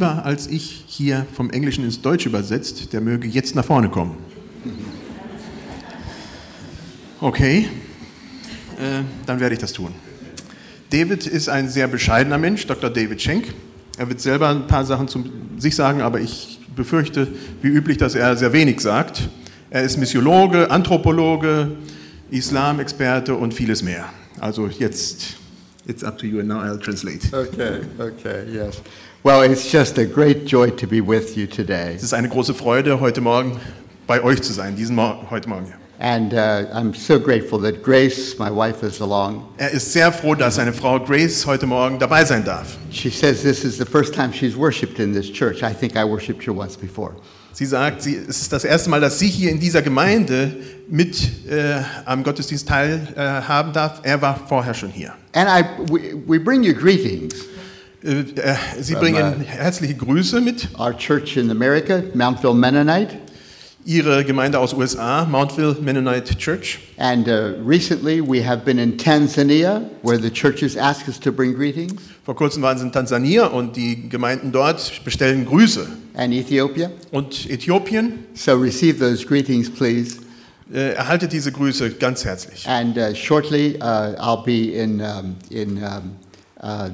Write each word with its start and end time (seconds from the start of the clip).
lieber 0.00 0.24
als 0.24 0.46
ich 0.46 0.84
hier 0.86 1.26
vom 1.34 1.50
Englischen 1.50 1.84
ins 1.84 2.00
Deutsche 2.00 2.30
übersetzt, 2.30 2.94
der 2.94 3.02
möge 3.02 3.28
jetzt 3.28 3.54
nach 3.54 3.66
vorne 3.66 3.90
kommen. 3.90 4.16
Okay, 7.20 7.68
äh, 8.78 9.02
dann 9.26 9.40
werde 9.40 9.54
ich 9.54 9.60
das 9.60 9.74
tun. 9.74 9.92
David 10.88 11.26
ist 11.26 11.50
ein 11.50 11.68
sehr 11.68 11.86
bescheidener 11.86 12.38
Mensch, 12.38 12.66
Dr. 12.66 12.88
David 12.88 13.20
Schenk. 13.20 13.52
Er 13.98 14.08
wird 14.08 14.22
selber 14.22 14.48
ein 14.48 14.66
paar 14.66 14.86
Sachen 14.86 15.06
zu 15.06 15.22
sich 15.58 15.76
sagen, 15.76 16.00
aber 16.00 16.18
ich 16.18 16.60
befürchte, 16.74 17.28
wie 17.60 17.68
üblich, 17.68 17.98
dass 17.98 18.14
er 18.14 18.38
sehr 18.38 18.54
wenig 18.54 18.80
sagt. 18.80 19.28
Er 19.68 19.82
ist 19.82 19.98
Missiologe, 19.98 20.70
Anthropologe, 20.70 21.72
Islamexperte 22.30 23.34
und 23.34 23.52
vieles 23.52 23.82
mehr. 23.82 24.06
Also 24.40 24.66
jetzt, 24.66 25.36
it's 25.86 26.02
up 26.02 26.16
to 26.16 26.24
you 26.24 26.40
and 26.40 26.48
now 26.48 26.62
I'll 26.62 26.80
translate. 26.80 27.20
Okay, 27.34 27.80
okay, 27.98 28.44
yes. 28.50 28.80
Well, 29.22 29.42
it's 29.42 29.70
just 29.70 29.98
a 29.98 30.06
great 30.06 30.46
joy 30.46 30.70
to 30.70 30.86
be 30.86 31.02
with 31.02 31.36
you 31.36 31.46
today. 31.46 31.94
Es 31.94 32.02
ist 32.02 32.14
eine 32.14 32.30
große 32.30 32.54
Freude, 32.54 33.00
heute 33.00 33.20
Morgen 33.20 33.60
bei 34.06 34.22
euch 34.22 34.40
zu 34.40 34.54
sein, 34.54 34.76
diesen 34.76 34.96
Mor 34.96 35.26
heute 35.28 35.46
Morgen. 35.46 35.74
And 35.98 36.32
uh, 36.32 36.64
I'm 36.72 36.94
so 36.94 37.20
grateful 37.20 37.60
that 37.60 37.82
Grace, 37.82 38.38
my 38.38 38.48
wife, 38.48 38.82
is 38.82 39.02
along. 39.02 39.46
Er 39.58 39.72
ist 39.72 39.92
sehr 39.92 40.10
froh, 40.10 40.34
dass 40.34 40.54
seine 40.54 40.72
Frau 40.72 40.98
Grace 40.98 41.44
heute 41.44 41.66
Morgen 41.66 41.98
dabei 41.98 42.24
sein 42.24 42.42
darf. 42.46 42.78
She 42.90 43.10
says 43.10 43.42
this 43.42 43.62
is 43.62 43.76
the 43.76 43.84
first 43.84 44.14
time 44.14 44.32
she's 44.32 44.56
worshiped 44.56 44.98
in 44.98 45.12
this 45.12 45.30
church. 45.30 45.62
I 45.62 45.74
think 45.74 45.96
I 45.96 46.04
worshiped 46.04 46.42
here 46.42 46.56
once 46.56 46.74
before. 46.74 47.12
Sie 47.52 47.66
sagt, 47.66 48.00
sie, 48.00 48.16
es 48.16 48.40
ist 48.40 48.54
das 48.54 48.64
erste 48.64 48.88
Mal, 48.88 49.02
dass 49.02 49.18
sie 49.18 49.28
hier 49.28 49.50
in 49.50 49.60
dieser 49.60 49.82
Gemeinde 49.82 50.56
mit 50.88 51.46
äh, 51.46 51.82
am 52.06 52.22
Gottesdienst 52.22 52.66
teilhaben 52.66 53.74
darf. 53.74 54.00
Er 54.02 54.22
war 54.22 54.40
vorher 54.48 54.72
schon 54.72 54.88
hier. 54.88 55.12
And 55.34 55.46
I, 55.46 55.92
we, 55.92 56.14
we 56.26 56.40
bring 56.40 56.62
you 56.62 56.72
greetings. 56.72 57.34
Äh, 58.02 58.20
äh, 58.20 58.54
sie 58.80 58.94
bringen 58.94 59.40
uh, 59.40 59.44
herzliche 59.44 59.94
Grüße 59.94 60.40
mit. 60.40 60.68
Our 60.78 60.96
church 60.96 61.36
in 61.36 61.50
America, 61.50 62.02
Mountville 62.14 62.54
Mennonite. 62.54 63.16
Ihre 63.84 64.24
Gemeinde 64.24 64.58
aus 64.58 64.74
USA, 64.74 65.24
Mountville 65.24 65.76
Mennonite 65.80 66.36
Church. 66.36 66.78
And 66.98 67.26
uh, 67.28 67.54
recently 67.64 68.20
we 68.20 68.44
have 68.46 68.64
been 68.64 68.78
in 68.78 68.96
Tanzania, 68.98 69.82
where 70.02 70.18
the 70.18 70.30
churches 70.30 70.76
ask 70.76 71.08
us 71.08 71.18
to 71.20 71.32
bring 71.32 71.54
greetings, 71.54 71.94
Vor 72.24 72.36
kurzem 72.36 72.62
waren 72.62 72.76
sie 72.78 72.84
in 72.84 72.92
Tansania 72.92 73.46
und 73.46 73.76
die 73.76 74.08
Gemeinden 74.08 74.52
dort 74.52 75.02
bestellen 75.04 75.46
Grüße. 75.46 75.86
and 76.14 76.32
Ethiopia. 76.34 76.90
Und 77.10 77.48
Äthiopien 77.50 78.24
So 78.34 78.54
receive 78.56 78.98
those 78.98 79.26
greetings, 79.26 79.70
please. 79.70 80.18
äh, 80.72 80.92
erhaltet 80.92 81.32
diese 81.32 81.50
Grüße 81.50 81.90
ganz 81.92 82.24
herzlich. 82.24 82.66
And 82.68 82.96
uh, 82.98 83.14
shortly, 83.14 83.76
uh, 83.80 84.14
I'll 84.18 84.44
be 84.44 84.72
in, 84.74 85.00
um, 85.00 85.36
in, 85.50 85.78
um, 85.82 86.16
uh, 86.62 86.88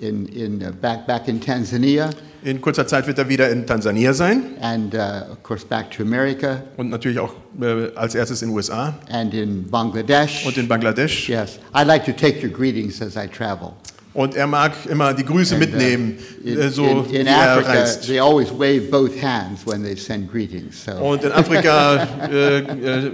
in, 0.00 0.26
in 0.26 0.62
uh, 0.62 0.70
back, 0.80 1.06
back 1.06 1.28
in 1.28 1.40
Tanzania, 1.40 2.10
In 2.42 2.60
kurzer 2.60 2.86
Zeit 2.86 3.06
wird 3.06 3.16
er 3.18 3.28
wieder 3.28 3.48
in 3.50 3.66
Tansania 3.66 4.12
sein 4.12 4.42
and 4.60 4.94
uh, 4.94 5.32
of 5.32 5.42
course 5.42 5.64
back 5.64 5.90
to 5.90 6.02
America, 6.02 6.62
und 6.76 6.90
natürlich 6.90 7.18
auch 7.18 7.32
äh, 7.60 7.94
als 7.94 8.14
erstes 8.14 8.42
in 8.42 8.50
USA 8.50 8.94
and 9.10 9.32
in 9.32 9.70
Bangladesh. 9.70 10.44
und 10.46 10.56
in 10.58 10.68
Bangladesch. 10.68 11.28
Yes, 11.28 11.58
I 11.74 11.84
like 11.84 12.04
to 12.04 12.12
take 12.12 12.42
your 12.42 12.52
greetings 12.52 13.00
as 13.00 13.16
I 13.16 13.26
travel. 13.28 13.72
Und 14.12 14.36
er 14.36 14.46
mag 14.46 14.72
immer 14.88 15.12
die 15.12 15.24
Grüße 15.24 15.56
And, 15.56 15.64
uh, 15.64 15.66
mitnehmen, 15.66 16.18
in, 16.44 16.56
äh, 16.58 16.70
so 16.70 16.84
in, 16.86 17.10
wie 17.10 17.16
in 17.16 17.26
er 17.26 17.52
Africa, 17.56 17.72
reist. 17.72 18.06
they 18.06 18.20
always 18.20 18.48
wave 18.52 18.82
both 18.90 19.20
hands 19.20 19.66
when 19.66 19.82
they 19.82 19.96
send 19.96 20.30
greetings. 20.30 20.84
So 20.84 20.92
Und 20.92 21.24
in 21.24 21.32
Afrika, 21.32 22.06
äh, 22.30 22.58
äh, 22.58 23.06
äh, 23.06 23.10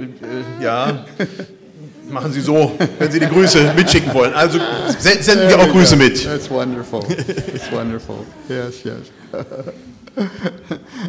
ja, 0.61 1.07
machen 2.11 2.33
sie 2.33 2.41
so, 2.41 2.73
wenn 2.99 3.11
sie 3.11 3.21
die 3.21 3.27
Grüße 3.27 3.73
mitschicken 3.77 4.13
wollen. 4.15 4.33
Also 4.35 4.59
se- 4.99 5.23
senden 5.23 5.49
wir 5.49 5.59
auch 5.59 5.69
Grüße 5.69 5.97
go. 5.97 6.03
mit. 6.03 6.25
That's 6.25 6.51
wonderful. 6.51 7.01
That's 7.03 7.71
wonderful. 7.73 8.27
Yes, 8.49 8.83
yes. 8.85 9.11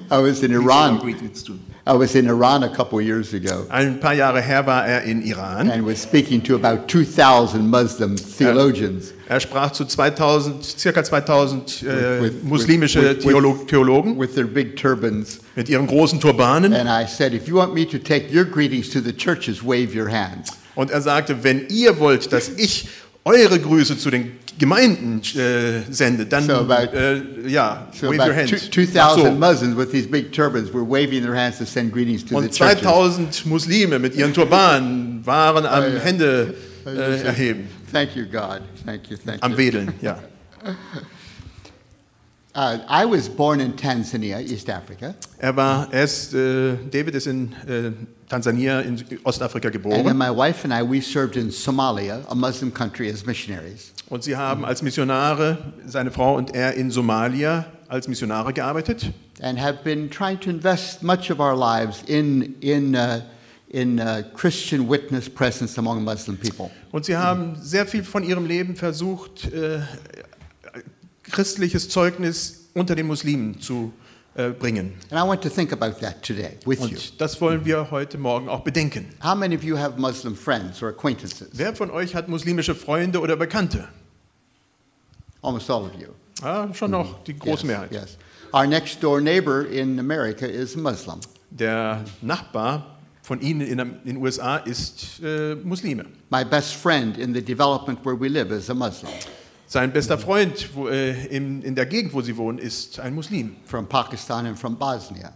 I 0.10 0.18
was 0.22 0.44
in 0.44 0.52
Iran. 0.54 1.02
I 1.88 1.94
was 1.94 2.14
in 2.14 2.28
Iran 2.28 2.64
a 2.64 2.70
couple 2.70 3.00
of 3.00 3.04
years 3.06 3.34
ago 3.34 3.66
Ein 3.70 4.00
paar 4.00 4.14
Jahre 4.14 4.40
her 4.42 4.64
war 4.64 4.86
er 4.86 5.02
in 5.04 5.24
Iran. 5.24 5.72
and 5.72 5.84
was 5.84 6.00
speaking 6.00 6.42
to 6.44 6.54
about 6.56 6.88
2,000 6.88 7.68
Muslim 7.68 8.16
theologians. 8.16 9.12
Er 9.28 9.40
sprach 9.40 9.72
zu 9.72 9.86
2000, 9.86 10.64
circa 10.64 11.04
2000 11.04 11.82
äh, 11.82 12.22
With- 12.22 12.22
with- 12.22 12.44
muslimische 12.44 13.02
with- 13.02 13.18
with- 13.18 13.24
Theolo 13.24 13.54
Theologen 13.68 14.18
with 14.18 14.36
their 14.36 14.46
big 14.46 14.76
turbans. 14.76 15.40
mit 15.56 15.68
ihren 15.70 15.88
großen 15.88 16.20
Turbanen. 16.20 16.74
And 16.74 16.88
I 16.88 17.08
said, 17.08 17.34
if 17.34 17.48
you 17.48 17.56
want 17.56 17.74
me 17.74 17.86
to 17.86 17.98
take 17.98 18.32
your 18.32 18.46
greetings 18.46 18.90
to 18.92 19.02
the 19.02 19.12
churches, 19.12 19.64
wave 19.64 19.96
your 19.96 20.10
hands. 20.10 20.52
Und 20.76 20.92
er 20.92 21.02
sagte, 21.02 21.44
wenn 21.44 21.68
ihr 21.70 22.00
wollt, 22.00 22.32
dass 22.32 22.50
ich 22.50 22.88
eure 23.26 23.60
Grüße 23.60 23.98
zu 23.98 24.10
den 24.10 24.32
Gemeinden 24.58 25.22
äh, 25.40 25.82
sende, 25.92 26.26
dann 26.26 26.46
So 26.46 26.54
about- 26.54 26.96
äh, 26.96 27.22
ja, 27.48 27.88
So 27.94 28.08
wave 28.08 28.16
your 28.18 28.22
about 28.24 28.34
hand. 28.36 28.50
two- 28.50 28.56
Ach 28.98 29.16
2,000 29.16 29.24
so. 29.26 29.32
Muslims 29.32 29.78
with 29.78 29.92
these 29.92 30.08
big 30.08 30.32
turbans 30.32 30.72
were 30.74 30.84
waving 30.88 31.24
their 31.24 31.36
hands 31.36 31.58
to 31.58 31.66
send 31.66 31.92
greetings 31.92 32.22
to 32.24 32.30
the 32.30 32.36
Und 32.36 32.52
churches. 32.54 32.82
2000 32.82 33.46
Muslime 33.46 34.00
mit 34.00 34.16
ihren 34.16 34.34
Turbanen 34.34 35.26
waren 35.26 35.66
am 35.66 35.84
Ja, 35.84 35.90
ja. 35.90 36.00
Hände 36.00 36.54
äh, 36.86 37.22
erheben, 37.24 37.68
Thank 37.92 38.16
you, 38.16 38.24
God. 38.26 38.62
Thank 38.86 39.10
you, 39.10 39.18
thank 39.26 39.44
am. 39.44 39.58
Wedeln, 39.58 39.92
ja. 40.02 40.18
Uh, 42.54 42.78
I 42.90 43.06
was 43.06 43.30
born 43.30 43.62
in 43.62 43.74
Tanzania, 43.78 44.40
East 44.40 44.70
Africa, 44.70 45.16
Er 45.38 45.56
war, 45.56 45.88
er 45.92 46.04
ist, 46.04 46.34
äh, 46.34 46.74
David 46.92 47.16
ist 47.16 47.28
in 47.28 47.54
äh, 47.66 47.92
Tansania 48.32 48.82
in 48.86 48.98
Ostafrika 49.26 49.66
and 49.66 49.74
then 49.76 49.82
geboren 49.84 50.18
my 50.18 50.32
wife 50.32 50.64
and 50.64 50.74
I 50.74 50.84
we 50.84 51.02
served 51.02 51.36
in 51.36 51.50
Somalia, 51.50 52.24
a 52.30 52.36
Muslim 52.36 52.72
country, 52.72 53.10
as 53.10 53.26
missionaries. 53.26 53.92
und 54.10 54.24
sie 54.24 54.38
haben 54.38 54.64
als 54.64 54.82
Missionare, 54.82 55.58
seine 55.86 56.12
Frau 56.12 56.38
und 56.38 56.56
er 56.56 56.76
in 56.76 56.92
Somalia 56.92 57.66
als 57.90 58.08
Missionare 58.08 58.54
gearbeitet 58.54 59.12
and 59.42 59.60
have 59.60 59.84
been 59.84 60.10
trying 60.10 60.40
to 60.40 60.50
invest 60.50 61.04
much 61.04 61.30
of 61.30 61.40
our 61.40 61.56
lives 61.56 62.04
in, 62.08 62.56
in, 62.62 62.96
uh, 62.96 63.22
in 63.70 64.00
uh, 64.00 64.24
Christian 64.34 64.88
witness 64.88 65.28
presence 65.28 65.78
among 65.78 66.04
Muslim 66.04 66.38
people. 66.38 66.72
und 66.94 67.04
sie 67.04 67.18
haben 67.18 67.58
sehr 67.62 67.86
viel 67.86 68.04
von 68.04 68.24
ihrem 68.24 68.46
Leben 68.46 68.78
versucht, 68.78 69.52
äh, 69.52 69.82
christliches 71.24 71.90
Zeugnis 71.90 72.70
unter 72.74 72.96
den 72.96 73.08
Muslimen 73.08 73.60
zu 73.60 73.92
Äh, 74.34 74.52
bringen. 74.52 74.94
And 75.10 75.20
I 75.20 75.28
want 75.28 75.42
to 75.42 75.50
think 75.50 75.74
about 75.74 76.00
that 76.00 76.24
today 76.24 76.58
with 76.66 76.80
you. 76.80 76.86
Und 76.86 77.20
das 77.20 77.42
wollen 77.42 77.66
wir 77.66 77.92
heute 77.92 78.18
Morgen 78.18 78.48
auch 78.48 78.62
bedenken. 78.62 79.10
How 79.22 79.36
many 79.36 79.58
of 79.58 79.62
you 79.62 79.78
have 79.78 80.00
Muslim 80.00 80.38
friends 80.38 80.82
or 80.82 80.88
acquaintances? 80.88 81.50
Wer 81.52 81.76
von 81.76 81.92
euch 81.92 82.16
hat 82.16 82.30
muslimische 82.30 82.74
Freunde 82.74 83.20
oder 83.20 83.36
Bekannte? 83.36 83.90
Almost 85.42 85.70
all 85.70 85.84
of 85.84 85.92
you. 86.00 86.08
Ja, 86.42 86.74
schon 86.74 86.92
noch 86.92 87.08
mm-hmm. 87.08 87.24
die 87.28 87.40
große 87.40 87.52
yes, 87.52 87.64
Mehrheit. 87.64 87.92
Yes. 87.92 88.18
Our 88.54 88.68
next 88.68 89.04
door 89.04 89.20
neighbor 89.20 89.66
in 89.66 90.00
America 90.00 90.46
is 90.46 90.78
Muslim. 90.78 91.20
Der 91.50 92.06
Nachbar 92.22 93.00
von 93.24 93.42
Ihnen 93.42 93.60
in 93.60 93.78
den 94.06 94.16
USA 94.16 94.58
ist 94.58 95.20
äh, 95.22 95.56
Muslime. 95.56 96.06
My 96.30 96.46
best 96.46 96.76
friend 96.76 97.18
in 97.18 97.34
the 97.34 97.42
development 97.42 98.00
where 98.06 98.18
we 98.18 98.30
live 98.30 98.50
is 98.52 98.70
a 98.70 98.74
Muslim 98.74 99.12
Sein 99.72 99.94
bester 99.94 100.18
Freund 100.18 100.72
wo, 100.74 100.90
äh, 100.90 101.28
in, 101.28 101.62
in 101.62 101.76
der 101.76 101.86
Gegend, 101.86 102.12
wo 102.12 102.22
sie 102.22 102.36
wohnen, 102.36 102.58
ist 102.58 103.00
ein 103.00 103.16
Muslim. 103.16 103.56
from 103.66 103.88
Pakistan 103.88 104.46
and 104.46 104.60
from 104.60 104.78
Bosnia. 104.78 105.32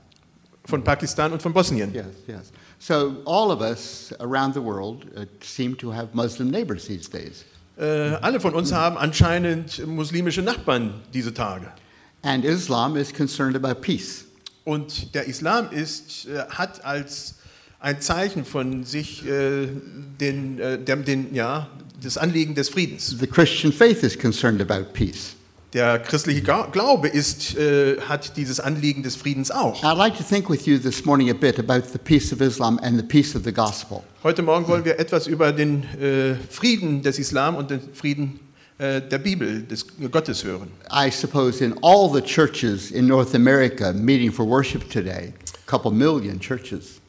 Von 0.66 0.84
Pakistan 0.84 1.32
und 1.32 1.42
von 1.42 1.54
Bosnien. 1.54 1.94
Yes, 1.94 2.06
yes. 2.28 2.52
So 2.78 3.16
all 3.26 3.50
of 3.50 3.62
us 3.62 4.14
around 4.20 4.54
the 4.54 4.62
world 4.62 5.06
uh, 5.16 5.24
seem 5.40 5.78
to 5.78 5.90
have 5.90 6.10
Muslim 6.14 6.52
neighbors 6.52 6.86
these 6.86 7.10
days. 7.10 7.46
Äh, 7.78 8.18
alle 8.22 8.42
von 8.42 8.54
uns 8.54 8.74
haben 8.74 8.98
anscheinend 8.98 9.88
muslimische 9.88 10.42
Nachbarn 10.42 10.96
diese 11.14 11.34
Tage. 11.34 11.68
And 12.22 12.44
Islam 12.44 12.98
is 12.98 13.14
concerned 13.14 13.56
about 13.56 13.80
peace. 13.80 14.26
Und 14.66 15.16
der 15.16 15.28
Islam 15.30 15.70
ist, 15.72 16.28
äh, 16.28 16.44
hat 16.50 16.84
als 16.84 17.36
ein 17.80 18.02
Zeichen 18.02 18.44
von 18.44 18.84
sich 18.84 19.26
äh, 19.26 19.70
den, 20.20 20.60
äh, 20.60 20.78
der, 20.78 20.98
den, 20.98 21.34
ja, 21.34 21.70
das 22.02 22.18
Anliegen 22.18 22.56
des 22.56 22.70
Friedens. 22.70 23.16
The 23.20 23.28
Christian 23.28 23.72
faith 23.72 24.04
is 24.04 24.18
concerned 24.18 24.62
about 24.62 24.94
peace. 24.94 25.36
Der 25.74 26.00
christliche 26.00 26.42
Glaube 26.42 27.10
ist, 27.10 27.58
äh, 27.58 28.00
hat 28.00 28.38
dieses 28.38 28.62
Anliegen 28.62 29.04
des 29.04 29.18
Friedens 29.18 29.52
auch. 29.52 29.84
Heute 29.84 29.98
Morgen 34.42 34.68
wollen 34.70 34.86
wir 34.86 35.00
etwas 35.00 35.28
über 35.28 35.52
den 35.52 35.84
äh, 36.00 36.36
Frieden 36.50 37.02
des 37.02 37.20
Islam 37.20 37.56
und 37.56 37.72
den 37.72 37.82
Frieden 37.94 38.40
äh, 38.78 39.02
der 39.02 39.18
Bibel, 39.18 39.64
des 39.64 39.86
Gottes 40.10 40.46
hören. 40.46 40.70
I 40.90 41.12
suppose 41.12 41.62
in 41.62 41.76
all 41.82 42.10
the 42.14 42.22
churches 42.22 42.92
in 42.92 43.08
North 43.08 43.36
America 43.36 43.92
meeting 43.92 44.32
for 44.32 44.48
worship 44.48 44.90
today, 44.90 45.34
a 45.68 45.70
couple 45.70 45.92
million 45.92 46.40
churches, 46.40 47.02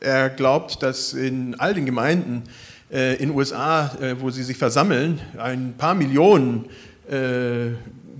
Er 0.00 0.30
glaubt, 0.30 0.82
dass 0.82 1.12
in 1.12 1.56
all 1.58 1.74
den 1.74 1.84
Gemeinden 1.84 2.44
äh, 2.90 3.14
in 3.14 3.28
den 3.28 3.36
USA, 3.36 3.90
äh, 4.00 4.14
wo 4.20 4.30
sie 4.30 4.42
sich 4.42 4.56
versammeln, 4.56 5.20
ein 5.36 5.74
paar 5.76 5.94
Millionen 5.94 6.66
äh, 7.10 7.70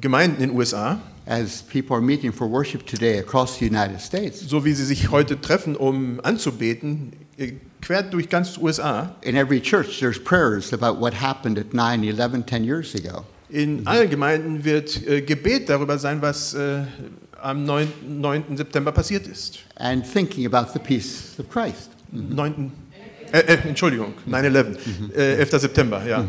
Gemeinden 0.00 0.42
in 0.42 0.50
den 0.50 0.56
USA, 0.58 1.00
as 1.26 1.62
people 1.62 1.94
are 1.94 2.02
meeting 2.02 2.32
for 2.32 2.48
worship 2.50 2.86
today 2.86 3.18
across 3.18 3.58
the 3.58 3.66
United 3.66 4.00
States, 4.00 4.40
so 4.40 4.64
wie 4.64 4.72
sie 4.72 4.84
sich 4.84 5.10
heute 5.10 5.40
treffen, 5.40 5.76
um 5.76 6.20
anzubeten, 6.22 7.12
äh, 7.36 7.52
quer 7.80 8.02
durch 8.02 8.28
ganz 8.28 8.56
USA. 8.58 9.14
in 9.22 9.36
every 9.36 9.60
church 9.60 10.00
there's 10.00 10.18
prayers 10.18 10.72
about 10.72 10.98
what 11.00 11.12
happened 11.14 11.58
at 11.58 11.72
9 11.74 12.02
11, 12.04 12.46
10 12.46 12.64
years 12.64 12.94
ago. 12.94 13.24
In 13.50 13.86
allen 13.86 14.10
Gemeinden 14.10 14.64
wird 14.64 15.06
äh, 15.06 15.22
Gebet 15.22 15.68
darüber 15.70 15.98
sein, 15.98 16.20
was 16.20 16.52
äh, 16.54 16.82
am 17.40 17.64
9. 17.64 17.88
9. 18.20 18.56
September 18.56 18.92
passiert 18.92 19.26
ist. 19.26 19.60
and 19.76 20.04
thinking 20.04 20.44
about 20.46 20.72
the 20.72 20.78
peace 20.78 21.38
of 21.38 21.48
Christ. 21.48 21.90
9. 22.12 22.72
Äh, 23.32 23.38
äh, 23.40 23.68
Entschuldigung, 23.68 24.14
9-11, 24.28 24.76
äh, 25.14 25.34
11. 25.36 25.60
September, 25.60 26.02
ja. 26.06 26.24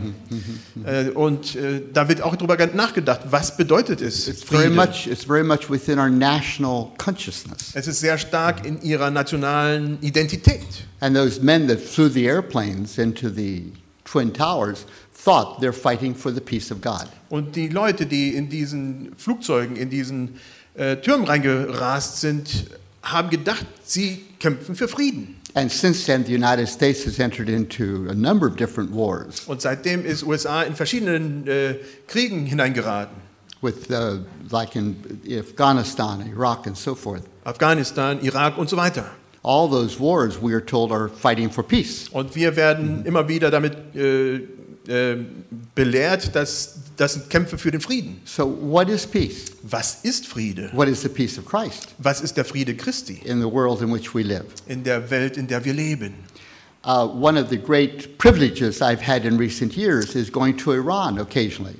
Äh, 0.85 1.09
und 1.09 1.55
äh, 1.55 1.81
da 1.93 2.07
wird 2.07 2.21
auch 2.21 2.35
darüber 2.35 2.57
nachgedacht, 2.67 3.21
was 3.29 3.55
bedeutet 3.55 4.01
es? 4.01 4.27
It's 4.27 4.43
very 4.43 4.69
much, 4.69 5.07
it's 5.07 5.23
very 5.23 5.43
much 5.43 5.69
within 5.69 5.99
our 5.99 6.09
national 6.09 6.91
consciousness. 6.97 7.71
Es 7.73 7.87
ist 7.87 7.99
sehr 7.99 8.17
stark 8.17 8.65
in 8.65 8.81
ihrer 8.81 9.11
nationalen 9.11 9.97
Identität. 10.01 10.65
And 10.99 11.15
those 11.15 11.41
men 11.41 11.67
that 11.67 11.79
flew 11.79 12.09
the 12.09 12.25
airplanes 12.25 12.97
into 12.97 13.29
the 13.29 13.71
Twin 14.05 14.33
Towers 14.33 14.85
thought 15.13 15.61
they're 15.61 15.73
fighting 15.73 16.15
for 16.15 16.33
the 16.33 16.41
peace 16.41 16.71
of 16.71 16.81
God. 16.81 17.07
Und 17.29 17.55
die 17.55 17.69
Leute, 17.69 18.05
die 18.05 18.35
in 18.35 18.49
diesen 18.49 19.13
Flugzeugen, 19.17 19.75
in 19.75 19.89
diesen 19.89 20.39
äh, 20.75 20.97
Türmen 20.97 21.25
reingerast 21.25 22.21
sind, 22.21 22.65
haben 23.03 23.29
gedacht, 23.29 23.65
sie 23.83 24.23
kämpfen 24.39 24.75
für 24.75 24.87
Frieden. 24.87 25.38
And 25.55 25.71
since 25.71 26.05
then, 26.05 26.23
the 26.23 26.31
United 26.31 26.67
States 26.67 27.05
has 27.05 27.19
entered 27.19 27.49
into 27.49 28.07
a 28.09 28.13
number 28.13 28.45
of 28.47 28.55
different 28.55 28.91
wars 28.91 29.47
Und 29.47 29.61
seitdem 29.61 30.05
ist 30.05 30.23
USA 30.23 30.61
in 30.63 30.75
verschiedenen 30.75 31.47
äh, 31.47 31.75
Kriegen 32.07 32.45
hineingeraten. 32.45 33.15
with, 33.61 33.91
uh, 33.91 34.19
like 34.51 34.75
in 34.75 34.95
Afghanistan, 35.37 36.21
Iraq, 36.33 36.65
and 36.67 36.77
so 36.77 36.95
forth. 36.95 37.23
Afghanistan, 37.45 38.19
Irak 38.21 38.57
und 38.57 38.69
so 38.69 38.77
weiter. 38.77 39.05
All 39.43 39.67
those 39.67 39.99
wars, 39.99 40.37
we 40.41 40.53
are 40.53 40.61
told, 40.61 40.91
are 40.91 41.09
fighting 41.09 41.49
for 41.49 41.63
peace. 41.63 42.09
Und 42.11 42.35
wir 42.35 42.55
werden 42.55 43.05
immer 43.05 43.27
wieder 43.27 43.49
damit 43.49 43.73
äh, 43.95 44.41
äh, 44.87 45.17
belehrt, 45.75 46.35
dass 46.35 46.75
das 46.97 47.13
sind 47.13 47.29
Kämpfe 47.29 47.57
für 47.57 47.71
den 47.71 47.81
Frieden. 47.81 48.21
So, 48.25 48.45
what 48.61 48.89
is 48.89 49.05
peace? 49.05 49.51
Was 49.63 49.99
ist 50.03 50.27
Friede? 50.27 50.69
What 50.73 50.87
is 50.87 51.01
the 51.01 51.09
peace 51.09 51.37
of 51.37 51.45
Christ 51.45 51.89
Was 51.97 52.21
ist 52.21 52.37
der 52.37 52.45
Friede 52.45 52.75
Christi 52.75 53.21
in 53.23 53.39
the 53.39 53.51
world 53.51 53.81
in 53.81 53.93
which 53.93 54.13
we 54.13 54.23
live? 54.23 54.45
in 54.67 54.83
der 54.83 55.09
Welt, 55.09 55.37
in 55.37 55.47
der 55.47 55.63
wir 55.63 55.73
leben? 55.73 56.13
Uh, 56.85 57.05
one 57.05 57.37
of 57.37 57.49
the 57.49 57.57
great 57.57 58.17
privileges 58.17 58.81
I've 58.81 59.01
had 59.01 59.25
in 59.25 59.37
recent 59.37 59.75
years 59.75 60.15
is 60.15 60.31
going 60.31 60.55
to 60.57 60.71
Iran 60.71 61.19
occasionally. 61.19 61.75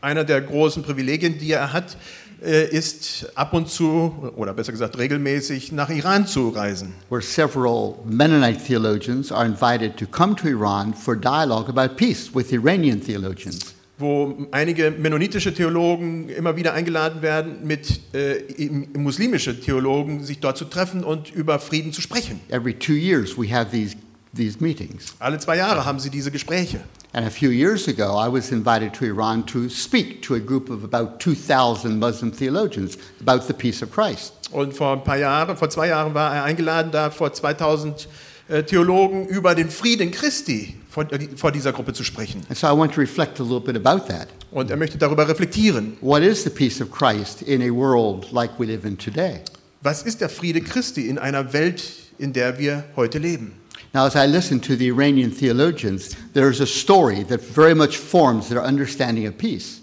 Einer 0.00 0.24
der 0.24 0.40
großen 0.40 0.82
Privilegien, 0.82 1.38
die 1.38 1.52
er 1.52 1.72
hat, 1.72 1.96
ist 2.40 3.26
ab 3.34 3.52
und 3.54 3.68
zu, 3.68 4.12
oder 4.36 4.52
besser 4.54 4.72
gesagt 4.72 4.98
regelmäßig, 4.98 5.72
nach 5.72 5.88
Iran 5.90 6.26
zu 6.26 6.50
reisen. 6.50 6.92
where 7.08 7.22
several 7.22 7.94
Mennonite 8.04 8.62
theologians 8.64 9.32
are 9.32 9.46
invited 9.46 9.96
to 9.96 10.06
come 10.06 10.34
to 10.36 10.46
Iran 10.48 10.92
for 10.94 11.16
dialogue 11.16 11.68
about 11.68 11.96
peace 11.96 12.30
with 12.34 12.52
Iranian 12.52 13.00
theologians. 13.00 13.74
wo 13.98 14.46
einige 14.50 14.90
mennonitische 14.90 15.54
Theologen 15.54 16.28
immer 16.28 16.54
wieder 16.56 16.74
eingeladen 16.74 17.22
werden, 17.22 17.66
mit 17.66 18.00
äh, 18.12 18.36
im- 18.58 18.88
muslimische 18.98 19.58
Theologen 19.58 20.22
sich 20.22 20.38
dort 20.38 20.58
zu 20.58 20.66
treffen 20.66 21.02
und 21.02 21.32
über 21.34 21.58
Frieden 21.58 21.94
zu 21.94 22.02
sprechen. 22.02 22.40
Every 22.50 22.74
two 22.74 22.92
years, 22.92 23.38
we 23.38 23.50
have 23.50 23.70
these, 23.70 23.96
these 24.36 24.60
meetings. 24.60 25.14
Alle 25.18 25.38
zwei 25.38 25.56
Jahre 25.56 25.84
haben 25.84 25.98
sie 25.98 26.10
diese 26.10 26.30
Gespräche. 26.30 26.80
And 27.12 27.26
a 27.26 27.30
few 27.30 27.50
years 27.50 27.88
ago, 27.88 28.18
I 28.18 28.28
was 28.28 28.52
invited 28.52 28.92
to 28.94 29.06
Iran 29.06 29.46
to 29.46 29.68
speak 29.68 30.22
to 30.22 30.34
a 30.34 30.38
group 30.38 30.68
of 30.70 30.84
about 30.84 31.18
2,000 31.18 31.98
Muslim 31.98 32.30
theologians 32.30 32.98
about 33.20 33.46
the 33.46 33.54
peace 33.54 33.82
of 33.82 33.90
Christ. 33.90 34.34
Und 34.50 34.74
vor 34.74 34.92
ein 34.92 35.04
paar 35.04 35.16
Jahren, 35.16 35.56
vor 35.56 35.70
zwei 35.70 35.88
Jahren 35.88 36.14
war 36.14 36.34
er 36.34 36.44
eingeladen, 36.44 36.92
da 36.92 37.10
vor 37.10 37.32
2000 37.32 38.06
äh, 38.48 38.62
Theologen 38.62 39.26
über 39.26 39.54
den 39.54 39.70
Frieden 39.70 40.10
Christi 40.10 40.76
vor, 40.88 41.10
äh, 41.10 41.28
vor 41.36 41.50
dieser 41.52 41.72
Gruppe 41.72 41.92
zu 41.92 42.04
sprechen. 42.04 42.42
And 42.48 42.56
so 42.56 42.66
I 42.66 42.76
want 42.76 42.92
to 42.94 43.00
reflect 43.00 43.40
a 43.40 43.42
little 43.42 43.60
bit 43.60 43.76
about 43.76 44.06
that. 44.06 44.28
Und 44.50 44.70
er 44.70 44.76
möchte 44.76 44.98
darüber 44.98 45.28
reflektieren. 45.28 45.96
What 46.00 46.22
is 46.22 46.44
the 46.44 46.50
peace 46.50 46.80
of 46.80 46.90
Christ 46.90 47.42
in 47.42 47.62
a 47.62 47.70
world 47.70 48.30
like 48.30 48.50
we 48.58 48.66
live 48.66 48.86
in 48.86 48.96
today? 48.96 49.40
Was 49.82 50.02
ist 50.02 50.20
der 50.20 50.28
Friede 50.28 50.60
Christi 50.60 51.08
in 51.08 51.18
einer 51.18 51.52
Welt, 51.52 51.82
in 52.18 52.32
der 52.32 52.58
wir 52.58 52.84
heute 52.94 53.18
leben? 53.18 53.52
Now, 53.96 54.04
as 54.04 54.14
I 54.14 54.26
listen 54.26 54.60
to 54.60 54.76
the 54.76 54.88
Iranian 54.88 55.30
theologians, 55.30 56.14
there's 56.34 56.60
a 56.60 56.66
story 56.66 57.22
that 57.22 57.40
very 57.40 57.74
much 57.74 57.96
forms 57.96 58.50
their 58.50 58.62
understanding 58.62 59.26
of 59.26 59.38
peace. 59.38 59.80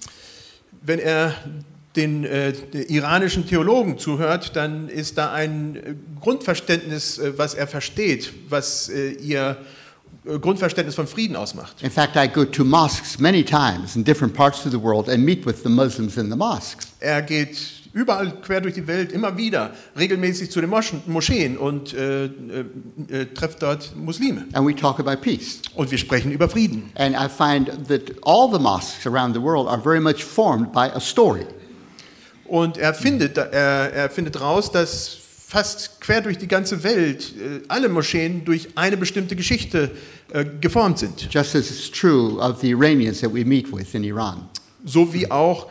Wenn 0.83 0.99
er 0.99 1.33
den, 1.95 2.23
äh, 2.23 2.51
iranischen 2.89 3.47
Theologen 3.47 3.97
zuhört, 3.97 4.55
dann 4.55 4.87
ist 4.87 5.17
da 5.17 5.33
ein 5.33 5.99
Grundverständnis, 6.21 7.17
äh, 7.17 7.39
was 7.39 7.55
er 7.55 7.65
versteht, 7.65 8.31
was 8.49 8.87
äh, 8.89 9.13
ihr 9.13 9.57
äh, 10.25 10.37
Grundverständnis 10.37 10.93
von 10.93 11.07
Frieden 11.07 11.35
ausmacht. 11.35 11.81
In 11.81 11.89
fact, 11.89 12.15
I 12.15 12.27
go 12.27 12.45
to 12.45 12.63
mosques 12.63 13.17
many 13.17 13.43
times 13.43 13.95
in 13.95 14.03
different 14.03 14.35
parts 14.35 14.63
of 14.63 14.71
the 14.71 14.79
world 14.79 15.09
and 15.09 15.25
meet 15.25 15.43
with 15.43 15.63
the 15.63 15.69
Muslims 15.69 16.17
in 16.17 16.29
the 16.29 16.37
mosques. 16.37 16.89
Er 16.99 17.23
geht 17.23 17.57
überall 17.93 18.31
quer 18.41 18.61
durch 18.61 18.73
die 18.73 18.87
Welt 18.87 19.11
immer 19.11 19.37
wieder 19.37 19.71
regelmäßig 19.97 20.51
zu 20.51 20.59
den 20.59 20.69
Moschen, 20.69 21.01
Moscheen 21.05 21.57
und 21.57 21.93
äh, 21.93 22.25
äh, 22.25 22.29
äh, 23.09 23.25
trifft 23.33 23.61
dort 23.61 23.95
Muslime. 23.95 24.45
And 24.53 24.67
we 24.67 24.75
talk 24.75 24.99
about 24.99 25.21
peace. 25.21 25.61
Und 25.75 25.91
wir 25.91 25.97
sprechen 25.97 26.31
über 26.31 26.49
Frieden. 26.49 26.91
And 26.95 27.15
I 27.15 27.29
find 27.29 27.87
that 27.87 28.15
all 28.23 28.51
the 28.51 28.59
mosques 28.59 29.05
around 29.05 29.35
the 29.35 29.41
world 29.41 29.67
are 29.67 29.81
very 29.81 30.01
much 30.01 30.23
formed 30.23 30.71
by 30.71 30.89
a 30.93 30.99
story. 30.99 31.45
Und 32.45 32.77
er 32.77 32.93
findet, 32.93 33.37
er, 33.37 33.93
er 33.93 34.09
findet 34.09 34.39
raus, 34.41 34.71
dass 34.71 35.17
fast 35.47 36.01
quer 36.01 36.21
durch 36.21 36.39
die 36.39 36.47
ganze 36.47 36.83
Welt 36.83 37.33
äh, 37.37 37.61
alle 37.67 37.87
Moscheen 37.87 38.43
durch 38.43 38.69
eine 38.75 38.97
bestimmte 38.97 39.35
Geschichte 39.35 39.91
äh, 40.33 40.45
geformt 40.59 40.97
sind. 40.97 41.27
just 41.31 41.55
as 41.55 41.69
it's 41.69 41.91
true 41.91 42.39
of 42.39 42.59
the 42.59 42.71
Iranians 42.71 43.21
that 43.21 43.31
we 43.31 43.45
meet 43.45 43.71
with 43.71 43.93
in 43.93 44.03
Iran. 44.03 44.49
So 44.83 45.13
wie 45.13 45.29
auch 45.29 45.67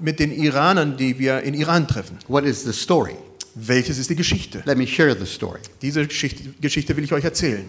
mit 0.00 0.18
den 0.18 0.32
Iranern, 0.32 0.96
die 0.96 1.18
wir 1.18 1.42
in 1.42 1.54
Iran 1.54 1.86
treffen. 1.86 2.18
What 2.28 2.44
is 2.44 2.64
the 2.64 2.72
story? 2.72 3.16
Welches 3.54 3.98
ist 3.98 4.08
die 4.10 4.16
Geschichte? 4.16 4.62
Let 4.64 4.78
me 4.78 4.86
share 4.86 5.14
the 5.18 5.26
story. 5.26 5.60
Diese 5.82 6.06
Geschichte, 6.06 6.42
Geschichte 6.60 6.96
will 6.96 7.04
ich 7.04 7.12
euch 7.12 7.24
erzählen. 7.24 7.64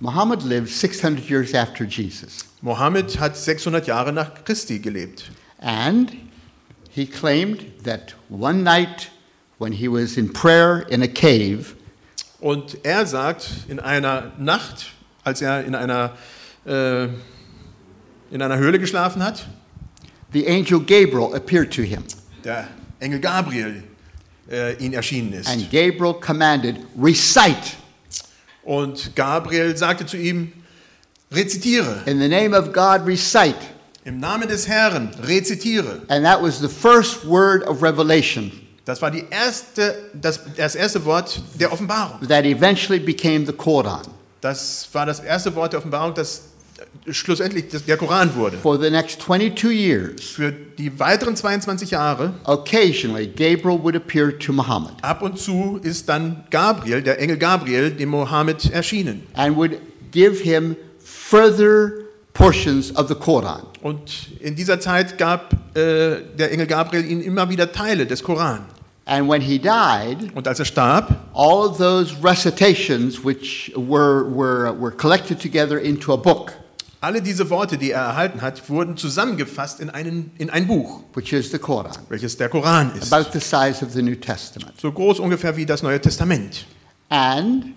Muhammad 0.00 0.42
lived 0.42 0.68
600 0.68 1.28
years 1.30 1.54
after 1.54 1.84
Jesus, 1.84 2.44
Mohammed 2.60 3.18
hat 3.18 3.34
600 3.36 3.86
Jahre 3.86 4.12
nach 4.12 4.44
Christi 4.44 4.78
gelebt. 4.78 5.30
and 5.58 6.12
he 6.90 7.06
claimed 7.06 7.64
that 7.84 8.14
one 8.28 8.62
night 8.62 9.10
when 9.58 9.72
he 9.72 9.88
was 9.88 10.16
in 10.18 10.30
prayer 10.32 10.84
in 10.90 11.02
a 11.02 11.08
cave, 11.08 11.74
Und 12.40 12.76
er 12.84 13.06
sagt, 13.06 13.48
in 13.68 13.80
einer 13.80 14.32
Nacht, 14.38 14.92
als 15.24 15.40
er 15.40 15.64
in 15.64 15.74
einer, 15.74 16.14
äh, 16.66 17.04
in 18.30 18.42
einer 18.42 18.58
Höhle 18.58 18.78
geschlafen 18.78 19.22
hat, 19.24 19.46
the 20.32 20.46
angel 20.46 20.80
Gabriel 20.80 21.34
appeared 21.34 21.70
to 21.72 21.82
him, 21.82 22.04
der 22.44 22.68
Engel 23.00 23.20
Gabriel 23.20 23.82
äh, 24.50 24.74
ihn 24.84 24.92
erschienen 24.92 25.32
ist. 25.32 25.48
and 25.48 25.70
Gabriel 25.70 26.14
commanded, 26.14 26.76
Recite 27.00 27.76
Und 28.64 29.14
Gabriel 29.14 29.76
sagte 29.76 30.06
zu 30.06 30.16
ihm, 30.16 30.52
rezitiere, 31.30 32.02
in 32.06 32.18
the 32.18 32.28
name 32.28 32.52
of 32.56 32.72
God, 32.72 33.06
recite. 33.06 33.56
im 34.04 34.18
Namen 34.20 34.48
des 34.48 34.66
Herrn, 34.68 35.10
rezitiere. 35.22 36.02
And 36.08 36.24
that 36.24 36.40
was 36.42 36.58
the 36.60 36.68
first 36.68 37.24
word 37.26 37.62
of 37.66 37.82
revelation 37.82 38.50
Das 38.84 39.02
war 39.02 39.10
die 39.10 39.24
erste, 39.30 40.10
das, 40.14 40.40
das 40.56 40.76
erste 40.76 41.04
Wort 41.04 41.40
der 41.58 41.72
Offenbarung. 41.72 42.20
that 42.28 42.44
eventually 42.44 43.00
became 43.00 43.44
the 43.44 43.52
Quran. 43.52 44.02
Das 44.40 44.88
war 44.92 45.06
das 45.06 45.18
erste 45.20 45.52
Wort 45.56 45.72
der 45.72 45.78
Offenbarung, 45.80 46.14
das 46.14 46.42
schlussendlich 47.10 47.66
der 47.86 47.96
Koran 47.96 48.34
wurde. 48.34 48.56
For 48.58 48.78
the 48.80 48.90
next 48.90 49.20
22 49.22 49.70
years, 49.72 50.22
Für 50.22 50.52
die 50.52 50.98
weiteren 50.98 51.36
22 51.36 51.90
Jahre, 51.92 52.34
occasionally, 52.44 53.26
Gabriel 53.26 53.82
would 53.82 53.96
appear 53.96 54.36
to 54.38 54.52
Muhammad 54.52 54.92
ab 55.02 55.22
und 55.22 55.38
zu 55.38 55.78
ist 55.82 56.08
dann 56.08 56.44
Gabriel, 56.50 57.02
der 57.02 57.18
Engel 57.20 57.36
Gabriel, 57.38 57.90
dem 57.90 58.08
Mohammed 58.10 58.70
erschienen. 58.72 59.22
and 59.34 59.56
would 59.56 59.78
give 60.12 60.42
him 60.42 60.76
further 61.00 61.92
portions 62.32 62.94
of 62.96 63.08
the 63.08 63.14
Quran. 63.14 63.62
Und 63.82 64.28
in 64.40 64.54
dieser 64.56 64.78
Zeit 64.80 65.16
gab 65.18 65.52
äh, 65.76 66.16
der 66.38 66.52
Engel 66.52 66.66
Gabriel 66.66 67.04
ihnen 67.04 67.22
immer 67.22 67.48
wieder 67.48 67.72
Teile 67.72 68.06
des 68.06 68.22
Koran. 68.22 68.60
And 69.08 69.28
when 69.30 69.40
he 69.40 69.58
died, 69.60 70.34
Und 70.34 70.48
als 70.48 70.58
er 70.58 70.64
starb, 70.64 71.14
all 71.32 71.68
those 71.78 72.12
recitations, 72.22 73.24
which 73.24 73.72
were, 73.76 74.24
were, 74.34 74.74
were 74.80 74.90
collected 74.90 75.40
together 75.40 75.78
into 75.80 76.12
a 76.12 76.16
book, 76.16 76.52
alle 77.00 77.22
diese 77.22 77.50
Worte, 77.50 77.78
die 77.78 77.90
er 77.90 78.02
erhalten 78.02 78.42
hat, 78.42 78.68
wurden 78.68 78.96
zusammengefasst 78.96 79.80
in, 79.80 79.90
einen, 79.90 80.30
in 80.38 80.50
ein 80.50 80.66
Buch, 80.66 81.02
which 81.14 81.32
is 81.32 81.50
the 81.50 81.58
Quran, 81.58 81.96
welches 82.08 82.36
der 82.36 82.48
Koran 82.48 82.92
ist. 82.96 83.12
about 83.12 83.30
the 83.32 83.40
size 83.40 83.84
of 83.84 83.92
the 83.92 84.02
New 84.02 84.16
Testament. 84.16 84.80
So 84.80 84.90
groß 84.90 85.20
ungefähr 85.20 85.56
wie 85.56 85.66
das 85.66 85.82
Neue 85.82 86.00
Testament. 86.00 86.66
And 87.08 87.74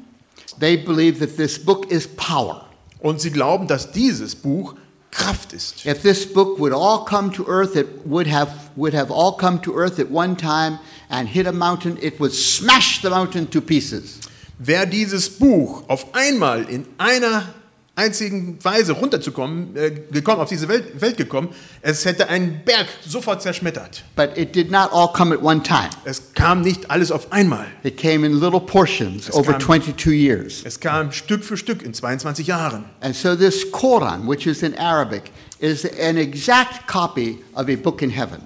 they 0.60 0.78
believe 0.78 1.20
that 1.20 1.38
this 1.38 1.64
book 1.64 1.92
is 1.92 2.08
power. 2.08 2.66
Und 3.00 3.22
sie 3.22 3.32
glauben, 3.32 3.68
dass 3.68 3.92
dieses 3.92 4.36
Buch 4.36 4.76
Kraft 5.12 5.54
ist. 5.54 5.86
If 5.86 6.02
this 6.02 6.32
book 6.32 6.60
would 6.60 6.74
all 6.74 7.04
come 7.04 7.32
to 7.32 7.48
earth, 7.48 7.76
it 7.76 7.88
would 8.06 8.28
have, 8.32 8.52
would 8.76 8.94
have 8.94 9.12
all 9.12 9.36
come 9.36 9.60
to 9.62 9.76
earth 9.76 10.00
at 10.00 10.10
one 10.12 10.36
time 10.38 10.80
and 11.10 11.28
hit 11.28 11.48
a 11.48 11.52
mountain, 11.52 11.98
it 12.02 12.20
would 12.20 12.34
smash 12.34 13.02
the 13.02 13.10
mountain 13.10 13.50
to 13.50 13.60
pieces. 13.60 14.20
Wer 14.60 14.86
dieses 14.86 15.30
Buch 15.30 15.84
auf 15.88 16.14
einmal 16.14 16.70
in 16.70 16.86
einer 16.98 17.54
einzigen 18.00 18.58
Weise 18.64 18.94
runterzukommen, 18.94 19.76
äh, 19.76 19.92
gekommen, 20.12 20.40
auf 20.42 20.50
diese 20.50 20.68
Welt, 20.68 21.00
Welt 21.02 21.18
gekommen. 21.18 21.50
Es 21.82 22.06
hätte 22.06 22.30
einen 22.30 22.62
Berg 22.66 22.88
sofort 23.06 23.42
zerschmettert. 23.42 24.04
But 24.16 24.38
it 24.38 24.56
did 24.56 24.72
not 24.72 24.90
all 24.92 25.10
come 25.14 25.36
at 25.36 25.42
one 25.44 25.62
time. 25.62 25.90
Es 26.06 26.34
kam 26.34 26.62
nicht 26.62 26.90
alles 26.90 27.12
auf 27.12 27.32
einmal. 27.32 27.68
It 27.84 27.98
came 27.98 28.26
in 28.26 28.40
little 28.40 28.60
portions 28.62 29.30
Es 29.30 29.36
over 29.36 29.52
kam- 29.54 29.62
22 29.62 30.14
years. 30.14 30.62
Es 30.64 30.80
kam 30.80 31.12
Stück 31.12 31.44
für 31.44 31.58
Stück 31.58 31.84
in 31.84 31.94
22 31.94 32.48
Jahren. 32.48 32.86
And 33.02 33.16
so 33.16 33.36
this 33.36 33.72
Quran, 33.72 34.28
which 34.28 34.48
is 34.48 34.64
in 34.64 34.76
Arabic, 34.78 35.24
is 35.60 35.86
an 35.86 36.18
exact 36.18 36.88
copy 36.88 37.38
of 37.54 37.68
a 37.70 37.76
book 37.76 38.02
in 38.02 38.10
heaven. 38.10 38.42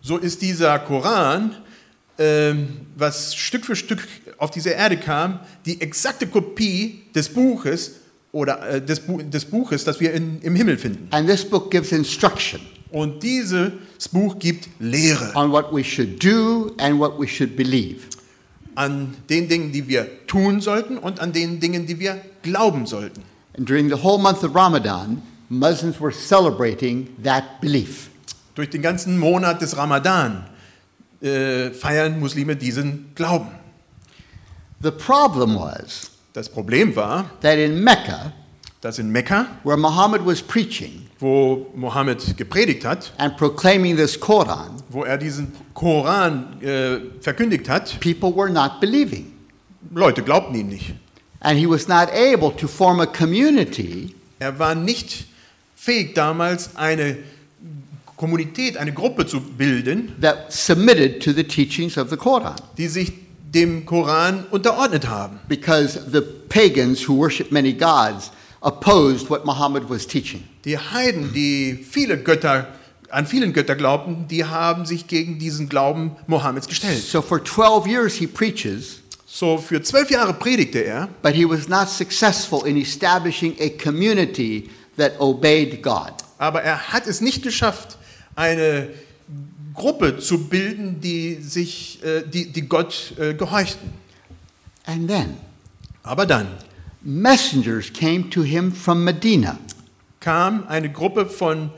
So 0.00 0.18
ist 0.18 0.40
dieser 0.42 0.78
Koran, 0.78 1.56
ähm, 2.18 2.86
was 2.96 3.34
Stück 3.34 3.64
für 3.64 3.74
Stück 3.74 4.06
auf 4.38 4.50
diese 4.50 4.70
Erde 4.70 4.96
kam, 4.98 5.40
die 5.66 5.80
exakte 5.80 6.26
Kopie 6.26 7.02
des 7.14 7.28
Buches 7.28 7.92
oder 8.34 8.68
äh, 8.68 8.84
des, 8.84 9.00
Bu 9.00 9.22
des 9.22 9.44
Buches, 9.44 9.84
das 9.84 10.00
wir 10.00 10.12
in, 10.12 10.40
im 10.42 10.54
Himmel 10.56 10.76
finden. 10.76 11.08
And 11.12 11.28
this 11.28 11.44
book 11.44 11.70
gives 11.70 11.92
instruction 11.92 12.60
Und 12.90 13.22
dieses 13.22 13.72
Buch 14.12 14.38
gibt 14.38 14.68
Lehre 14.78 15.32
on 15.34 15.50
what 15.50 15.72
we 15.72 15.82
should 15.82 16.22
do 16.22 16.72
and 16.78 16.98
what 16.98 17.18
we 17.18 17.26
should 17.26 17.56
believe. 17.56 18.02
an 18.76 19.14
den 19.30 19.48
Dingen, 19.48 19.70
die 19.70 19.86
wir 19.86 20.26
tun 20.26 20.60
sollten 20.60 20.98
und 20.98 21.20
an 21.20 21.32
den 21.32 21.60
Dingen, 21.60 21.86
die 21.86 22.00
wir 22.00 22.20
glauben 22.42 22.86
sollten. 22.86 23.22
And 23.56 23.68
during 23.68 23.88
the 23.88 24.02
whole 24.02 24.20
month 24.20 24.42
of 24.42 24.54
Ramadan, 24.54 25.22
Muslims 25.48 26.00
were 26.00 26.12
celebrating 26.12 27.08
that 27.22 27.60
belief. 27.60 28.10
Durch 28.56 28.70
den 28.70 28.82
ganzen 28.82 29.16
Monat 29.18 29.62
des 29.62 29.76
Ramadan 29.76 30.46
äh, 31.20 31.70
feiern 31.70 32.18
Muslime 32.18 32.56
diesen 32.56 33.12
Glauben. 33.14 33.50
The 34.82 34.90
problem 34.90 35.54
was 35.54 36.10
Das 36.34 36.48
Problem 36.48 36.96
war, 36.96 37.30
that 37.42 37.58
in 37.58 37.82
Mecca, 37.84 38.32
dass 38.80 38.98
in 38.98 39.08
Mekka, 39.08 39.46
where 39.62 39.76
Muhammad 39.76 40.26
was 40.26 40.42
preaching 40.42 41.06
wo 41.20 41.70
Mohammed 41.76 42.36
gepredigt 42.36 42.84
hat, 42.84 43.12
and 43.18 43.36
proclaiming 43.36 43.96
this 43.96 44.20
Quran, 44.20 44.82
wo 44.90 45.04
er 45.04 45.16
diesen 45.16 45.52
Koran 45.74 46.60
äh, 46.60 46.98
verkündigt 47.20 47.68
hat, 47.68 48.00
people 48.00 48.34
were 48.34 48.50
not 48.50 48.80
believing. 48.80 49.32
Leute 49.94 50.22
glaubten 50.24 50.56
ihm 50.56 50.68
nicht. 50.70 50.94
And 51.38 51.56
he 51.56 51.68
was 51.68 51.86
not 51.86 52.08
able 52.12 52.50
to 52.56 52.66
form 52.66 52.98
a 52.98 53.06
community 53.06 54.12
Er 54.40 54.58
war 54.58 54.74
nicht 54.74 55.26
fähig 55.76 56.14
damals 56.14 56.74
eine 56.74 57.16
Kommunität, 58.16 58.76
eine 58.76 58.92
Gruppe 58.92 59.24
zu 59.24 59.40
bilden, 59.40 60.12
that 60.20 60.52
submitted 60.52 61.22
to 61.22 61.32
the 61.32 61.44
teachings 61.44 61.96
of 61.96 62.10
the 62.10 62.16
Quran. 62.16 62.56
die 62.76 62.88
sich 62.88 63.12
dem 63.54 63.86
Koran 63.86 64.44
unterordnet 64.50 65.06
haben. 65.08 65.38
Because 65.48 65.98
the 66.10 66.20
pagans 66.20 67.08
who 67.08 67.16
worship 67.16 67.50
many 67.52 67.72
gods 67.72 68.30
opposed 68.60 69.30
what 69.30 69.44
Muhammad 69.44 69.88
was 69.88 70.06
teaching. 70.06 70.42
Die 70.64 70.76
Heiden, 70.78 71.32
die 71.32 71.74
viele 71.88 72.16
Götter 72.18 72.66
an 73.10 73.26
vielen 73.26 73.52
Götter 73.52 73.76
glaubten, 73.76 74.26
die 74.28 74.44
haben 74.44 74.86
sich 74.86 75.06
gegen 75.06 75.38
diesen 75.38 75.68
Glauben 75.68 76.16
Mohammeds 76.26 76.66
gestellt. 76.66 77.02
So 77.02 77.22
for 77.22 77.44
12 77.44 77.86
years 77.86 78.14
he 78.14 78.26
preaches, 78.26 79.00
So 79.26 79.58
für 79.58 79.82
zwölf 79.82 80.10
Jahre 80.10 80.32
predigte 80.34 80.78
er, 80.84 81.08
but 81.22 81.32
he 81.34 81.44
was 81.48 81.68
not 81.68 81.88
successful 81.88 82.66
in 82.66 82.76
establishing 82.76 83.54
a 83.60 83.68
community 83.82 84.70
that 84.96 85.18
obeyed 85.20 85.82
God. 85.82 86.12
aber 86.38 86.62
er 86.62 86.92
hat 86.92 87.06
es 87.06 87.20
nicht 87.20 87.42
geschafft, 87.42 87.96
eine 88.36 88.88
Gruppe 89.74 90.18
zu 90.18 90.48
bilden, 90.48 91.00
die 91.00 91.34
sich, 91.34 92.02
äh, 92.04 92.22
die, 92.22 92.50
die 92.52 92.62
Gott 92.68 93.14
äh, 93.18 93.34
gehorchten. 93.34 93.90
And 94.86 95.08
then 95.08 95.36
Aber 96.02 96.26
dann 96.26 96.46
messengers 97.02 97.92
came 97.92 98.30
to 98.30 98.42
him 98.42 98.72
from 98.72 99.04
Medina 99.04 99.58
kam 100.24 100.66
eine 100.68 100.90
Gruppe 100.90 101.26
von 101.26 101.70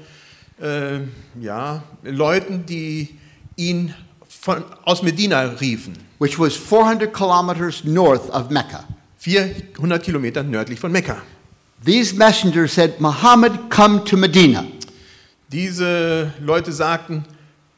äh, 0.63 1.01
ja, 1.41 1.83
Leuten, 2.05 2.65
die 2.65 3.19
ihn 3.57 3.93
von, 4.29 4.63
aus 4.85 5.03
Medina 5.03 5.41
riefen, 5.61 5.95
which 6.21 6.39
was 6.39 6.55
400 6.55 7.13
kilometers 7.13 7.83
north 7.83 8.31
of 8.31 8.51
Mecca. 8.51 8.85
400 9.19 10.01
Kilometer 10.01 10.45
nördlich 10.45 10.79
von 10.79 10.93
Mekka. 10.93 11.17
These 11.85 12.15
messengers 12.15 12.73
said, 12.73 13.01
Muhammad, 13.01 13.69
come 13.69 14.05
to 14.05 14.17
Medina. 14.17 14.65
Diese 15.51 16.33
Leute 16.41 16.71
sagten, 16.71 17.25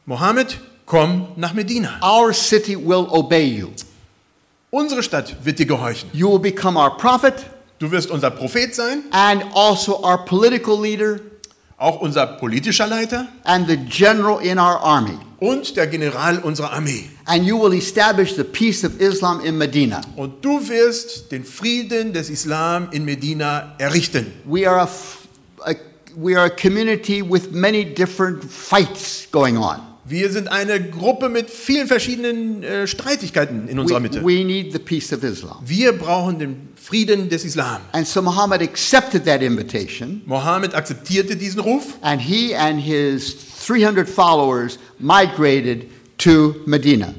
Mohammed, 0.09 0.57
komm 0.87 1.27
nach 1.35 1.53
Medina. 1.53 1.99
Our 2.01 2.33
city 2.33 2.75
will 2.75 3.07
obey 3.11 3.45
you. 3.45 3.69
Unsere 4.71 5.03
Stadt 5.03 5.35
wird 5.45 5.59
dir 5.59 5.67
gehorchen. 5.67 6.09
You 6.13 6.31
will 6.31 6.39
become 6.39 6.77
our 6.79 6.97
prophet 6.97 7.35
Du 7.77 7.89
wirst 7.91 8.09
unser 8.09 8.29
Prophet 8.31 8.73
sein, 8.75 9.03
and 9.11 9.43
also 9.53 10.03
our 10.03 10.25
political 10.25 10.81
leader 10.81 11.19
auch 11.77 12.01
unser 12.01 12.25
politischer 12.25 12.87
Leiter 12.87 13.27
and 13.45 13.67
the 13.69 13.77
general 13.77 14.41
in 14.41 14.57
our 14.59 14.79
army. 14.81 15.17
und 15.39 15.77
der 15.77 15.85
General 15.87 16.39
unserer 16.39 16.73
Armee. 16.73 17.07
And 17.25 17.45
you 17.45 17.57
will 17.57 17.73
establish 17.77 18.35
the 18.35 18.43
peace 18.43 18.83
of 18.83 18.99
Islam 18.99 19.39
in 19.45 19.57
Medina. 19.59 20.01
Und 20.17 20.43
du 20.43 20.59
wirst 20.67 21.31
den 21.31 21.45
Frieden 21.45 22.11
des 22.13 22.29
Islam 22.31 22.89
in 22.91 23.05
Medina 23.05 23.75
errichten. 23.77 24.33
We 24.45 24.67
are 24.67 24.81
a, 24.81 24.89
a- 25.69 25.75
we 26.17 26.35
are 26.35 26.47
a 26.47 26.49
community 26.49 27.21
with 27.21 27.51
many 27.51 27.85
different 27.85 28.43
fights 28.43 29.27
going 29.31 29.55
on. 29.55 29.79
Wir 30.09 30.31
sind 30.31 30.47
eine 30.47 30.81
Gruppe 30.81 31.29
mit 31.29 31.51
vielen 31.51 31.87
verschiedenen 31.87 32.63
äh, 32.63 32.87
Streitigkeiten 32.87 33.67
in 33.67 33.77
unserer 33.77 33.99
We, 33.99 34.01
Mitte. 34.01 34.23
we 34.23 34.43
need 34.43 34.73
the 34.73 34.79
peace 34.79 35.13
of 35.13 35.23
Islam. 35.23 35.57
Wir 35.63 35.91
brauchen 35.91 36.39
den 36.39 36.69
Frieden 36.75 37.29
des 37.29 37.45
Islam. 37.45 37.81
And 37.91 38.07
so 38.07 38.19
Muhammad 38.23 38.63
accepted 38.63 39.25
that 39.25 39.43
invitation, 39.43 40.23
Mohammed 40.25 40.73
akzeptierte 40.73 41.35
diesen 41.35 41.59
Ruf 41.59 41.95
and 42.01 42.19
he 42.19 42.55
and 42.55 42.81
his 42.81 43.35
300 43.67 44.09
followers 44.09 44.79
migrated 44.97 45.85
to 46.17 46.55
Medina. 46.65 47.13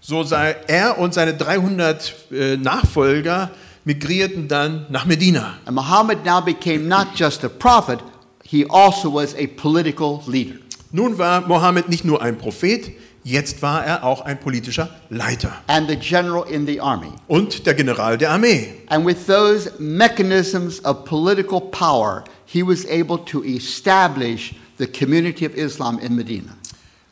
So 0.00 0.22
sei 0.22 0.54
er 0.68 0.96
und 0.98 1.14
seine 1.14 1.34
300 1.34 2.14
äh, 2.30 2.56
Nachfolger 2.56 3.50
migrierten 3.84 4.46
dann 4.46 4.86
nach 4.90 5.06
Medina. 5.06 5.58
And 5.64 5.74
Muhammad 5.74 6.24
now 6.24 6.40
became 6.40 6.86
not 6.86 7.08
just 7.16 7.44
a 7.44 7.48
prophet, 7.48 7.98
he 8.44 8.64
also 8.64 9.12
was 9.12 9.34
a 9.34 9.48
political 9.56 10.22
leader. 10.28 10.54
Nun 10.90 11.18
war 11.18 11.46
Mohammed 11.46 11.88
nicht 11.88 12.04
nur 12.04 12.22
ein 12.22 12.38
Prophet, 12.38 12.90
jetzt 13.24 13.60
war 13.60 13.84
er 13.84 14.04
auch 14.04 14.22
ein 14.22 14.40
politischer 14.40 14.88
Leiter 15.10 15.52
and 15.66 15.88
the 15.88 15.96
general 15.96 16.48
in 16.50 16.66
the 16.66 16.80
army. 16.80 17.12
und 17.26 17.66
der 17.66 17.74
General 17.74 18.16
der 18.16 18.30
Armee. 18.30 18.68
And 18.88 19.04
with 19.06 19.26
those 19.26 19.70
mechanisms 19.78 20.82
of 20.84 21.04
political 21.04 21.60
power, 21.60 22.24
he 22.46 22.62
was 22.62 22.86
able 22.86 23.18
to 23.26 23.44
establish 23.44 24.54
the 24.78 24.86
community 24.86 25.46
of 25.46 25.54
Islam 25.54 25.98
in 25.98 26.16
Medina. 26.16 26.56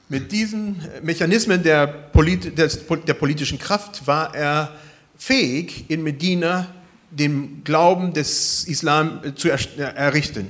Mit 0.08 0.30
diesen 0.30 0.80
Mechanismen 1.02 1.62
der, 1.62 1.86
Polit 1.86 2.56
des, 2.56 2.86
der 3.06 3.14
politischen 3.14 3.58
Kraft 3.58 4.06
war 4.06 4.34
er 4.34 4.70
fähig, 5.18 5.84
in 5.88 6.02
Medina 6.02 6.68
den 7.10 7.62
Glauben 7.64 8.12
des 8.12 8.64
Islam 8.68 9.20
äh, 9.24 9.34
zu 9.34 9.48
er 9.48 9.96
errichten. 9.96 10.48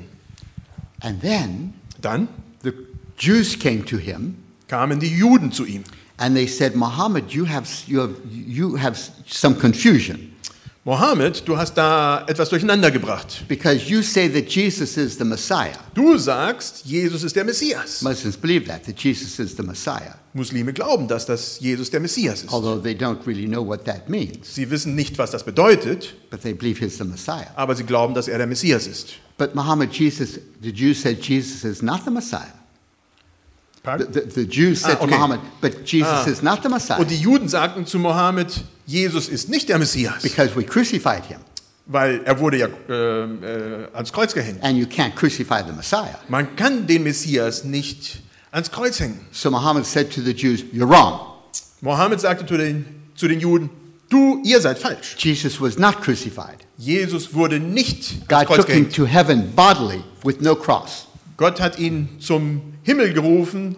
And 1.01 1.21
then 1.21 1.75
Dann 2.01 2.29
the 2.63 2.73
Jews 3.17 3.59
came 3.59 3.85
to 3.85 3.97
him 3.99 4.37
kamen 4.69 4.99
die 5.01 5.09
Juden 5.17 5.53
zu 5.53 5.65
ihm. 5.65 5.85
and 6.19 6.35
they 6.35 6.47
said, 6.47 6.75
Muhammad, 6.75 7.31
you 7.33 7.45
have, 7.47 7.69
you 7.87 8.01
have, 8.01 8.15
you 8.31 8.77
have 8.77 8.99
some 9.27 9.55
confusion 9.55 10.33
Mohammed, 10.85 11.43
du 11.49 11.57
hast 11.59 11.75
da 11.77 12.25
etwas 12.29 12.49
durcheinander 12.49 12.93
gebracht. 12.93 13.45
because 13.49 13.91
you 13.91 14.03
say 14.03 14.29
that 14.29 14.49
Jesus 14.49 14.97
is 14.97 15.19
the 15.19 15.25
Messiah. 15.25 15.75
Du 15.95 16.17
sagst, 16.17 16.85
Jesus 16.87 17.25
ist 17.25 17.35
der 17.35 17.45
Messias. 17.45 18.03
Muslims 18.03 18.37
believe 18.37 18.67
that, 18.69 18.85
that 18.85 18.97
Jesus 18.97 19.37
is 19.41 19.57
the 19.57 19.65
Messiah, 19.65 20.15
Muslime 20.33 20.73
glauben, 20.73 21.09
dass 21.09 21.27
das 21.27 21.59
Jesus 21.59 21.91
der 21.91 21.99
Messias 21.99 22.45
ist. 22.45 22.53
although 22.53 22.81
they 22.81 22.95
don't 22.95 23.19
really 23.27 23.47
know 23.49 23.67
what 23.67 23.85
that 23.85 24.09
means, 24.09 24.55
Sie 24.55 24.71
wissen 24.71 24.95
nicht, 24.95 25.19
was 25.19 25.33
das 25.33 25.43
bedeutet, 25.43 26.15
but 26.31 26.41
they 26.43 26.53
believe 26.55 26.79
he's 26.79 26.99
the 26.99 27.05
Messiah. 27.05 27.49
aber 27.57 27.75
sie 27.75 27.83
glauben, 27.85 28.15
dass 28.15 28.29
er 28.29 28.39
der 28.39 28.47
Messias 28.47 28.87
ist. 28.87 29.15
But 29.39 29.57
Muhammad, 29.57 29.93
Jesus, 29.93 30.39
the 30.63 30.71
Jews 30.73 31.03
said 31.03 31.19
Jesus 31.21 31.65
is 31.65 31.83
not 31.83 32.05
the 32.05 32.13
Messiah. 32.13 32.55
The, 33.99 34.05
the, 34.13 34.31
the 34.35 34.47
Jews 34.49 34.81
said 34.81 34.97
Ah, 34.99 35.03
okay. 35.05 35.11
to 35.13 35.17
Muhammad, 35.17 35.41
but 35.61 35.85
Jesus 35.85 36.09
Ah. 36.27 36.27
is 36.29 36.43
not 36.43 36.63
the 36.63 36.69
Messiah 36.69 36.99
Und 36.99 37.09
die 37.11 37.17
Juden 37.21 37.49
sagten 37.49 37.87
zu 37.87 37.99
Mohammed, 37.99 38.65
Jesus 38.87 39.29
ist 39.29 39.49
nicht 39.49 39.69
der 39.69 39.79
Messias, 39.79 40.23
because 40.23 40.57
we 40.57 40.65
crucified 40.65 41.25
him, 41.27 41.39
weil 41.87 42.21
er 42.25 42.39
wurde 42.41 42.59
ja 42.59 42.67
äh, 42.89 42.93
äh, 42.93 43.89
ans 43.95 44.13
Kreuz 44.13 44.35
gehängt. 44.35 44.63
and 44.63 44.77
you 44.77 44.87
can't 44.87 45.15
crucify 45.15 45.63
the 45.67 45.73
Messiah. 45.73 46.19
Man 46.29 46.57
kann 46.57 46.87
den 46.87 47.05
Messias 47.05 47.63
nicht 47.65 48.21
ans 48.51 48.71
Kreuz 48.71 48.99
hängen. 48.99 49.21
So 49.33 49.51
Muhammad 49.51 49.87
said 49.87 50.11
to 50.13 50.21
the 50.21 50.33
Jews, 50.33 50.61
You're 50.73 50.89
wrong. 50.89 51.21
Mohammed 51.81 52.21
sagte 52.21 52.45
zu 52.47 52.57
den, 52.57 52.85
zu 53.15 53.29
den 53.29 53.39
Juden, 53.39 53.71
du, 54.09 54.43
ihr 54.45 54.61
seid 54.61 54.79
falsch. 54.79 55.15
Jesus 55.19 55.61
was 55.61 55.79
not 55.79 56.01
crucified. 56.03 56.57
Jesus 56.79 57.33
wurde 57.35 57.59
nicht 57.61 58.11
ans 58.13 58.29
God 58.29 58.47
Kreuz 58.47 58.57
took 58.57 58.67
him 58.69 58.89
gehängt. 58.89 58.95
to 58.97 59.07
heaven 59.07 59.53
bodily 59.55 60.03
with 60.25 60.41
no 60.41 60.55
cross. 60.57 61.07
Gott 61.37 61.61
hat 61.61 61.79
ihn 61.79 62.09
zum 62.19 62.63
Himmel 62.87 63.13
gerufen, 63.13 63.75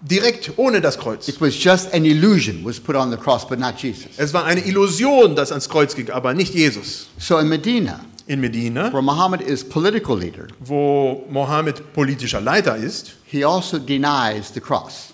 direkt 0.00 0.52
ohne 0.56 0.80
das 0.80 0.96
Kreuz. 0.98 1.26
It 1.26 1.40
was 1.40 1.52
just 1.62 1.92
an 1.92 2.04
illusion 2.04 2.64
was 2.64 2.78
put 2.78 2.94
on 2.94 3.10
the 3.10 3.16
cross, 3.16 3.44
but 3.46 3.58
not 3.58 3.74
Jesus. 3.82 4.12
Es 4.18 4.32
war 4.32 4.44
eine 4.44 4.60
Illusion, 4.60 5.34
das 5.34 5.50
ans 5.50 5.68
Kreuz 5.68 5.96
ging, 5.96 6.10
aber 6.10 6.32
nicht 6.32 6.54
Jesus. 6.54 7.08
So 7.18 7.38
in 7.38 7.48
Medina, 7.48 8.00
in 8.28 8.40
Medina, 8.40 8.92
where 8.92 9.02
Muhammad 9.02 9.40
is 9.40 9.68
political 9.68 10.16
leader, 10.16 10.46
wo 10.60 11.26
Mohammed 11.28 11.92
politischer 11.92 12.40
Leiter 12.40 12.76
ist, 12.76 13.16
he 13.24 13.44
also 13.44 13.78
denies 13.80 14.52
the 14.54 14.60
cross 14.60 15.12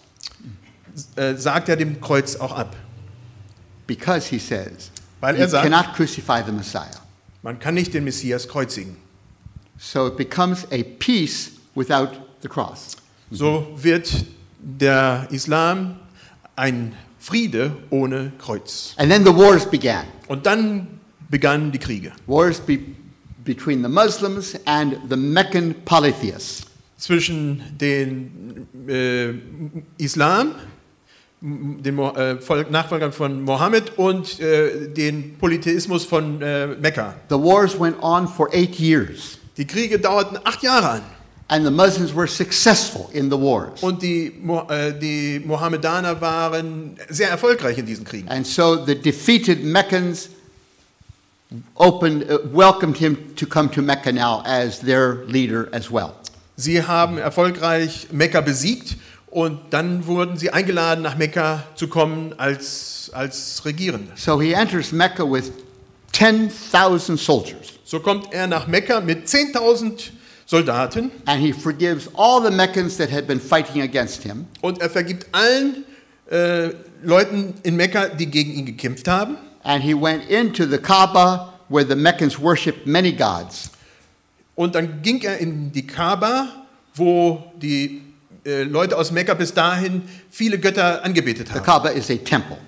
äh, 1.17 1.35
sagt 1.37 1.71
er 1.71 1.77
dem 1.77 1.99
Kreuz 2.03 2.37
auch 2.37 2.53
ab. 2.53 2.77
because 3.87 4.29
he 4.29 4.39
says 4.39 4.91
Weil 5.21 5.37
er 5.37 5.49
sagt, 5.49 5.65
cannot 5.65 5.95
crucify 5.95 6.43
the 6.45 6.53
Messiah. 6.53 7.01
man 7.43 7.59
kann 7.59 7.75
nicht 7.75 7.95
den 7.95 8.05
Messias 8.05 8.47
kreuzigen. 8.47 8.97
So 9.79 10.07
it 10.09 10.17
becomes 10.19 10.67
a 10.71 10.83
peace 10.99 11.53
without 11.75 12.11
the 12.43 12.49
cross. 12.49 12.97
So 13.33 13.67
wird 13.77 14.25
der 14.61 15.27
Islam 15.31 15.97
ein 16.55 16.93
Friede 17.19 17.73
ohne 17.91 18.33
Kreuz. 18.39 18.95
And 18.99 19.11
then 19.11 19.25
the 19.25 19.35
wars 19.35 19.65
began. 19.69 20.05
Und 20.29 20.45
dann 20.47 20.87
begannen 21.31 21.73
die 21.73 21.79
Kriege 21.79 22.13
Wars 22.27 22.61
be- 22.61 22.79
between 23.45 23.83
the 23.83 23.89
Muslims 23.89 24.55
and 24.67 24.97
the 25.09 25.17
Meccan 25.17 25.75
polytheists. 25.85 26.67
zwischen 26.99 27.63
den 27.81 28.67
äh, 28.87 29.31
Islam, 29.99 30.53
m- 31.43 31.83
den 31.83 31.95
Mo 31.97 32.11
äh, 32.11 32.37
Nachfolgern 32.71 33.13
von 33.13 33.43
Mohammed 33.43 33.99
und 33.99 34.39
äh, 34.41 34.89
den 34.93 35.37
Polytheismus 35.39 36.05
von 36.05 36.41
äh, 36.43 36.67
Mekka. 36.69 37.15
The 37.31 37.37
wars 37.37 37.79
went 37.81 37.97
on 38.03 38.29
for 38.29 38.49
eight 38.53 38.79
years, 38.79 39.39
Die 39.57 39.67
Kriege 39.67 39.99
dauerten 39.99 40.39
acht 40.45 40.63
Jahre 40.63 40.89
an 40.91 41.03
and 41.53 41.67
the 41.67 41.71
Muslims 41.71 42.15
were 42.15 42.27
successful 42.27 43.11
in 43.13 43.29
the 43.29 43.37
wars. 43.37 43.83
und 43.83 44.01
die, 44.01 44.33
äh, 44.69 44.99
die 44.99 45.39
Mohammedaner 45.45 46.19
waren 46.19 46.97
sehr 47.11 47.29
erfolgreich 47.29 47.77
in 47.77 47.85
diesen 47.85 48.07
Kriegen. 48.07 48.27
And 48.29 48.47
so 48.47 48.83
the 48.87 48.95
defeated 48.95 49.63
Meccans 49.63 50.31
opened, 51.77 52.25
uh, 52.31 52.39
welcomed 52.45 52.97
him 52.97 53.37
to 53.37 53.45
come 53.45 53.71
to 53.73 53.83
Mecca 53.83 54.11
now 54.13 54.43
as 54.47 54.81
their 54.81 55.27
leader 55.27 55.69
as 55.73 55.91
well. 55.91 56.15
Sie 56.57 56.83
haben 56.83 57.19
erfolgreich 57.19 58.09
Mekka 58.11 58.41
besiegt 58.41 58.97
und 59.27 59.61
dann 59.71 60.07
wurden 60.07 60.39
sie 60.39 60.51
eingeladen, 60.51 61.03
nach 61.03 61.19
Mekka 61.19 61.65
zu 61.75 61.89
kommen 61.89 62.35
als, 62.39 63.11
als 63.13 63.63
Regierende. 63.67 64.13
So 64.17 64.41
he 64.41 64.55
enters 64.55 64.91
Mecca 64.91 65.23
with 65.31 65.53
10,000 66.13 67.19
soldiers, 67.19 67.75
So 67.85 68.01
kommt 68.01 68.33
er 68.33 68.47
nach 68.47 68.67
Mekka 68.67 69.01
mit 69.01 69.27
10.000 69.29 70.13
Soldaten 70.47 71.11
and 71.27 71.41
he 71.41 71.53
forgives 71.53 72.09
all 72.15 72.43
the 72.43 72.51
Meccans 72.51 72.97
that 72.99 73.11
had 73.11 73.27
been 73.27 73.41
fighting 73.41 73.83
against 73.83 74.23
him. 74.23 74.47
und 74.61 74.81
er 74.81 74.91
vergibt 74.91 75.27
allen 75.33 75.85
äh, 76.31 76.71
Leuten 77.03 77.55
in 77.63 77.77
Mekka, 77.77 78.09
die 78.09 78.27
gegen 78.27 78.53
ihn 78.53 78.67
gekämpft 78.67 79.09
haben. 79.09 79.37
And 79.65 79.83
he 79.83 79.95
went 79.95 80.29
into 80.29 80.67
the 80.67 80.79
Kaaba 80.79 81.53
where 81.69 81.87
the 81.87 81.97
Meccans 81.97 82.39
worshipped 82.39 82.87
many 82.87 83.13
gods. 83.13 83.71
Und 84.55 84.75
dann 84.75 85.03
ging 85.03 85.21
er 85.23 85.39
in 85.39 85.73
die 85.73 85.87
Kaaba, 85.87 86.49
wo 86.95 87.43
die 87.57 88.03
äh, 88.45 88.65
Leute 88.65 88.97
aus 88.99 89.11
Mekka 89.11 89.35
bis 89.35 89.55
dahin 89.55 90.03
viele 90.31 90.59
Götter 90.59 91.03
angebetet 91.05 91.49
The 91.49 91.55
haben. 91.55 91.65
Kaaba 91.65 91.89
is 91.91 92.11
a 92.11 92.17
temple. 92.17 92.59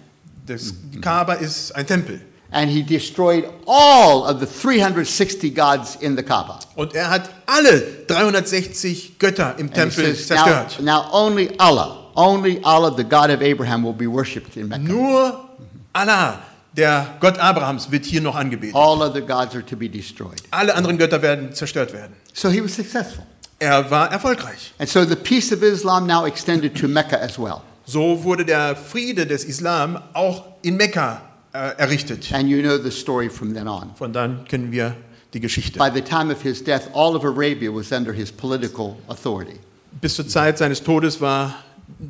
Das, 0.46 0.72
die 0.92 1.00
Kaaba 1.00 1.34
ist 1.34 1.74
ein 1.74 1.86
Tempel. 1.86 2.20
And 2.50 2.70
he 2.70 2.82
destroyed 2.82 3.48
all 3.66 4.24
of 4.24 4.38
the 4.38 4.46
360 4.46 5.50
gods 5.50 5.96
in 5.96 6.16
the 6.16 6.22
Kaaba. 6.22 6.60
Und 6.76 6.94
er 6.94 7.10
hat 7.10 7.30
alle 7.46 8.06
360 8.06 9.18
Götter 9.18 9.58
im 9.58 9.72
Tempel 9.72 10.14
says, 10.14 10.30
now, 10.30 10.36
zerstört. 10.36 10.80
now 10.80 11.08
only 11.12 11.50
Allah, 11.58 12.10
only 12.14 12.62
Allah, 12.62 12.94
the 12.94 13.04
God 13.04 13.30
of 13.30 13.42
Abraham, 13.42 13.82
will 13.82 13.92
be 13.92 14.06
worshipped 14.06 14.56
in 14.56 14.68
Mecca. 14.68 14.82
Nur 14.82 15.48
Allah, 15.92 16.40
der 16.76 17.16
Gott 17.20 17.38
Abrahams, 17.38 17.90
wird 17.90 18.04
hier 18.04 18.20
noch 18.20 18.36
angebetet. 18.36 18.74
All 18.74 19.02
other 19.02 19.20
gods 19.20 19.54
are 19.54 19.64
to 19.64 19.76
be 19.76 19.88
destroyed. 19.88 20.40
Alle 20.50 20.74
anderen 20.74 20.98
Götter 20.98 21.22
werden 21.22 21.52
zerstört 21.52 21.92
werden. 21.92 22.14
So 22.32 22.50
he 22.50 22.62
was 22.62 22.74
successful. 22.74 23.24
Er 23.58 23.90
war 23.90 24.10
erfolgreich. 24.12 24.72
And 24.78 24.88
so 24.88 25.04
the 25.04 25.16
peace 25.16 25.52
of 25.52 25.62
Islam 25.62 26.06
now 26.06 26.26
extended 26.26 26.74
to 26.80 26.88
Mecca 26.88 27.16
as 27.16 27.38
well. 27.38 27.62
So 27.86 28.22
wurde 28.24 28.44
der 28.44 28.76
Friede 28.76 29.26
des 29.26 29.44
Islam 29.44 30.02
auch 30.12 30.44
in 30.62 30.76
Mekka 30.76 31.20
errichtet. 31.58 32.32
And 32.32 32.48
you 32.48 32.60
know 32.62 32.76
the 32.78 32.90
story 32.90 33.28
from 33.30 33.54
then 33.54 33.68
on. 33.68 33.90
Von 33.96 34.12
dann 34.12 34.44
kennen 34.46 34.72
wir 34.72 34.96
die 35.32 35.40
Geschichte. 35.40 35.78
By 35.78 35.90
the 35.92 36.02
time 36.02 36.32
of 36.32 36.42
his 36.42 36.62
death, 36.62 36.88
all 36.92 37.14
of 37.16 37.24
Arabia 37.24 37.72
was 37.72 37.92
under 37.92 38.12
his 38.12 38.30
political 38.32 38.96
authority. 39.08 39.58
Bis 40.00 40.14
zur 40.16 40.26
Zeit 40.26 40.58
seines 40.58 40.82
Todes 40.82 41.20
war 41.20 41.54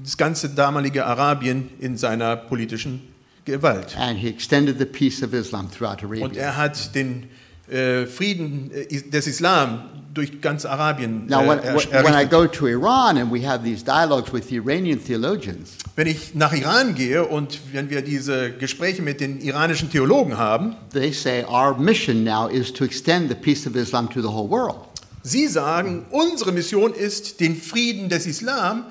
das 0.02 0.16
ganze 0.16 0.48
damalige 0.48 1.04
Arabien 1.04 1.70
in 1.78 1.96
seiner 1.96 2.36
politischen 2.36 3.02
Gewalt. 3.44 3.96
And 3.98 4.18
he 4.18 4.28
extended 4.28 4.78
the 4.78 4.86
peace 4.86 5.22
of 5.22 5.34
Islam 5.34 5.70
throughout 5.70 6.02
Und 6.02 6.22
Arabia. 6.22 6.42
er 6.42 6.56
hat 6.56 6.94
den 6.94 7.28
äh, 7.68 8.06
Frieden 8.06 8.70
äh, 8.72 9.02
des 9.10 9.26
Islam 9.26 9.93
durch 10.14 10.40
ganz 10.40 10.64
Arabien 10.64 11.26
äh, 11.28 11.30
Now, 11.30 11.40
when, 11.48 11.58
er- 11.58 11.74
when 11.74 12.14
I 12.14 12.22
errichtet. 12.22 12.30
go 12.30 12.46
to 12.46 12.66
Iran 12.68 13.18
and 13.18 13.32
we 13.32 13.46
have 13.46 13.64
these 13.64 13.84
dialogues 13.84 14.32
with 14.32 14.48
the 14.48 14.56
Iranian 14.56 14.98
theologians, 15.04 15.72
Wenn 15.96 16.06
ich 16.06 16.34
nach 16.34 16.52
Iran 16.52 16.94
gehe 16.94 17.24
und 17.24 17.58
wenn 17.72 17.90
wir 17.90 18.02
diese 18.02 18.52
Gespräche 18.52 19.02
mit 19.02 19.20
den 19.20 19.40
iranischen 19.40 19.90
Theologen 19.90 20.38
haben, 20.38 20.76
they 20.92 21.12
say 21.12 21.44
our 21.44 21.76
mission 21.78 22.24
now 22.24 22.48
is 22.48 22.72
to 22.72 22.84
extend 22.84 23.28
the 23.28 23.34
peace 23.34 23.66
of 23.66 23.74
Islam 23.76 24.08
to 24.10 24.20
the 24.22 24.28
whole 24.28 24.48
world. 24.48 24.76
sie 25.22 25.46
sagen, 25.48 26.04
unsere 26.10 26.52
Mission 26.52 26.92
ist, 26.94 27.40
den 27.40 27.56
Frieden 27.56 28.08
des 28.08 28.26
Islam 28.26 28.84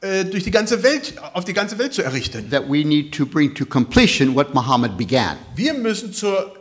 äh, 0.00 0.24
durch 0.24 0.42
die 0.44 0.50
ganze 0.50 0.82
Welt, 0.82 1.14
auf 1.32 1.44
die 1.44 1.52
ganze 1.54 1.78
Welt 1.78 1.94
zu 1.94 2.02
errichten. 2.02 2.50
That 2.50 2.64
we 2.68 2.84
need 2.84 3.14
to 3.14 3.24
bring 3.24 3.54
to 3.54 3.64
completion 3.64 4.34
what 4.34 4.52
Muhammad 4.52 4.96
began. 4.98 5.36
Wir 5.54 5.74
müssen 5.74 6.12
zur 6.12 6.52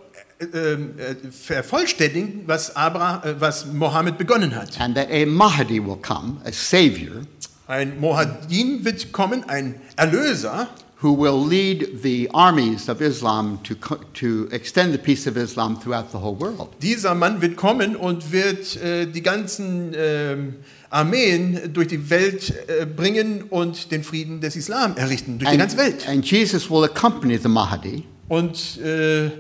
vervollständigen, 1.32 2.44
was, 2.46 2.76
Abra, 2.76 3.22
äh, 3.26 3.36
was 3.40 3.66
Mohammed 3.66 4.18
begonnen 4.18 4.56
hat. 4.56 4.80
And 4.80 4.96
that 4.96 5.08
a 5.12 5.26
Mahdi 5.26 5.80
will 5.80 5.98
come, 6.02 6.38
a 6.46 6.52
savior, 6.52 7.22
Ein 7.68 8.00
Mohaddin 8.00 8.86
wird 8.86 9.12
kommen, 9.12 9.44
ein 9.50 9.76
Erlöser, 9.96 10.68
who 11.02 11.18
will 11.18 11.48
lead 11.50 12.02
the 12.04 12.30
armies 12.32 12.88
of 12.90 13.02
Islam 13.02 13.60
to, 13.64 13.74
to 14.14 14.48
extend 14.52 14.92
the 14.92 15.00
peace 15.00 15.26
of 15.28 15.36
Islam 15.36 15.80
throughout 15.82 16.12
the 16.12 16.18
whole 16.20 16.40
world. 16.40 16.70
Dieser 16.84 17.16
Mann 17.16 17.42
wird 17.42 17.56
kommen 17.58 17.96
und 17.96 18.32
wird 18.32 18.76
äh, 18.78 19.08
die 19.08 19.24
ganzen 19.24 19.94
ähm, 19.98 20.56
Armeen 20.92 21.74
durch 21.74 21.88
die 21.88 22.10
Welt 22.12 22.54
äh, 22.68 22.86
bringen 22.86 23.44
und 23.50 23.92
den 23.92 24.04
Frieden 24.04 24.42
des 24.42 24.56
Islam 24.56 24.96
errichten, 24.96 25.40
durch 25.40 25.50
die 25.50 25.58
ganze 25.58 25.78
Welt. 25.78 26.08
and 26.08 26.24
Jesus 26.24 26.70
will 26.70 26.84
accompany 26.84 27.38
the 27.38 27.50
Mahdi. 27.50 28.04
Und 28.28 28.80
äh, 28.80 29.32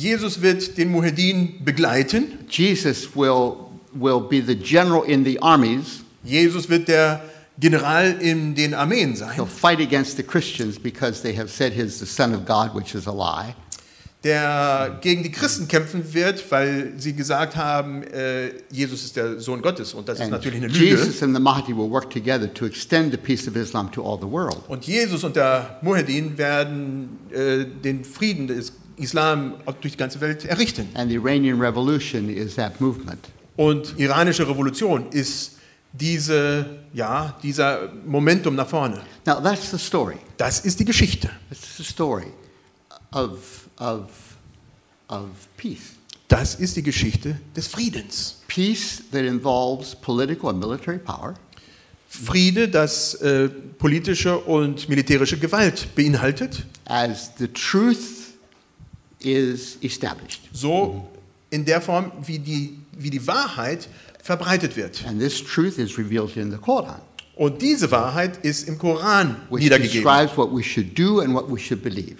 Jesus 0.00 0.40
wird 0.40 0.78
den 0.78 0.90
Muheddin 0.90 1.62
begleiten. 1.64 2.38
Jesus 2.48 3.14
will, 3.14 3.56
will 3.92 4.20
be 4.20 4.42
the 4.42 4.56
general 4.56 5.04
in 5.04 5.24
the 5.24 5.38
armies. 5.42 6.02
Jesus 6.24 6.68
wird 6.68 6.88
der 6.88 7.22
General 7.58 8.16
in 8.20 8.54
den 8.54 8.72
Armeen 8.72 9.14
He'll 9.14 9.36
sein, 9.36 9.46
fight 9.46 9.80
against 9.80 10.16
the 10.16 10.22
Christians 10.22 10.78
because 10.78 11.20
they 11.20 11.36
have 11.36 11.50
said 11.50 11.74
he's 11.74 11.98
the 11.98 12.06
Son 12.06 12.32
of 12.32 12.46
God, 12.46 12.74
which 12.74 12.94
is 12.94 13.06
a 13.06 13.12
lie. 13.12 13.54
der 14.24 14.98
gegen 15.00 15.22
die 15.22 15.30
Christen 15.30 15.66
kämpfen 15.66 16.12
wird, 16.12 16.44
weil 16.50 16.92
sie 16.98 17.14
gesagt 17.14 17.56
haben, 17.56 18.02
äh, 18.02 18.50
Jesus 18.70 19.04
ist 19.04 19.16
der 19.16 19.40
Sohn 19.40 19.62
Gottes. 19.62 19.94
Und 19.94 20.08
das 20.08 20.18
ist 20.18 20.24
And 20.24 20.32
natürlich 20.32 20.58
eine 20.58 20.68
Lüge. 20.68 20.96
Jesus 20.96 21.22
and 21.22 21.34
the 21.34 21.40
Mahdi 21.40 21.74
will 21.74 21.90
work 21.90 22.10
together 22.10 22.52
to 22.52 22.66
extend 22.66 23.12
the 23.12 23.16
peace 23.16 23.48
of 23.48 23.56
Islam 23.56 23.90
to 23.92 24.02
all 24.02 24.18
the 24.20 24.30
world. 24.30 24.58
Und 24.68 24.86
Jesus 24.86 25.24
und 25.24 25.36
der 25.36 25.78
Muheddin 25.82 26.36
werden 26.36 27.18
äh, 27.30 27.64
den 27.82 28.04
Frieden 28.04 28.46
des 28.46 28.72
Islam 29.00 29.54
durch 29.80 29.92
die 29.92 29.98
ganze 29.98 30.20
Welt 30.20 30.44
errichten. 30.44 30.88
And 30.94 31.10
the 31.10 31.16
Iranian 31.16 31.60
Revolution 31.60 32.28
is 32.28 32.54
that 32.54 32.80
movement. 32.80 33.28
Und 33.56 33.94
iranische 33.98 34.48
Revolution 34.48 35.10
ist 35.10 35.58
diese, 35.92 36.66
ja, 36.94 37.36
dieser 37.42 37.90
Momentum 38.06 38.54
nach 38.54 38.68
vorne. 38.68 39.00
Now, 39.26 39.40
that's 39.40 39.70
the 39.70 39.78
story. 39.78 40.16
Das 40.36 40.60
ist 40.60 40.78
die 40.80 40.84
Geschichte. 40.84 41.30
This 41.48 41.62
is 41.62 41.76
the 41.78 41.84
story 41.84 42.32
of, 43.12 43.68
of, 43.78 44.08
of 45.08 45.26
peace. 45.56 45.96
Das 46.28 46.54
ist 46.54 46.76
die 46.76 46.82
Geschichte 46.82 47.40
des 47.56 47.66
Friedens. 47.66 48.40
Peace 48.46 49.02
that 49.10 49.24
involves 49.24 49.96
political 49.96 50.48
and 50.48 50.60
military 50.60 50.98
power, 50.98 51.34
Friede, 52.08 52.68
das 52.68 53.14
äh, 53.14 53.48
politische 53.48 54.36
und 54.36 54.88
militärische 54.88 55.38
Gewalt 55.38 55.94
beinhaltet, 55.94 56.64
as 56.86 57.30
the 57.38 57.46
truth 57.48 58.19
is 59.20 59.76
established. 59.82 60.40
so 60.52 61.06
in 61.50 61.64
der 61.64 61.80
Form, 61.80 62.12
wie 62.24 62.38
die, 62.38 62.78
wie 62.96 63.10
die 63.10 63.26
Wahrheit 63.26 63.88
verbreitet 64.22 64.76
wird. 64.76 65.04
And 65.06 65.20
this 65.20 65.42
truth 65.42 65.78
is 65.78 65.98
revealed 65.98 66.36
in 66.36 66.50
the 66.50 66.56
Quran, 66.58 67.00
Und 67.34 67.60
diese 67.62 67.90
Wahrheit 67.90 68.44
ist 68.44 68.68
im 68.68 68.78
Koran 68.78 69.36
which 69.50 69.62
niedergegeben. 69.64 70.02
describes 70.04 70.36
what 70.36 70.54
we 70.54 70.62
should 70.62 70.96
do 70.98 71.20
and 71.20 71.34
what 71.34 71.50
we 71.50 71.58
should 71.58 71.82
believe. 71.82 72.18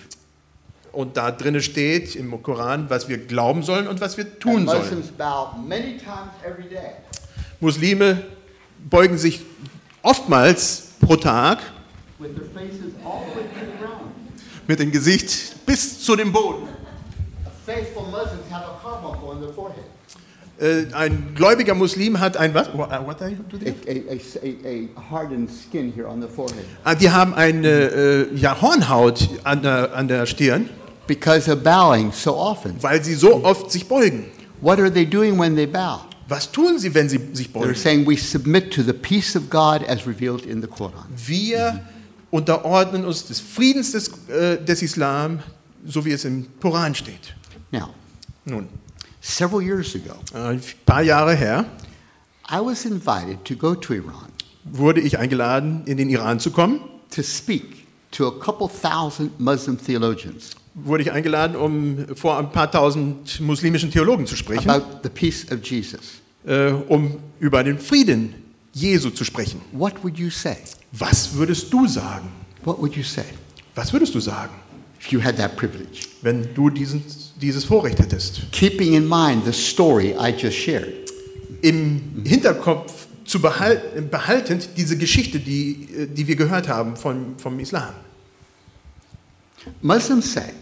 Und 0.93 1.17
da 1.17 1.31
drin 1.31 1.61
steht 1.63 2.17
im 2.17 2.43
Koran, 2.43 2.91
was 2.91 3.09
wir 3.09 3.19
glauben 3.19 3.63
sollen 3.63 3.87
und 3.87 4.01
was 4.01 4.17
wir 4.17 4.39
tun 4.41 4.69
And 4.69 4.71
sollen. 4.71 5.03
Bow 5.17 5.55
many 5.65 5.99
times 5.99 6.33
every 6.45 6.69
day 6.69 6.95
Muslime 7.61 8.25
beugen 8.89 9.17
sich 9.19 9.43
oftmals 10.03 10.89
pro 11.01 11.15
Tag 11.17 11.59
mit 14.67 14.79
dem 14.81 14.91
Gesicht 14.91 15.65
bis 15.67 16.01
zu 16.03 16.17
dem 16.17 16.33
Boden. 16.33 16.69
Ein 20.93 21.35
gläubiger 21.35 21.75
Muslim 21.75 22.21
hat 22.21 22.37
ein 22.37 22.53
was? 22.55 22.69
What, 22.75 22.91
uh, 22.91 23.07
what 23.07 23.23
are 23.23 23.31
you 23.31 23.37
do 23.49 23.57
A, 23.57 23.61
they? 23.61 23.73
a, 24.09 24.67
a, 24.69 24.89
a 24.95 25.01
hardened 25.11 25.49
skin 25.51 25.93
here 25.93 26.07
on 26.07 26.21
the 26.21 26.29
forehead. 26.29 26.65
Ah, 26.85 26.95
die 26.95 27.11
haben 27.11 27.33
eine 27.35 27.69
äh, 27.69 28.35
ja, 28.35 28.61
Hornhaut 28.61 29.29
an 29.45 29.63
der, 29.63 29.95
an 29.95 30.09
der 30.09 30.27
Stirn, 30.27 30.69
Because 31.07 31.51
of 31.51 31.63
bowing 31.63 32.13
so 32.13 32.37
often. 32.37 32.77
weil 32.83 33.03
sie 33.03 33.15
so 33.15 33.43
oft 33.45 33.71
sich 33.73 33.89
beugen. 33.89 34.27
What 34.61 34.79
are 34.79 34.91
they 34.93 35.07
doing 35.07 35.39
when 35.39 35.57
they 35.57 35.67
bow? 35.67 36.01
Was 36.29 36.51
tun 36.53 36.79
sie, 36.79 36.95
wenn 36.95 37.09
sie 37.09 37.19
sich 37.33 37.49
They're 37.49 37.53
beugen? 37.63 37.75
saying 37.75 38.07
we 38.07 38.17
submit 38.17 38.71
to 38.75 38.83
the 38.83 38.93
peace 38.93 39.35
of 39.35 39.49
God 39.49 39.83
as 39.89 40.07
revealed 40.07 40.45
in 40.45 40.61
the 40.61 40.69
Quran. 40.69 41.07
Wir 41.17 41.81
unterordnen 42.31 43.05
uns 43.07 43.27
des 43.27 43.41
Friedens 43.41 43.93
des, 43.93 44.11
äh, 44.29 44.59
des 44.63 44.83
Islam, 44.83 45.41
so 45.87 46.05
wie 46.05 46.13
es 46.13 46.25
im 46.27 46.47
Koran 46.61 46.95
steht. 46.95 47.35
Now, 47.73 47.91
Nun, 48.45 48.69
several 49.21 49.63
years 49.63 49.95
ago, 49.95 50.15
äh, 50.35 50.39
ein 50.55 50.61
paar 50.87 51.03
Jahre 51.03 51.35
her 51.35 51.67
I 52.51 52.59
was 52.61 52.85
invited 52.85 53.45
to 53.45 53.55
go 53.55 53.75
to 53.75 53.95
Iran 53.95 54.29
wurde 54.65 55.01
ich 55.01 55.19
eingeladen, 55.19 55.83
in 55.87 55.97
den 55.97 56.09
Iran 56.11 56.41
zu 56.41 56.51
kommen. 56.51 56.81
to 57.15 57.23
speak 57.23 57.87
to 58.11 58.27
a 58.29 58.33
couple 58.39 58.69
thousand 58.69 59.39
Muslim 59.41 59.79
theologians 59.79 60.51
Wurde 60.75 61.03
ich 61.03 61.11
eingeladen, 61.13 61.57
um 61.57 62.07
vor 62.15 62.39
ein 62.39 62.53
paar 62.53 62.71
tausend 62.71 63.41
muslimischen 63.41 63.91
Theologen 63.91 64.25
zu 64.27 64.37
sprechen, 64.37 64.71
about 64.71 65.01
the 65.03 65.09
peace 65.09 65.45
of 65.51 65.59
Jesus. 65.65 66.21
äh, 66.47 66.71
um 66.89 67.19
über 67.41 67.63
den 67.65 67.79
Frieden 67.79 68.35
Jesu 68.73 69.11
zu 69.11 69.25
sprechen. 69.25 69.61
What 69.73 70.03
would 70.05 70.17
you 70.17 70.31
say? 70.31 70.57
Was 70.93 71.35
würdest 71.35 71.73
du 71.73 71.87
sagen? 71.89 72.29
What 72.65 72.79
would 72.79 72.95
you 72.97 73.03
say 73.03 73.25
Was 73.75 73.93
würdest 73.93 74.15
du 74.15 74.21
sagen, 74.21 74.53
if 75.01 75.09
you 75.13 75.21
had 75.23 75.37
that 75.39 75.57
privilege? 75.57 76.07
wenn 76.23 76.55
du 76.55 76.71
diesen, 76.71 77.03
dieses 77.41 77.65
Vorrecht 77.65 77.99
hättest? 77.99 78.43
Keeping 78.53 78.95
in 78.95 79.09
mind 79.09 79.45
the 79.45 79.53
story 79.53 80.15
I 80.19 80.35
just 80.37 80.57
shared. 80.57 80.93
Im 81.63 82.23
Hinterkopf 82.25 83.07
zu 83.25 83.41
behalten, 83.41 84.09
behaltend 84.11 84.71
diese 84.77 84.97
Geschichte, 84.97 85.39
die, 85.39 85.89
äh, 85.97 86.07
die 86.07 86.27
wir 86.27 86.37
gehört 86.37 86.69
haben 86.69 86.97
vom, 86.97 87.39
vom 87.39 87.59
Islam. 87.61 87.95
Muslims 89.83 90.33
say 90.33 90.53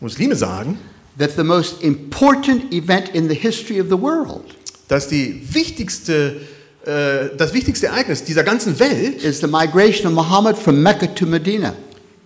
Muslime 0.00 0.36
sagen, 0.36 0.78
that 1.18 1.32
the 1.36 1.44
most 1.44 1.82
important 1.82 2.72
event 2.72 3.08
in 3.10 3.28
the 3.28 3.34
history 3.34 3.80
of 3.80 3.88
the 3.88 4.00
world 4.00 4.54
dass 4.88 5.08
die 5.08 5.42
wichtigste, 5.52 6.40
äh, 6.84 7.36
das 7.36 7.54
wichtigste 7.54 7.86
Ereignis 7.86 8.24
dieser 8.24 8.44
ganzen 8.44 8.78
Welt 8.78 9.22
is 9.22 9.40
the 9.40 9.46
migration 9.46 10.06
of 10.06 10.12
Muhammad 10.12 10.58
from 10.58 10.82
Mecca 10.82 11.06
to 11.06 11.26
Medina. 11.26 11.74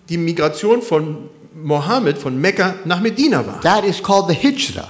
die 0.09 0.17
Migration 0.17 0.81
von 0.81 1.29
Mohammed 1.63 2.17
von 2.17 2.39
Mekka 2.39 2.75
nach 2.85 3.01
Medina 3.01 3.45
war. 3.45 3.59
That 3.61 3.83
is 3.83 4.01
called 4.01 4.27
the 4.27 4.35
Hijrah. 4.35 4.89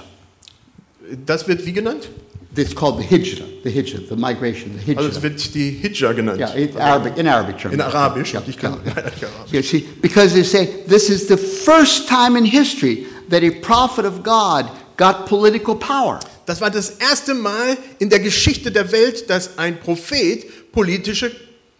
Das 1.26 1.46
wird 1.48 1.64
wie 1.66 1.72
genannt? 1.72 2.08
It's 2.56 2.74
called 2.74 2.98
the 2.98 3.04
Hijrah, 3.04 3.46
the 3.62 3.70
Hijrah, 3.70 4.00
the 4.08 4.16
migration, 4.16 4.78
the 4.84 4.96
Also 4.96 5.08
es 5.10 5.22
wird 5.22 5.54
die 5.54 5.70
Hijra 5.70 6.12
genannt. 6.12 6.40
Yeah, 6.40 6.52
in 6.54 6.76
Arabic, 6.76 7.16
in 7.16 7.28
Arabic 7.28 7.58
terms. 7.58 7.74
In 7.74 7.80
Arabisch. 7.80 8.34
Yeah, 8.34 8.42
Ich 8.46 8.58
kann 8.58 8.78
yeah. 8.84 9.28
You 9.52 9.62
see, 9.62 9.86
because 10.02 10.34
they 10.34 10.42
say 10.42 10.84
this 10.86 11.08
is 11.08 11.28
the 11.28 11.36
first 11.36 12.08
time 12.08 12.36
in 12.36 12.44
history 12.44 13.06
that 13.28 13.44
a 13.44 13.50
prophet 13.60 14.04
of 14.04 14.24
God 14.24 14.68
got 14.96 15.26
political 15.26 15.76
power. 15.76 16.18
Das 16.46 16.60
war 16.60 16.70
das 16.70 16.90
erste 16.98 17.34
Mal 17.34 17.76
in 18.00 18.10
der 18.10 18.18
Geschichte 18.18 18.72
der 18.72 18.90
Welt, 18.90 19.30
dass 19.30 19.56
ein 19.56 19.78
Prophet 19.78 20.72
politische 20.72 21.30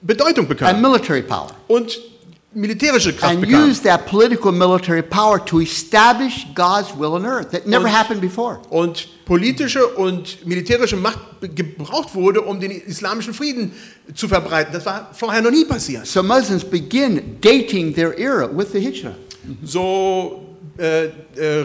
Bedeutung 0.01 0.47
and 0.47 0.49
bekam 0.49 0.81
military 0.81 1.23
power. 1.23 1.51
und 1.67 1.99
militärische 2.53 3.13
Kraft 3.13 3.33
And 3.35 3.41
bekam. 3.43 3.69
used 3.69 3.85
that 3.85 4.07
political 4.07 4.51
military 4.53 5.03
power 5.03 5.39
to 5.47 5.61
establish 5.61 6.47
God's 6.55 6.91
will 6.99 7.13
on 7.15 7.25
earth. 7.25 7.51
That 7.53 7.67
never 7.67 7.85
Und- 7.87 7.93
happened 7.97 8.21
before. 8.21 8.59
Und 8.71 9.09
politische 9.25 9.87
und 9.87 10.45
militärische 10.47 10.97
Macht 10.97 11.19
gebraucht 11.55 12.15
wurde, 12.15 12.43
um 12.43 12.59
den 12.59 12.71
islamischen 12.73 13.33
Frieden 13.35 13.73
zu 14.15 14.27
verbreiten. 14.27 14.73
Das 14.73 14.85
war 14.85 15.11
vorher 15.13 15.41
noch 15.43 15.51
nie 15.53 15.65
passiert. 15.65 16.07
So 16.07 16.23
Muslims 16.23 16.65
begin 16.65 17.37
dating 17.41 17.95
their 17.95 18.19
era 18.19 18.49
with 18.53 18.73
the 18.73 18.81
Hijrah. 18.81 19.15
So 19.65 20.57
äh, 20.79 21.05
äh, 21.07 21.11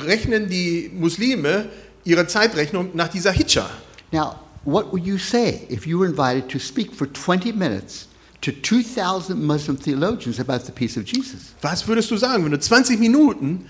rechnen 0.06 0.48
die 0.48 0.92
Muslime 0.94 1.66
ihre 2.04 2.28
Zeitrechnung 2.28 2.92
nach 2.94 3.08
dieser 3.08 3.32
Hijra. 3.32 3.70
Now, 4.12 4.36
what 4.64 4.92
would 4.92 5.04
you 5.06 5.18
say 5.18 5.62
if 5.70 5.88
you 5.88 6.00
were 6.00 6.08
invited 6.10 6.48
to 6.50 6.60
speak 6.60 6.94
for 6.94 7.08
20 7.12 7.54
minutes 7.56 8.08
to 8.42 8.52
2,000 8.52 9.42
Muslim 9.42 9.78
theologians 9.78 10.40
about 10.40 10.66
the 10.66 10.72
peace 10.72 10.98
of 10.98 11.06
Jesus? 11.06 11.54
Was 11.62 11.88
würdest 11.88 12.12
du 12.12 12.18
sagen, 12.18 12.44
wenn 12.44 12.52
du 12.52 12.60
20 12.60 13.00
Minuten 13.00 13.66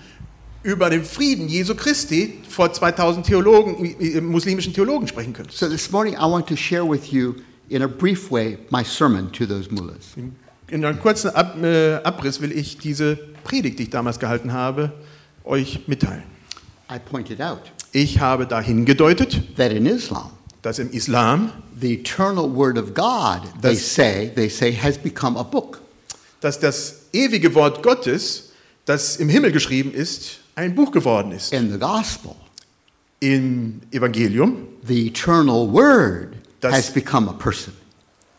über 0.62 0.90
den 0.90 1.04
Frieden 1.04 1.48
Jesu 1.48 1.74
Christi 1.74 2.40
vor 2.48 2.72
2000 2.72 3.24
Theologen, 3.24 3.84
äh, 4.00 4.20
muslimischen 4.20 4.72
Theologen 4.72 5.06
sprechen 5.08 5.32
könntest? 5.32 5.58
So 5.58 5.68
this 5.68 5.90
morning, 5.90 6.14
I 6.14 6.28
want 6.28 6.46
to 6.48 6.56
share 6.56 6.88
with 6.88 7.12
you, 7.12 7.34
in 7.68 7.82
a 7.82 7.88
brief 7.88 8.30
way, 8.30 8.58
my 8.70 8.84
sermon 8.84 9.30
to 9.32 9.46
those 9.46 9.70
mullahs. 9.70 10.14
In 10.68 10.84
einem 10.84 10.98
kurzen 10.98 11.30
Ab 11.30 11.56
äh, 11.62 11.94
Abriss 12.02 12.40
will 12.40 12.52
ich 12.52 12.78
diese 12.78 13.16
Predigt, 13.44 13.78
die 13.78 13.84
ich 13.84 13.90
damals 13.90 14.18
gehalten 14.18 14.52
habe, 14.52 14.92
euch 15.44 15.86
mitteilen. 15.86 16.24
I 16.90 16.98
pointed 16.98 17.40
out 17.40 17.62
Ich 17.92 18.20
habe 18.20 18.46
dahin 18.46 18.84
gedeutet, 18.84 19.56
that 19.56 19.72
in 19.72 19.86
Islam, 19.86 20.30
dass 20.62 20.78
im 20.78 20.90
Islam, 20.90 21.50
the 21.78 21.92
eternal 21.92 22.48
word 22.48 22.78
of 22.78 22.94
God, 22.94 23.42
they 23.60 23.74
Das- 23.74 23.82
say, 23.86 24.30
they 24.34 24.48
say, 24.48 24.72
has 24.72 24.96
become 24.98 25.36
a 25.38 25.42
book. 25.44 25.80
dass 26.40 26.58
das 26.60 27.02
ewige 27.12 27.54
Wort 27.54 27.82
Gottes, 27.82 28.50
das 28.84 29.16
im 29.16 29.28
Himmel 29.28 29.52
geschrieben 29.52 29.92
ist, 29.92 30.38
ein 30.54 30.74
Buch 30.74 30.90
geworden 30.92 31.32
ist. 31.32 31.52
In 31.52 31.70
the 31.72 31.78
gospel, 31.78 32.34
Im 33.20 33.80
Evangelium, 33.92 34.68
the 34.86 35.06
eternal 35.08 35.66
word 35.72 36.34
Das- 36.60 36.72
has 36.74 36.90
become 36.92 37.28
a 37.28 37.32
person. 37.32 37.72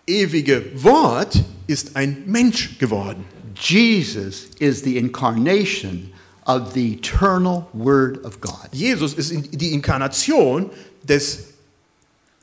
ewige 0.08 0.63
Wort 0.84 1.43
ist 1.67 1.95
ein 1.95 2.23
Mensch 2.28 2.78
geworden. 2.80 3.26
Jesus 3.60 4.47
is 4.60 4.84
the 4.84 4.97
incarnation 4.97 6.12
of 6.45 6.73
the 6.73 6.93
eternal 6.93 7.67
word 7.73 8.23
of 8.23 8.39
God. 8.39 8.69
Jesus 8.71 9.13
ist 9.15 9.34
die 9.52 9.73
Inkarnation 9.73 10.69
des 11.04 11.54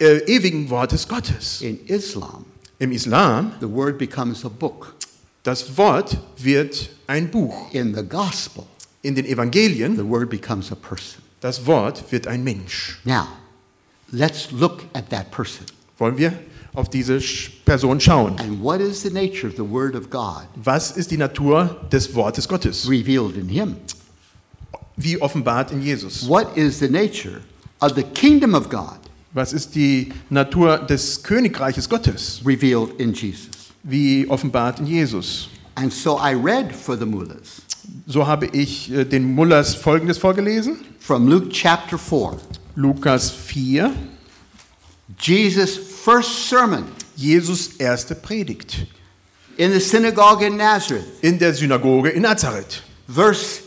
äh, 0.01 0.19
ewigen 0.27 0.69
Wortes 0.71 1.07
Gottes. 1.09 1.61
In 1.63 1.79
Islam, 1.87 2.45
Im 2.79 2.93
Islam, 2.93 3.53
the 3.61 3.69
word 3.69 3.99
becomes 3.99 4.45
a 4.45 4.49
book. 4.49 4.95
das 5.43 5.77
Wort 5.77 6.19
wird 6.39 6.91
ein 7.07 7.31
Buch. 7.31 7.73
In 7.73 7.95
the 7.95 8.03
gospel, 8.03 8.67
In 9.03 9.15
den 9.15 9.27
Evangelien, 9.27 9.97
the 9.97 10.05
word 10.05 10.31
becomes 10.31 10.73
a 10.73 10.75
person. 10.75 11.23
das 11.41 11.65
Wort 11.67 12.03
wird 12.11 12.27
ein 12.27 12.43
Mensch. 12.43 12.99
Now, 13.05 13.29
let's 14.11 14.51
look 14.51 14.85
at 14.95 15.11
that 15.11 15.31
person. 15.31 15.67
Wollen 15.99 16.17
wir 16.19 16.33
auf 16.75 16.89
diese 16.91 17.19
Sch- 17.21 17.51
Person 17.65 18.01
schauen? 18.01 18.37
And 18.41 18.61
what 18.63 18.81
is 18.81 19.03
the 19.03 19.11
nature 19.11 19.47
of 19.47 19.55
the 19.57 19.63
word 19.63 19.95
of 19.95 20.11
God 20.11 20.47
Was 20.57 20.97
ist 20.97 21.11
die 21.11 21.17
Natur 21.19 21.77
des 21.93 22.13
Wortes 22.15 22.49
Gottes? 22.49 22.89
revealed 22.89 23.37
in 23.37 23.49
him? 23.49 23.77
Wie 24.97 25.21
offenbart 25.21 25.71
in 25.73 25.83
Jesus? 25.83 26.27
What 26.29 26.57
is 26.57 26.79
the 26.81 26.89
nature 26.89 27.43
of 27.81 27.95
the 27.95 28.03
kingdom 28.03 28.55
of 28.55 28.69
God 28.71 28.99
Was 29.35 29.53
ist 29.53 29.75
die 29.75 30.13
Natur 30.31 30.79
des 30.79 31.23
Königreiches 31.23 31.89
Gottes? 31.89 32.41
revealed 32.45 32.99
in 33.01 33.13
Jesus? 33.13 33.49
Wie 33.83 34.27
offenbart 34.29 34.79
in 34.81 34.87
Jesus? 34.87 35.49
And 35.75 35.93
so 35.93 36.17
I 36.19 36.35
read 36.35 36.73
for 36.75 36.97
the 36.97 37.05
mullahs 37.05 37.63
So 38.07 38.27
habe 38.27 38.47
ich 38.53 38.91
äh, 38.93 39.05
den 39.05 39.35
Mullers 39.35 39.75
Folgendes 39.75 40.19
vorgelesen. 40.19 40.77
from 41.01 41.27
Luke 41.29 41.49
chapter 41.51 41.99
4, 41.99 42.39
Lukas 42.77 43.31
4, 43.31 43.93
Jesus' 45.19 45.77
first 45.77 46.49
sermon 46.49 46.85
Jesus 47.17 47.77
erste 47.79 48.15
Predigt 48.15 48.87
in 49.57 49.71
the 49.73 49.81
synagogue 49.81 50.43
in 50.43 50.57
Nazareth, 50.57 51.05
in 51.23 51.39
der 51.39 51.53
Synagoge 51.55 52.11
in 52.11 52.23
Nazareth. 52.23 52.83
verse 53.09 53.61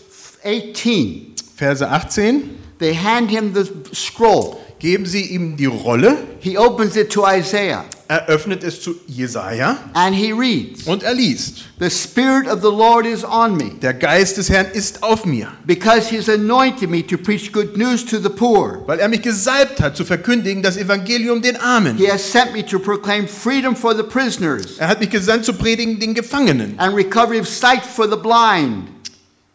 18. 0.44 1.36
Verse 1.56 1.82
18. 1.82 2.58
They 2.80 2.94
hand 2.94 3.30
him 3.30 3.54
the 3.54 3.66
scroll. 3.94 4.60
Geben 4.80 5.06
Sie 5.06 5.22
ihm 5.26 5.58
die 5.58 5.66
Rolle, 5.66 6.18
He 6.40 6.58
opens 6.58 6.96
it 6.96 7.12
to 7.12 7.26
Isaiah 7.28 7.86
er 8.10 8.28
öffnet 8.30 8.64
es 8.64 8.82
zu 8.82 8.96
Jesaja 9.08 9.78
and 9.94 10.16
he 10.16 10.32
reads, 10.32 10.84
und 10.88 11.04
er 11.04 11.14
liest: 11.14 11.66
The 11.80 11.90
Spirit 11.90 12.48
of 12.48 12.62
the 12.62 12.70
Lord 12.70 13.06
is 13.06 13.24
on 13.26 13.58
me 13.58 13.72
Der 13.82 13.94
Geist 13.94 14.38
des 14.38 14.50
Herrn 14.50 14.68
ist 14.74 15.04
auf 15.04 15.26
mir, 15.26 15.50
because 15.66 16.10
he's 16.10 16.30
anointed 16.30 16.90
me 16.90 17.06
to 17.06 17.18
preach 17.18 17.52
good 17.52 17.76
news 17.76 18.06
to 18.06 18.18
the 18.20 18.30
poor. 18.30 18.82
weil 18.86 19.00
er 19.00 19.10
mich 19.10 19.22
gesalbt 19.22 19.82
hat, 19.82 19.98
zu 19.98 20.06
verkündigen 20.06 20.64
das 20.64 20.78
Evangelium 20.78 21.42
den 21.42 21.58
Armen. 21.58 21.98
He 21.98 22.10
has 22.10 22.32
sent 22.32 22.54
me 22.54 22.66
to 22.66 22.80
proclaim 22.80 23.28
freedom 23.28 23.76
for 23.76 23.94
the 23.94 24.04
prisoners 24.04 24.78
Er 24.78 24.88
hat 24.88 25.02
mich 25.02 25.10
gesandt, 25.10 25.44
zu 25.44 25.54
predigen 25.54 26.00
den 26.00 26.14
Gefangenen, 26.14 26.76
and 26.80 26.96
recovery 26.96 27.40
of 27.42 27.48
sight 27.48 27.84
for 27.84 28.10
the 28.10 28.16
blind, 28.16 28.88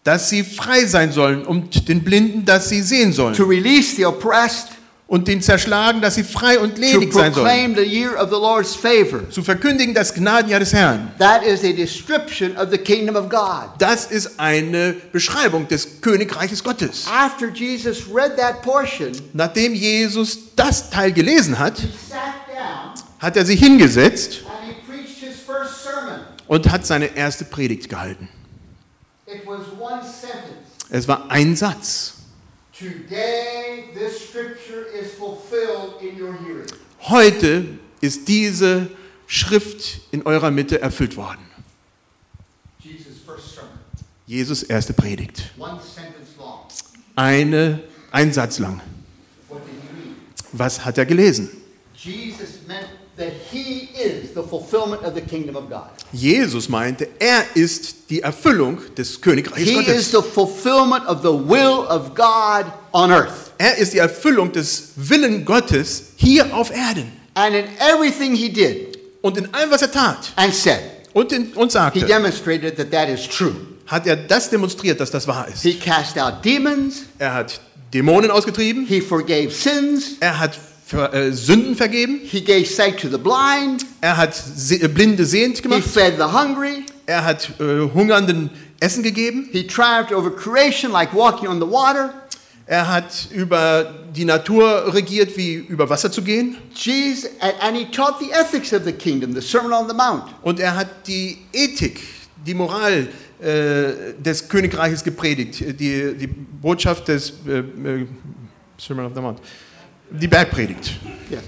dass 0.04 0.28
sie 0.28 0.42
frei 0.44 0.84
sein 0.84 1.10
sollen 1.10 1.46
und 1.46 1.88
den 1.88 2.04
Blinden, 2.04 2.44
dass 2.44 2.68
sie 2.68 2.82
sehen 2.82 3.14
sollen. 3.14 3.34
to 3.34 3.44
release 3.44 3.96
the 3.96 4.04
oppressed, 4.04 4.68
und 5.12 5.28
den 5.28 5.42
zerschlagen, 5.42 6.00
dass 6.00 6.14
sie 6.14 6.24
frei 6.24 6.58
und 6.58 6.78
ledig 6.78 7.12
sein 7.12 7.34
sollen. 7.34 7.44
proclaim 7.44 7.74
the 7.76 7.82
year 7.82 8.14
of 8.18 8.30
the 8.30 8.36
Lord's 8.36 8.74
favor. 8.74 9.28
Zu 9.28 9.42
verkündigen 9.42 9.92
das 9.92 10.14
Gnadenjahr 10.14 10.58
des 10.58 10.72
Herrn. 10.72 11.12
That 11.18 11.42
is 11.42 11.62
a 11.64 11.72
description 11.74 12.56
of 12.56 12.70
the 12.70 12.78
kingdom 12.78 13.14
of 13.14 13.28
God. 13.28 13.72
Das 13.76 14.06
ist 14.06 14.40
eine 14.40 14.94
Beschreibung 15.12 15.68
des 15.68 16.00
Königreiches 16.00 16.64
Gottes. 16.64 17.04
After 17.12 17.50
Jesus 17.50 18.04
read 18.10 18.38
that 18.38 18.62
portion, 18.62 19.12
Nachdem 19.34 19.74
Jesus 19.74 20.38
das 20.56 20.88
Teil 20.88 21.12
gelesen 21.12 21.58
hat, 21.58 21.74
hat 23.18 23.36
er 23.36 23.44
sich 23.44 23.60
hingesetzt 23.60 24.40
and 24.46 24.66
he 24.66 24.90
preached 24.90 25.18
his 25.18 25.38
first 25.46 25.82
sermon. 25.84 26.20
und 26.46 26.72
hat 26.72 26.86
seine 26.86 27.14
erste 27.14 27.44
Predigt 27.44 27.90
gehalten. 27.90 28.30
It 29.26 29.42
was 29.44 29.60
one 29.78 30.00
sentence. 30.02 30.88
Es 30.88 31.06
war 31.06 31.30
ein 31.30 31.54
Satz. 31.54 32.14
Today, 32.82 33.90
this 33.94 34.28
scripture 34.28 34.86
is 34.92 35.14
fulfilled 35.14 36.02
in 36.02 36.18
your 36.18 36.34
hearing. 36.34 36.66
Heute 37.02 37.78
ist 38.00 38.26
diese 38.26 38.90
Schrift 39.28 40.00
in 40.10 40.22
eurer 40.26 40.50
Mitte 40.50 40.80
erfüllt 40.80 41.16
worden. 41.16 41.46
Jesus' 42.80 43.20
first 43.24 43.54
sermon. 43.54 43.78
Jesus 44.26 44.64
erste 44.64 44.94
Predigt. 44.94 45.52
One 45.58 45.80
sentence 45.80 46.30
long. 46.36 46.66
Eine, 47.14 47.84
ein 48.10 48.32
Satz 48.32 48.58
lang. 48.58 48.80
What 49.48 49.64
did 49.64 49.74
he 49.74 50.08
mean? 50.08 50.16
Was 50.50 50.84
hat 50.84 50.98
er 50.98 51.06
gelesen? 51.06 51.50
Jesus 51.94 52.66
meant 52.66 52.88
he. 53.50 53.88
Jesus 56.12 56.68
meinte, 56.68 57.08
er 57.18 57.44
ist 57.54 57.94
die 58.10 58.20
Erfüllung 58.22 58.78
des 58.96 59.20
Königreiches 59.20 59.68
He 59.68 59.76
is 59.78 59.86
Gottes. 59.86 60.10
the 60.10 60.22
fulfillment 60.22 61.06
of 61.06 61.22
the 61.22 61.28
will 61.32 61.86
of 61.88 62.14
God 62.14 62.66
on 62.92 63.10
earth. 63.10 63.52
Er 63.58 63.76
ist 63.78 63.92
die 63.92 63.98
Erfüllung 63.98 64.52
des 64.52 64.92
Willen 64.96 65.44
Gottes 65.44 66.12
hier 66.16 66.54
auf 66.54 66.70
Erden. 66.70 67.12
And 67.34 67.54
in 67.54 67.64
everything 67.78 68.34
he 68.34 68.48
did 68.50 68.98
Und 69.22 69.38
in 69.38 69.52
allem, 69.54 69.70
was 69.70 69.82
er 69.82 69.90
tat 69.90 70.32
and 70.36 70.52
said, 70.54 70.80
und, 71.14 71.32
in, 71.32 71.52
und 71.54 71.68
he 71.68 71.70
sagte, 71.72 72.00
demonstrated 72.06 72.76
that 72.76 72.90
that 72.90 73.08
is 73.08 73.26
true. 73.28 73.54
hat 73.86 74.06
er 74.06 74.16
das 74.16 74.50
demonstriert, 74.50 75.00
dass 75.00 75.10
das 75.10 75.26
wahr 75.28 75.46
ist. 75.48 75.62
He 75.62 75.74
cast 75.74 76.18
out 76.18 76.44
demons, 76.44 77.02
Er 77.18 77.32
hat 77.34 77.60
Dämonen 77.94 78.30
ausgetrieben, 78.30 78.86
he 78.86 79.00
forgave 79.00 79.50
sins, 79.50 80.16
er 80.20 80.38
hat 80.38 80.58
Ver- 80.92 81.14
äh, 81.14 81.32
Sünden 81.32 81.74
vergeben, 81.74 82.20
he 82.22 82.42
gave 82.42 82.66
sight 82.66 83.00
to 83.00 83.08
the 83.08 83.16
blind, 83.16 83.86
er 84.02 84.16
hat 84.18 84.34
Se 84.34 84.74
äh, 84.76 84.88
Blinde 84.88 85.24
sehend 85.24 85.56
he 85.56 85.62
gemacht, 85.62 85.84
fed 85.84 86.16
the 86.18 86.24
hungry, 86.24 86.84
er 87.06 87.24
hat 87.24 87.48
äh, 87.58 87.88
Hungernden 87.94 88.50
Essen 88.78 89.02
gegeben, 89.02 89.48
he 89.52 89.66
triumphed 89.66 90.12
over 90.12 90.30
creation 90.30 90.92
like 90.92 91.14
walking 91.14 91.48
on 91.48 91.58
the 91.60 91.66
water. 91.66 92.12
er 92.66 92.88
hat 92.88 93.28
über 93.32 93.92
die 94.14 94.24
Natur 94.26 94.92
regiert, 94.94 95.36
wie 95.36 95.54
über 95.54 95.88
Wasser 95.88 96.12
zu 96.12 96.22
gehen. 96.22 96.56
Jesus, 96.74 97.30
and, 97.40 97.76
he 97.76 97.86
taught 97.86 98.18
the 98.20 98.30
ethics 98.30 98.72
of 98.74 98.84
the 98.84 98.92
kingdom, 98.92 99.34
the 99.34 99.40
Sermon 99.40 99.72
on 99.72 99.88
the 99.88 99.94
Mount. 99.94 100.24
und 100.42 100.60
er 100.60 100.76
hat 100.76 100.88
die 101.06 101.38
Ethik, 101.54 102.00
die 102.46 102.52
Moral 102.54 103.08
äh, 103.40 104.12
des 104.22 104.46
Königreiches 104.48 105.02
gepredigt, 105.02 105.60
die, 105.80 106.14
die 106.14 106.26
Botschaft 106.26 107.08
des 107.08 107.30
äh, 107.48 108.04
Sermon 108.78 109.06
of 109.06 109.12
the 109.14 109.20
Mount, 109.22 109.38
die 110.20 110.28
Bergpredigt. 110.28 110.92
Yes. 111.30 111.42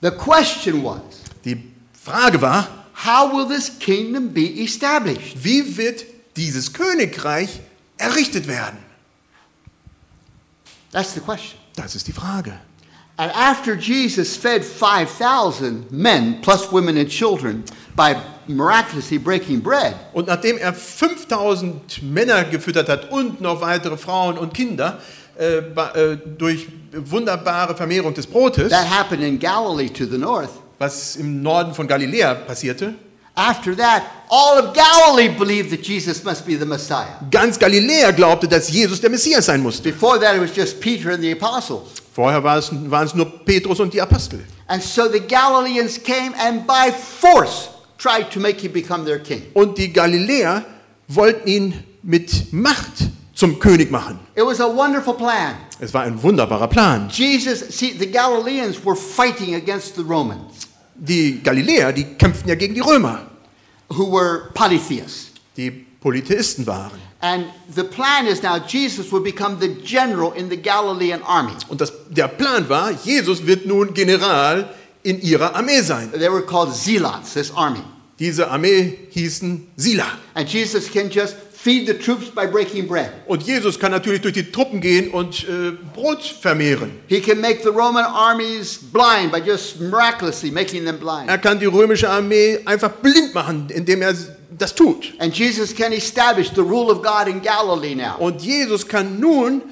The 0.00 0.10
question 0.10 0.82
was, 0.84 1.00
Die 1.44 1.72
Frage 1.92 2.40
war, 2.40 2.68
how 3.04 3.32
will 3.32 3.46
this 3.48 3.70
kingdom 3.78 4.32
be 4.32 4.62
established? 4.62 5.36
wie 5.42 5.76
wird 5.76 6.04
dieses 6.36 6.72
Königreich 6.72 7.60
errichtet 7.98 8.46
werden? 8.46 8.78
That's 10.92 11.14
the 11.14 11.20
question. 11.20 11.58
Das 11.76 11.94
ist 11.94 12.06
die 12.06 12.12
Frage. 12.12 12.58
And 13.16 13.30
after 13.34 13.74
Jesus 13.74 14.36
fed 14.36 14.64
5,000 14.64 15.90
men, 15.92 16.40
plus 16.42 16.70
women 16.72 16.96
and 16.96 17.08
children, 17.08 17.62
by 17.94 18.14
miraculously 18.48 19.18
breaking 19.18 19.62
bread, 19.62 19.94
Und 20.12 20.26
nachdem 20.28 20.58
er 20.58 20.72
5000 20.74 22.02
Männer 22.02 22.44
gefüttert 22.44 22.88
hat 22.88 23.10
und 23.10 23.40
noch 23.40 23.60
weitere 23.60 23.96
Frauen 23.96 24.38
und 24.38 24.54
Kinder 24.54 24.98
äh, 25.42 26.12
äh, 26.12 26.18
durch 26.38 26.66
wunderbare 26.92 27.74
Vermehrung 27.76 28.14
des 28.14 28.26
Brotes, 28.26 28.70
that 28.70 28.88
happened 28.88 29.22
in 29.22 29.38
Galilee 29.38 29.88
to 29.88 30.04
the 30.04 30.18
north. 30.18 30.50
was 30.78 31.16
im 31.16 31.42
Norden 31.42 31.74
von 31.74 31.86
Galiläa 31.86 32.34
passierte, 32.34 32.94
After 33.34 33.74
that, 33.74 34.02
all 34.28 34.58
of 34.58 34.74
Galilee 34.74 35.30
believed 35.30 35.70
that 35.70 35.80
Jesus 35.86 36.22
must 36.22 36.44
be 36.44 36.54
the 36.58 36.66
Messiah. 36.66 37.18
ganz 37.30 37.58
Galiläa 37.58 38.10
glaubte, 38.12 38.46
dass 38.46 38.70
Jesus 38.70 39.00
der 39.00 39.08
Messias 39.10 39.46
sein 39.46 39.62
musste. 39.62 39.90
Before 39.90 40.20
that, 40.20 40.36
it 40.36 40.42
was 40.42 40.54
just 40.54 40.78
Peter 40.80 41.10
and 41.12 41.22
the 41.22 41.32
apostles. 41.32 41.88
Vorher 42.14 42.44
war 42.44 42.58
es, 42.58 42.70
waren 42.90 43.06
es 43.06 43.14
nur 43.14 43.24
Petrus 43.44 43.80
und 43.80 43.94
die 43.94 44.00
Apostel. 44.02 44.40
And 44.66 44.82
so 44.82 45.08
the 45.10 45.20
Galileans 45.20 45.98
came 46.02 46.34
and 46.38 46.66
by 46.66 46.92
force 46.92 47.70
tried 47.96 48.30
to 48.30 48.38
make 48.38 48.60
him 48.60 48.72
become 48.72 49.04
their 49.06 49.18
king. 49.18 49.42
Und 49.54 49.78
die 49.78 49.90
Galiläer 49.90 50.62
wollten 51.08 51.48
ihn 51.48 51.82
mit 52.02 52.52
Macht 52.52 53.08
zum 53.42 53.58
König 53.58 53.90
machen. 53.90 54.20
It 54.36 54.44
was 54.44 54.60
a 54.60 54.68
wonderful 54.68 55.14
plan. 55.14 55.56
Es 55.80 55.92
war 55.92 56.02
ein 56.04 56.22
wunderbarer 56.22 56.68
Plan. 56.68 57.08
Jesus, 57.10 57.58
see, 57.76 57.92
the 57.98 58.06
Galileans 58.06 58.76
were 58.84 58.94
fighting 58.94 59.56
against 59.56 59.96
the 59.96 60.02
Romans, 60.02 60.68
Die 60.94 61.40
Galiläer, 61.42 61.92
die 61.92 62.04
kämpften 62.04 62.48
ja 62.48 62.54
gegen 62.54 62.74
die 62.74 62.80
Römer, 62.80 63.26
who 63.88 64.12
were 64.12 64.50
polytheists. 64.54 65.32
die 65.56 65.72
Polytheisten 65.72 66.64
waren. 66.68 67.00
And 67.20 67.46
the 67.74 67.82
plan 67.82 68.26
is 68.28 68.42
now 68.44 68.58
Jesus 68.64 69.10
will 69.10 69.22
become 69.22 69.56
the 69.60 69.68
general 69.84 70.32
in 70.36 70.48
the 70.48 70.56
Galilean 70.56 71.20
army. 71.24 71.52
Und 71.68 71.80
das, 71.80 71.92
der 72.10 72.28
Plan 72.28 72.68
war, 72.68 72.92
Jesus 73.04 73.44
wird 73.44 73.66
nun 73.66 73.92
General 73.92 74.68
in 75.02 75.20
ihrer 75.20 75.56
Armee 75.56 75.80
sein. 75.82 76.12
They 76.12 76.30
were 76.30 76.42
called 76.46 76.72
zealots, 76.72 77.34
this 77.34 77.50
army. 77.56 77.82
Diese 78.20 78.48
Armee 78.48 78.98
hießen 79.10 79.66
Sila. 79.76 80.06
And 80.34 80.48
Jesus 80.48 80.88
can 80.88 81.10
just 81.10 81.34
feed 81.62 81.86
the 81.86 81.94
troops 81.94 82.28
by 82.30 82.46
breaking 82.46 82.88
bread. 82.88 83.10
Und 83.26 83.42
Jesus 83.44 83.78
kann 83.78 83.92
natürlich 83.92 84.20
durch 84.22 84.34
die 84.34 84.50
Truppen 84.50 84.80
gehen 84.80 85.10
und 85.10 85.44
äh, 85.48 85.72
Brot 85.94 86.22
vermehren. 86.22 86.90
He 87.06 87.20
can 87.20 87.40
make 87.40 87.60
the 87.62 87.68
Roman 87.68 88.04
armies 88.04 88.78
blind 88.92 89.30
by 89.30 89.38
just 89.38 89.78
miraculously 89.80 90.50
making 90.50 90.84
them 90.84 90.98
blind. 90.98 91.28
Er 91.28 91.38
kann 91.38 91.60
die 91.60 91.66
römische 91.66 92.08
Armee 92.10 92.58
einfach 92.64 92.90
blind 92.90 93.32
machen, 93.34 93.68
indem 93.70 94.02
er 94.02 94.14
das 94.58 94.74
tut. 94.74 95.12
And 95.18 95.32
Jesus 95.36 95.74
can 95.74 95.92
establish 95.92 96.50
the 96.54 96.60
rule 96.62 96.90
of 96.92 97.02
God 97.02 97.28
in 97.28 97.40
Galilee 97.40 97.94
now. 97.94 98.16
Und 98.18 98.42
Jesus 98.42 98.86
kann 98.86 99.20
nun 99.20 99.62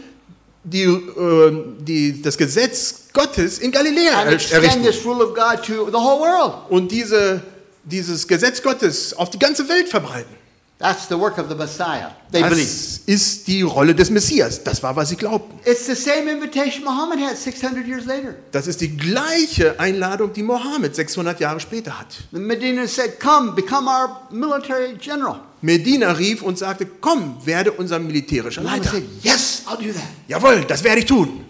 die, 0.63 0.85
äh, 0.85 1.53
die, 1.81 2.23
das 2.23 2.37
Gesetz 2.39 3.09
Gottes 3.13 3.59
in 3.59 3.73
Galiläa 3.73 4.21
And 4.21 4.27
er- 4.31 4.53
errichten. 4.59 4.85
this 4.85 5.05
rule 5.05 5.25
of 5.25 5.35
God 5.35 5.65
to 5.67 5.87
the 5.87 5.97
whole 5.97 6.21
world. 6.21 6.53
Und 6.69 6.93
diese, 6.93 7.43
dieses 7.85 8.29
Gesetz 8.29 8.63
Gottes 8.63 9.13
auf 9.15 9.31
die 9.31 9.39
ganze 9.39 9.69
Welt 9.69 9.89
verbreiten. 9.89 10.39
That's 10.81 11.09
the 11.09 11.19
work 11.19 11.37
of 11.37 11.51
the 11.51 11.55
Messiah. 11.55 12.11
They 12.33 12.43
believe. 12.43 12.65
Das 12.65 13.03
ist 13.07 13.47
die 13.47 13.61
Rolle 13.61 13.95
des 13.95 14.09
Messias. 14.09 14.65
Das 14.65 14.83
war, 14.83 14.97
was 14.97 15.11
sie 15.11 15.17
glaubten. 15.17 15.61
It's 15.67 15.85
the 15.85 15.95
same 15.95 16.31
invitation 16.31 16.85
Muhammad 16.85 17.21
had 17.21 17.37
600 17.37 17.87
years 17.87 18.07
later. 18.07 18.35
Das 18.51 18.67
ist 18.67 18.81
die 18.81 18.97
gleiche 18.97 19.79
Einladung, 19.79 20.33
die 20.33 20.43
Mohammed 20.43 20.97
600 20.97 21.39
Jahre 21.39 21.61
später 21.61 22.01
hat. 22.01 22.25
The 22.33 22.39
Medina 22.39 22.87
said, 22.87 23.21
Come, 23.21 23.53
become 23.53 23.91
our 23.91 24.23
military 24.31 24.95
general. 24.97 25.41
Medina 25.61 26.13
rief 26.13 26.41
und 26.41 26.57
sagte, 26.57 26.87
komm, 26.87 27.37
werde 27.45 27.73
unser 27.73 27.99
militärischer 27.99 28.63
Leiter. 28.63 28.89
said, 28.89 29.05
Yes, 29.23 29.65
I'll 29.67 29.77
do 29.77 29.93
that. 29.93 30.09
Jawohl, 30.29 30.65
das 30.65 30.83
werde 30.83 31.01
ich 31.01 31.05
tun. 31.05 31.45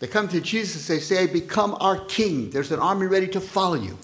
They 0.00 0.10
come 0.10 0.28
to 0.28 0.36
Jesus, 0.36 0.86
they 0.86 1.00
say, 1.00 1.26
Become 1.26 1.74
our 1.80 2.06
king. 2.06 2.50
There's 2.50 2.70
an 2.70 2.80
army 2.80 3.06
ready 3.06 3.28
to 3.28 3.40
follow 3.40 3.76
you. 3.76 3.94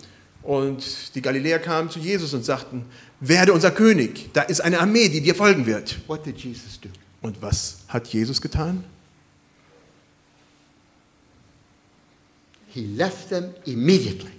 Und 0.43 0.83
die 1.15 1.23
Galiläer 1.23 1.59
kamen 1.59 1.91
zu 1.91 1.99
Jesus 1.99 2.35
und 2.35 2.45
sagten, 2.45 2.85
werde 3.21 3.53
unser 3.53 3.71
König. 3.71 4.31
Da 4.33 4.43
ist 4.43 4.61
eine 4.61 4.81
Armee, 4.81 5.09
die 5.09 5.21
dir 5.21 5.35
folgen 5.35 5.67
wird. 5.67 5.99
What 6.07 6.25
did 6.27 6.39
Jesus 6.39 6.81
do? 6.81 6.89
Und 7.23 7.41
was 7.41 7.79
hat 7.89 8.07
Jesus 8.09 8.41
getan? 8.41 8.85
He 12.69 12.87
left 12.97 13.29
them 13.29 13.55
immediately. 13.67 14.31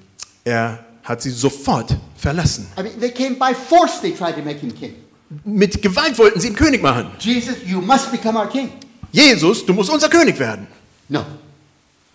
Er 0.44 0.86
hat 1.04 1.22
sie 1.22 1.32
sofort 1.32 1.96
verlassen. 2.18 2.68
I 2.78 2.84
mean, 2.84 3.00
they 3.00 3.12
came 3.12 3.36
by 3.36 3.54
force, 3.54 4.02
they 4.02 4.12
tried 4.12 4.36
to 4.36 4.42
make 4.42 4.60
him 4.60 4.72
king. 4.74 4.96
Mit 5.44 5.82
Gewalt 5.82 6.18
wollten 6.20 6.40
sie 6.40 6.50
ihn 6.50 6.56
König 6.56 6.82
machen. 6.82 7.12
Jesus, 7.20 7.56
you 7.66 7.82
must 7.82 8.12
become 8.12 8.38
our 8.38 8.48
king. 8.50 8.70
Jesus, 9.12 9.66
du 9.66 9.74
musst 9.74 9.90
unser 9.90 10.10
König 10.10 10.38
werden. 10.38 10.68
No, 11.08 11.26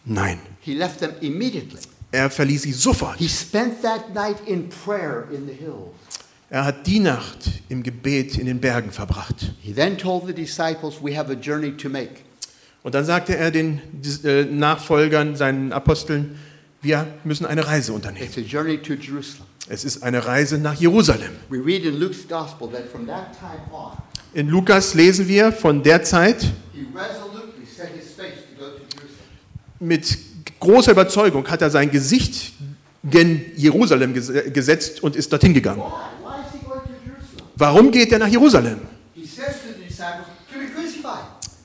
Nein, 0.04 0.38
he 0.60 0.74
left 0.74 0.98
them 1.00 1.12
immediately. 1.20 1.80
er 2.12 2.30
verließ 2.30 2.62
sie 2.62 2.72
sofort. 2.72 3.16
He 3.18 3.28
spent 3.28 3.80
that 3.82 4.12
night 4.14 4.36
in 4.46 4.68
prayer 4.68 5.26
in 5.32 5.46
the 5.46 5.52
hills. 5.54 5.94
Er 6.52 6.64
hat 6.64 6.86
die 6.86 6.98
Nacht 6.98 7.38
im 7.68 7.82
Gebet 7.84 8.36
in 8.36 8.46
den 8.46 8.60
Bergen 8.60 8.90
verbracht. 8.90 9.52
He 9.60 9.72
then 9.72 9.96
told 9.96 10.26
the 10.26 10.32
disciples, 10.34 10.96
We 11.02 11.16
have 11.16 11.30
a 11.30 11.34
journey 11.36 11.76
to 11.76 11.88
make. 11.88 12.10
Und 12.82 12.94
dann 12.94 13.04
sagte 13.04 13.36
er 13.36 13.50
den 13.50 13.80
äh, 14.24 14.44
Nachfolgern, 14.44 15.36
seinen 15.36 15.72
Aposteln, 15.72 16.38
wir 16.82 17.06
müssen 17.24 17.46
eine 17.46 17.66
Reise 17.66 17.92
unternehmen. 17.92 18.24
It's 18.26 18.36
a 18.38 18.40
journey 18.40 18.78
to 18.78 18.94
Jerusalem. 18.94 19.44
Es 19.68 19.84
ist 19.84 20.02
eine 20.02 20.26
Reise 20.26 20.58
nach 20.58 20.74
Jerusalem. 20.80 21.30
We 21.50 21.58
read 21.64 21.84
in 21.84 22.00
Luke's 22.00 22.26
gospel 22.26 22.68
that 22.72 22.88
from 22.90 23.06
that 23.06 23.28
time 23.38 23.60
on, 23.72 23.92
In 24.32 24.48
Lukas 24.48 24.94
lesen 24.94 25.28
wir 25.28 25.52
von 25.52 25.82
der 25.84 26.02
Zeit, 26.02 26.42
he 26.72 26.86
resolutely 26.94 27.64
set 27.66 27.90
his 27.96 28.10
face 28.16 28.40
to 28.56 28.58
go 28.64 28.70
to 28.70 28.78
Jerusalem. 28.96 29.78
mit 29.78 30.18
großer 30.58 30.92
Überzeugung 30.92 31.46
hat 31.48 31.62
er 31.62 31.70
sein 31.70 31.90
Gesicht 31.92 32.54
gen 33.04 33.40
Jerusalem 33.56 34.14
ges- 34.14 34.50
gesetzt 34.50 35.02
und 35.02 35.14
ist 35.16 35.30
dorthin 35.32 35.54
gegangen. 35.54 35.80
Why? 35.80 35.84
Why 36.24 36.40
is 36.40 36.52
he 36.52 36.66
going 36.66 36.80
to 36.80 36.90
Jerusalem? 37.04 37.46
Warum 37.60 37.90
geht 37.90 38.10
er 38.10 38.18
nach 38.18 38.28
Jerusalem? 38.28 38.78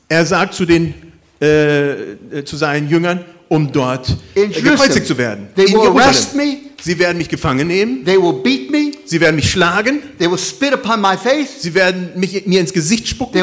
Er 0.09 0.25
sagt 0.25 0.53
zu, 0.53 0.65
den, 0.65 0.93
äh, 1.41 2.11
äh, 2.11 2.43
zu 2.43 2.57
seinen 2.57 2.89
Jüngern, 2.89 3.23
um 3.47 3.71
dort 3.71 4.09
äh, 4.35 4.47
gekreuzigt 4.47 5.07
zu 5.07 5.17
werden. 5.17 5.47
In 5.55 5.67
Jerusalem. 5.67 6.57
Sie 6.81 6.99
werden 6.99 7.17
mich 7.17 7.29
gefangen 7.29 7.67
nehmen, 7.67 8.05
sie 8.05 9.19
werden 9.21 9.35
mich 9.37 9.49
schlagen, 9.49 10.01
sie 10.19 11.73
werden 11.73 12.11
mich, 12.15 12.45
mir 12.45 12.59
ins 12.59 12.73
Gesicht 12.73 13.07
spucken, 13.07 13.41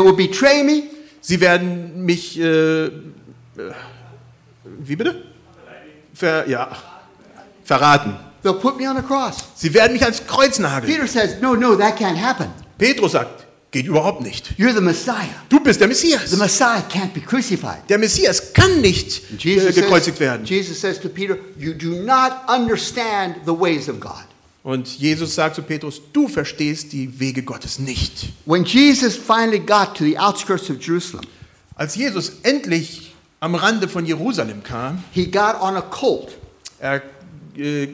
sie 1.20 1.40
werden 1.40 2.04
mich, 2.04 2.38
äh, 2.38 2.84
äh, 2.84 2.90
wie 4.64 4.94
bitte? 4.94 5.24
Ver, 6.14 6.48
ja, 6.48 6.70
verraten. 7.64 8.14
They'll 8.42 8.58
put 8.58 8.76
me 8.76 8.88
on 8.88 8.96
a 8.96 9.02
cross. 9.02 9.44
Sie 9.54 9.72
werden 9.72 9.92
mich 9.92 10.02
ans 10.02 10.26
Kreuz 10.26 10.58
nageln. 10.58 10.92
Peter 10.92 11.06
says, 11.06 11.40
No, 11.40 11.54
no, 11.54 11.76
that 11.76 11.96
can't 11.96 12.16
happen. 12.16 12.48
Petrus 12.76 13.12
sagt, 13.12 13.46
geht 13.70 13.86
überhaupt 13.86 14.20
nicht. 14.20 14.52
You're 14.58 14.74
the 14.74 14.80
Messiah. 14.80 15.28
Du 15.48 15.60
bist 15.60 15.80
der 15.80 15.88
The 15.88 15.94
Messias. 15.94 16.36
Messiah 16.36 16.82
can't 16.88 17.12
be 17.14 17.20
crucified. 17.20 17.88
Der 17.88 17.98
Messias 17.98 18.52
kann 18.52 18.80
nicht 18.80 19.22
And 19.30 19.44
äh, 19.44 19.48
Jesus, 19.48 19.74
gekreuzigt 19.74 20.18
says, 20.18 20.20
werden. 20.20 20.46
Jesus 20.46 20.80
says 20.80 21.00
to 21.00 21.08
Peter, 21.08 21.38
You 21.58 21.72
do 21.72 22.02
not 22.04 22.32
understand 22.48 23.36
the 23.46 23.52
ways 23.52 23.88
of 23.88 24.00
God. 24.00 24.24
Und 24.64 24.86
Jesus 24.98 25.34
sagt 25.34 25.56
zu 25.56 25.62
Petrus, 25.62 26.00
du 26.12 26.28
verstehst 26.28 26.92
die 26.92 27.18
Wege 27.18 27.42
Gottes 27.42 27.80
nicht. 27.80 28.28
When 28.44 28.64
Jesus 28.64 29.16
finally 29.16 29.58
got 29.58 29.96
to 29.96 30.04
the 30.04 30.16
outskirts 30.18 30.70
of 30.70 30.80
Jerusalem, 30.80 31.26
Als 31.74 31.96
Jesus 31.96 32.32
endlich 32.42 33.12
am 33.40 33.54
Rande 33.56 33.88
von 33.88 34.06
Jerusalem 34.06 34.62
kam, 34.62 35.02
he 35.12 35.26
got 35.26 35.60
on 35.60 35.76
a 35.76 35.82
colt. 35.82 36.36
er, 36.78 37.02
äh, 37.56 37.88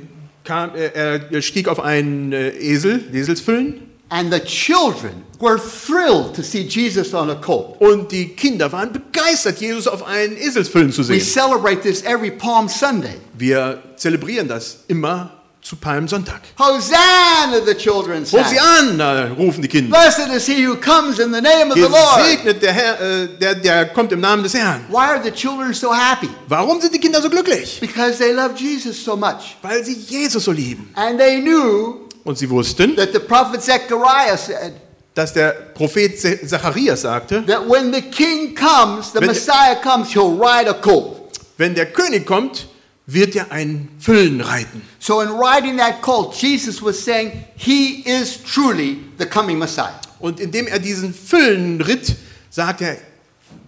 kam, 0.48 0.74
äh, 0.74 1.20
er 1.30 1.42
stieg 1.42 1.68
auf 1.68 1.78
einen 1.78 2.32
äh, 2.32 2.48
Esel, 2.58 3.04
Eselsfüllen, 3.12 3.82
And 4.10 4.32
the 4.32 4.40
children 4.40 5.22
were 5.38 5.58
thrilled 5.58 6.34
to 6.34 6.42
see 6.42 6.62
Jesus 6.62 7.12
on 7.12 7.28
a 7.28 7.34
colt. 7.34 7.78
und 7.80 8.10
die 8.10 8.28
Kinder 8.30 8.72
waren 8.72 8.90
begeistert, 8.90 9.60
Jesus 9.60 9.86
auf 9.86 10.02
einen 10.06 10.34
Eselsfüllen 10.38 10.90
zu 10.90 11.02
We 11.06 11.20
sehen. 11.20 11.20
celebrate 11.20 11.82
this 11.82 12.02
every 12.04 12.30
Palm 12.30 12.68
Sunday. 12.70 13.16
Wir 13.36 13.82
zelebrieren 13.96 14.48
das 14.48 14.84
immer 14.88 15.37
zu 15.60 15.76
Palmsonntag. 15.76 16.40
Hosanna, 16.58 17.60
the 17.64 17.74
children 17.74 18.24
sang. 18.24 18.44
Hosianna, 18.44 19.34
rufen 19.36 19.62
die 19.62 19.68
Kinder. 19.68 19.90
Blessed 19.90 20.28
is 20.34 20.46
he 20.46 20.64
who 20.66 20.76
comes 20.76 21.18
in 21.18 21.32
the 21.32 21.40
name 21.40 21.70
of 21.70 21.74
the 21.74 21.82
Lord. 21.82 22.18
Gesegnet 22.22 22.62
der 22.62 22.72
Herr, 22.72 23.00
äh, 23.00 23.28
der, 23.38 23.54
der 23.56 23.86
kommt 23.86 24.12
im 24.12 24.20
Namen 24.20 24.42
des 24.42 24.54
Herrn. 24.54 24.84
Why 24.88 24.96
are 24.96 25.22
the 25.22 25.30
children 25.30 25.74
so 25.74 25.92
happy? 25.92 26.28
Warum 26.46 26.80
sind 26.80 26.94
die 26.94 27.00
Kinder 27.00 27.20
so 27.20 27.28
glücklich? 27.28 27.78
Because 27.80 28.18
they 28.18 28.32
love 28.32 28.54
Jesus 28.56 29.02
so 29.04 29.16
much. 29.16 29.56
Weil 29.62 29.84
sie 29.84 29.94
Jesus 29.94 30.44
so 30.44 30.52
lieben. 30.52 30.90
And 30.94 31.18
they 31.18 31.40
knew 31.40 32.08
Und 32.24 32.38
sie 32.38 32.48
wussten, 32.48 32.96
that 32.96 33.12
the 33.12 33.18
prophet 33.18 33.62
Zechariah 33.62 34.36
said 34.36 34.72
dass 35.14 35.32
der 35.32 35.50
Prophet 35.74 36.16
Zacharias 36.20 37.00
sagte, 37.00 37.44
that 37.46 37.68
when 37.68 37.92
the 37.92 38.00
king 38.02 38.54
comes, 38.54 39.12
the 39.12 39.20
Wenn- 39.20 39.26
Messiah 39.26 39.74
comes, 39.82 40.12
he'll 40.12 40.38
ride 40.38 40.70
a 40.70 40.74
colt. 40.74 41.16
wenn 41.56 41.74
der 41.74 41.86
König 41.86 42.24
kommt, 42.24 42.68
wird 43.08 43.34
er 43.34 43.50
einen 43.50 43.88
Füllen 43.98 44.42
reiten. 44.42 44.82
So 44.98 45.22
in 45.22 45.30
riding 45.30 45.78
that 45.78 46.02
colt, 46.02 46.34
Jesus 46.34 46.82
was 46.82 47.02
saying 47.02 47.44
he 47.56 48.02
is 48.04 48.38
truly 48.44 48.98
the 49.18 49.24
coming 49.24 49.58
Messiah. 49.58 49.98
Und 50.20 50.38
indem 50.38 50.66
er 50.66 50.78
diesen 50.78 51.14
Füllen 51.14 51.80
ritt, 51.80 52.16
sagt 52.50 52.82
er, 52.82 52.98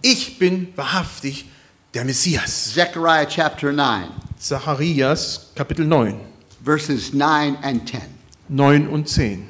ich 0.03 0.37
bin 0.37 0.67
wahrhaftig 0.75 1.45
der 1.95 2.05
Messias. 2.05 2.73
Zechariah 2.73 3.25
chapter 3.25 3.71
9, 3.71 4.09
Zacharias 4.39 5.51
Kapitel 5.55 5.85
9, 5.85 6.19
verses 6.63 7.11
9 7.11 7.57
and 7.63 7.89
10. 7.89 8.01
9 8.49 8.87
und 8.89 9.09
10. 9.09 9.47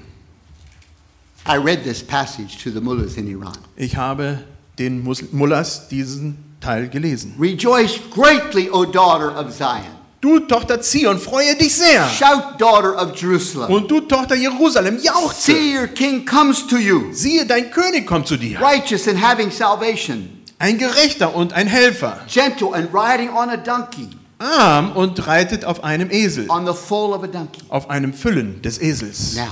I 1.45 1.58
read 1.58 1.84
this 1.84 2.01
passage 2.01 2.63
to 2.63 2.71
the 2.71 2.80
mullahs 2.80 3.17
in 3.17 3.27
Iran. 3.27 3.58
Ich 3.75 3.97
habe 3.97 4.43
den 4.80 5.04
Mullahs 5.04 5.89
diesen 5.89 6.51
Teil 6.62 6.88
gelesen. 6.88 7.36
Rejoice 7.39 8.00
greatly, 8.13 8.69
O 8.71 8.86
daughter 8.86 9.36
of 9.38 9.52
Zion. 9.54 10.00
Du 10.21 10.39
Tochter 10.41 10.80
Zion, 10.82 11.17
freue 11.17 11.56
dich 11.56 11.74
sehr. 11.76 12.08
Shout, 12.08 12.60
daughter 12.60 12.95
of 13.02 13.15
Jerusalem. 13.19 13.71
Und 13.74 13.89
du 13.89 14.02
Tochter 14.02 14.36
Jerusalem, 14.36 15.00
jauchze. 15.02 15.52
See, 15.52 15.76
your 15.78 15.88
king 15.88 16.26
comes 16.26 16.67
to 16.67 16.78
you, 16.78 17.12
Siehe, 17.12 17.43
dein 17.45 17.71
König 17.71 18.06
kommt 18.06 18.28
zu 18.28 18.38
dir. 18.38 18.62
righteous 18.62 19.08
and 19.08 19.19
having 19.19 19.50
salvation, 19.50 20.30
Ein 20.60 20.78
Gerechter 20.78 21.34
und 21.36 21.54
ein 21.54 21.65
Helfer. 21.65 22.19
gentle 22.28 22.71
and 22.76 22.89
riding 22.93 23.30
on 23.32 23.50
a 23.50 23.58
donkey, 23.58 24.10
Arm 24.38 24.91
und 24.91 25.26
reitet 25.26 25.65
auf 25.65 25.84
einem 25.84 26.12
Esel. 26.12 26.45
on 26.52 26.67
the 26.67 26.74
foal 26.74 27.13
of 27.13 27.24
a 27.24 27.28
donkey. 27.28 27.62
Auf 27.69 27.89
einem 27.89 28.13
Füllen 28.13 28.62
des 28.62 28.78
Esels. 28.80 29.36
Now, 29.36 29.47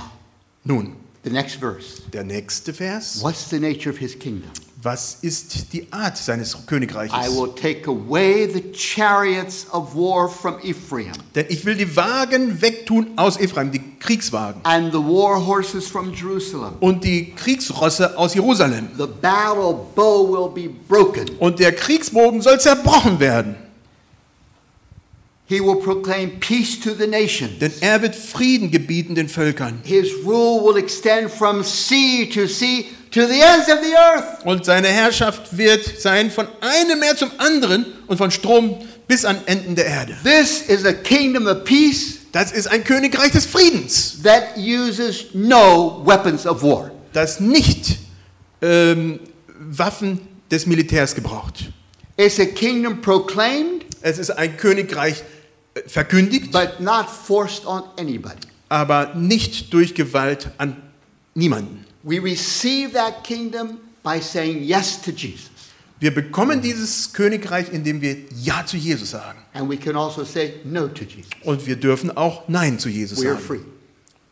Nun, 0.65 0.95
the 1.23 1.31
next 1.31 1.55
verse. 1.55 2.03
der 2.13 2.23
nächste 2.25 2.75
Vers. 2.75 3.23
What's 3.23 3.49
the 3.49 3.59
nature 3.59 3.89
of 3.89 3.97
his 3.97 4.13
kingdom? 4.19 4.51
Was 4.81 5.17
ist 5.21 5.73
die 5.73 5.91
Art 5.91 6.15
seines 6.17 6.55
Königreiches? 6.65 7.13
I 7.13 7.29
will 7.35 7.49
take 7.53 7.85
away 7.89 8.47
the 8.47 8.63
chariots 8.73 9.67
of 9.73 9.93
war 9.93 10.29
from 10.29 10.55
Ephraim, 10.63 11.11
Denn 11.35 11.47
ich 11.49 11.65
will 11.65 11.75
die 11.75 11.97
Wagen 11.97 12.61
wegtun 12.61 13.07
aus 13.17 13.37
Ephraim, 13.37 13.73
die 13.73 13.81
Kriegswagen. 13.99 14.61
and 14.63 14.93
the 14.93 14.99
war 14.99 15.45
horses 15.45 15.85
from 15.87 16.13
Jerusalem. 16.13 16.75
Und 16.79 17.03
die 17.03 17.33
Kriegsrosse 17.35 18.17
aus 18.17 18.33
Jerusalem. 18.35 18.87
The 18.97 19.07
battle 19.07 19.75
bow 19.95 20.29
will 20.31 20.49
be 20.69 20.73
broken. 20.87 21.25
Und 21.39 21.59
der 21.59 21.73
Kriegsbogen 21.73 22.41
soll 22.41 22.57
zerbrochen 22.61 23.19
werden. 23.19 23.55
He 25.47 25.59
will 25.59 25.77
proclaim 25.77 26.39
peace 26.39 26.79
to 26.79 26.91
the 26.93 27.07
nations. 27.07 27.59
Denn 27.59 27.73
er 27.81 28.01
wird 28.01 28.15
Frieden 28.15 28.71
gebieten 28.71 29.15
den 29.15 29.27
Völkern. 29.27 29.81
His 29.83 30.07
rule 30.23 30.63
will 30.63 30.77
extend 30.77 31.31
from 31.31 31.63
sea 31.63 32.29
to 32.31 32.45
sea 32.45 32.85
to 33.11 33.21
the 33.27 33.39
ends 33.41 33.67
of 33.69 33.79
the 33.83 33.95
earth. 33.95 34.45
Und 34.45 34.65
seine 34.65 34.87
Herrschaft 34.87 35.57
wird 35.57 35.99
sein 36.01 36.29
von 36.31 36.47
einem 36.61 36.99
Meer 36.99 37.15
zum 37.15 37.31
anderen 37.37 37.85
und 38.07 38.17
von 38.17 38.31
Strom 38.31 38.77
bis 39.07 39.25
an 39.25 39.37
Enden 39.47 39.75
der 39.75 39.85
Erde. 39.87 40.15
This 40.23 40.61
is 40.61 40.85
a 40.85 40.93
kingdom 40.93 41.47
of 41.47 41.63
peace 41.63 42.15
Das 42.31 42.51
ist 42.51 42.67
ein 42.67 42.83
Königreich 42.83 43.31
des 43.31 43.47
Friedens, 43.47 44.21
that 44.21 44.55
uses 44.55 45.25
no 45.33 46.03
weapons 46.05 46.45
of 46.45 46.61
war. 46.61 46.91
das 47.13 47.39
nicht 47.39 47.97
ähm, 48.61 49.19
Waffen 49.59 50.19
des 50.51 50.67
Militärs 50.67 51.15
gebraucht. 51.15 51.71
It's 52.17 52.39
a 52.39 52.45
kingdom 52.45 53.01
proclaimed, 53.01 53.85
Es 54.01 54.19
ist 54.19 54.29
ein 54.29 54.57
Königreich 54.57 55.23
äh, 55.73 55.81
verkündigt, 55.87 56.51
but 56.51 56.79
not 56.79 57.07
forced 57.09 57.65
on 57.65 57.81
anybody. 57.97 58.35
aber 58.69 59.15
nicht 59.15 59.73
durch 59.73 59.95
Gewalt 59.95 60.49
an 60.59 60.75
niemanden. 61.33 61.83
We 62.09 62.17
receive 62.19 62.93
that 62.93 63.23
kingdom 63.23 63.77
by 64.03 64.19
saying 64.19 64.63
yes 64.63 64.99
to 65.01 65.11
Jesus. 65.11 65.49
Wir 65.99 66.11
bekommen 66.13 66.61
dieses 66.61 67.11
Königreich, 67.13 67.71
indem 67.71 68.01
wir 68.01 68.15
Ja 68.41 68.65
zu 68.65 68.77
Jesus 68.77 69.11
sagen. 69.11 69.39
And 69.53 69.69
we 69.69 69.75
can 69.77 69.95
also 69.95 70.23
say 70.23 70.53
no 70.63 70.87
to 70.87 71.03
Jesus. 71.03 71.29
Und 71.43 71.67
wir 71.67 71.75
dürfen 71.75 72.09
auch 72.15 72.47
Nein 72.47 72.79
zu 72.79 72.89
Jesus 72.89 73.21
We 73.21 73.27
are 73.27 73.35
sagen. 73.35 73.45
free. 73.45 73.59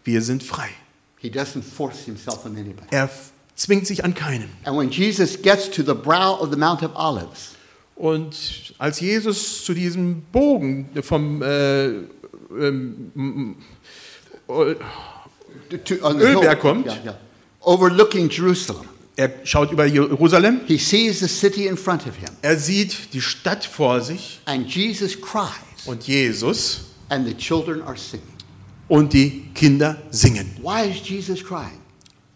Wir 0.06 0.22
sind 0.22 0.42
frei. 0.44 0.70
He 1.18 1.30
doesn't 1.30 1.62
force 1.64 2.06
himself 2.06 2.46
on 2.46 2.56
anybody. 2.56 2.88
Er 2.92 3.10
zwingt 3.56 3.86
sich 3.86 4.04
an 4.06 4.14
keinen. 4.14 4.50
And 4.64 4.78
when 4.78 4.90
Jesus 4.90 5.42
gets 5.42 5.70
to 5.70 5.84
the 5.84 5.94
brow 5.94 6.40
of 6.42 6.50
the 6.52 6.58
Mount 6.58 6.82
of 6.84 6.92
Olives, 6.96 7.56
Und 7.96 8.74
als 8.78 9.00
Jesus 9.02 9.66
zu 9.66 9.74
diesem 9.74 10.22
Bogen 10.32 10.88
vom 11.02 11.42
äh, 11.42 11.88
ähm, 11.88 13.56
to, 14.48 15.96
on 16.04 16.20
the 16.20 16.26
Ölberg 16.26 16.44
hill- 16.50 16.56
kommt. 16.62 16.86
yeah, 16.86 16.98
yeah, 17.04 17.18
overlooking 17.68 18.30
Jerusalem, 18.30 18.86
er 19.16 19.32
schaut 19.44 19.72
über 19.72 19.86
Jerusalem, 19.86 20.62
he 20.68 20.78
sees 20.78 21.20
the 21.20 21.28
city 21.28 21.68
in 21.68 21.76
front 21.78 22.08
of 22.08 22.16
him. 22.16 22.30
er 22.42 22.58
sieht 22.58 23.14
die 23.14 23.22
Stadt 23.22 23.66
vor 23.66 24.02
sich 24.02 24.40
And 24.46 24.68
Jesus 24.74 25.20
cries, 25.20 25.86
und 25.86 26.04
Jesus 26.08 26.86
and 27.10 27.28
the 27.28 27.34
children 27.36 27.82
are 27.82 27.98
singing. 27.98 28.28
und 28.88 29.12
die 29.14 29.50
Kinder 29.54 30.02
singen. 30.12 30.50
Why 30.62 30.90
is 30.90 31.08
Jesus 31.08 31.44
crying? 31.44 31.82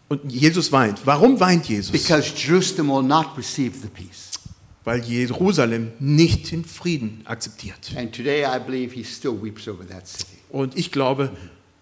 Und 0.08 0.30
Jesus 0.30 0.70
weint. 0.70 1.00
Warum 1.06 1.40
weint 1.40 1.66
Jesus? 1.66 1.90
Because 1.90 2.30
Jerusalem 2.36 2.88
will 2.90 3.02
not 3.02 3.28
receive 3.38 3.72
the 3.80 3.88
peace. 3.88 4.30
Weil 4.84 5.02
Jerusalem 5.04 5.92
nicht 6.00 6.50
den 6.50 6.64
Frieden 6.64 7.22
akzeptiert. 7.24 7.92
And 7.96 8.12
today 8.14 8.44
I 8.44 8.58
believe 8.58 8.92
he 8.94 9.04
still 9.04 9.40
weeps 9.40 9.66
over 9.68 9.86
that 9.88 10.06
city. 10.06 10.26
Und 10.50 10.76
ich 10.76 10.90
glaube, 10.92 11.30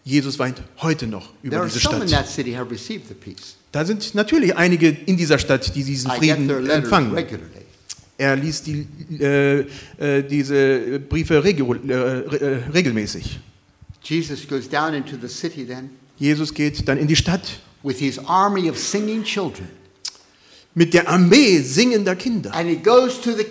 Jesus 0.05 0.39
weint 0.39 0.63
heute 0.79 1.07
noch 1.07 1.33
über 1.43 1.65
diese 1.65 1.81
Stadt. 1.81 2.03
Da 3.73 3.85
sind 3.85 4.15
natürlich 4.15 4.57
einige 4.57 4.89
in 4.89 5.17
dieser 5.17 5.39
Stadt, 5.39 5.75
die 5.75 5.85
diesen 5.85 6.11
Frieden 6.11 6.49
empfangen. 6.71 7.13
regularly. 7.13 7.61
Er 8.19 8.37
liest 8.37 8.67
die, 8.67 8.87
äh, 9.19 9.61
äh, 9.99 10.23
diese 10.23 11.01
Briefe 11.01 11.43
regul 11.43 11.81
äh, 11.89 11.95
äh, 11.95 12.63
regelmäßig. 12.71 13.41
Jesus 14.03 14.47
goes 14.47 14.69
down 14.69 14.93
into 14.93 15.17
the 15.21 15.29
city 15.29 15.67
then 15.67 15.91
Jesus 16.19 16.53
geht 16.53 16.87
dann 16.87 16.99
in 16.99 17.07
die 17.07 17.17
Stadt 17.17 17.61
with 17.83 17.99
his 17.99 18.19
army 18.19 18.69
of 18.69 18.79
singing 18.79 19.25
children. 19.25 19.69
mit 20.75 20.93
der 20.93 21.09
Armee 21.09 21.61
singender 21.61 22.15
Kinder. 22.15 22.55
And 22.55 22.69
he 22.69 22.77
goes 22.77 23.21
to 23.23 23.33
the 23.33 23.47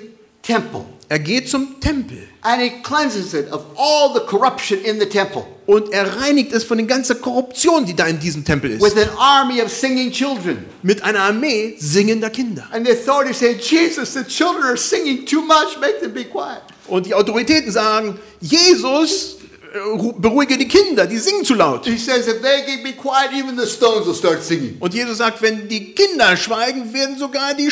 temple 0.54 0.86
Er 1.12 1.18
geht 1.20 1.50
zum 1.50 1.80
Tempel 1.80 2.20
and 2.42 2.62
he 2.62 2.70
cleanses 2.84 3.34
it 3.34 3.52
of 3.52 3.62
all 3.78 4.14
the 4.14 4.20
corruption 4.28 4.78
in 4.86 5.00
the 5.00 5.08
temple 5.08 5.44
und 5.66 5.92
er 5.92 6.06
reinigt 6.22 6.52
es 6.54 6.64
von 6.64 6.78
der 6.78 6.86
ganzen 6.88 7.20
Korruption, 7.20 7.86
die 7.86 7.96
da 7.96 8.06
in 8.06 8.20
diesem 8.20 8.44
Tempel 8.46 8.80
with 8.80 8.94
ist. 8.94 8.98
an 8.98 9.10
army 9.18 9.62
of 9.62 9.72
singing 9.72 10.12
children. 10.12 10.66
Mit 10.84 11.02
einer 11.04 11.20
Armee 11.22 11.76
singender 11.80 12.30
Kinder. 12.30 12.68
And 12.72 12.86
the 12.88 12.94
authorities 12.94 13.40
say, 13.40 13.54
Jesus, 13.60 14.14
the 14.14 14.24
children 14.24 14.64
are 14.64 14.78
singing 14.78 15.26
too 15.26 15.42
much, 15.42 15.80
make 15.82 16.00
them 16.00 16.14
be 16.14 16.26
quiet. 16.26 16.62
Und 16.88 17.06
die 17.08 17.14
Autoritäten 17.16 17.72
sagen, 17.72 18.20
Jesus, 18.42 19.38
äh, 19.74 19.78
ru- 19.98 20.14
beruhige 20.20 20.58
die 20.58 20.68
Kinder, 20.68 21.06
die 21.08 21.18
singen 21.18 21.44
zu 21.44 21.54
laut. 21.56 21.86
He 21.86 21.98
says, 21.98 22.28
if 22.28 22.42
they 22.42 22.64
can 22.66 22.84
be 22.84 22.94
quiet, 22.94 23.32
even 23.34 23.58
the 23.60 23.66
stones 23.68 24.06
will 24.08 24.16
start 24.16 24.44
singing. 24.44 24.78
Und 24.80 24.94
Jesus 24.94 25.18
sagt, 25.20 25.42
wenn 25.42 25.68
die 25.68 25.94
Kinder 25.94 26.36
schweigen, 26.38 26.92
werden 26.94 27.18
sogar 27.18 27.54
die 27.54 27.70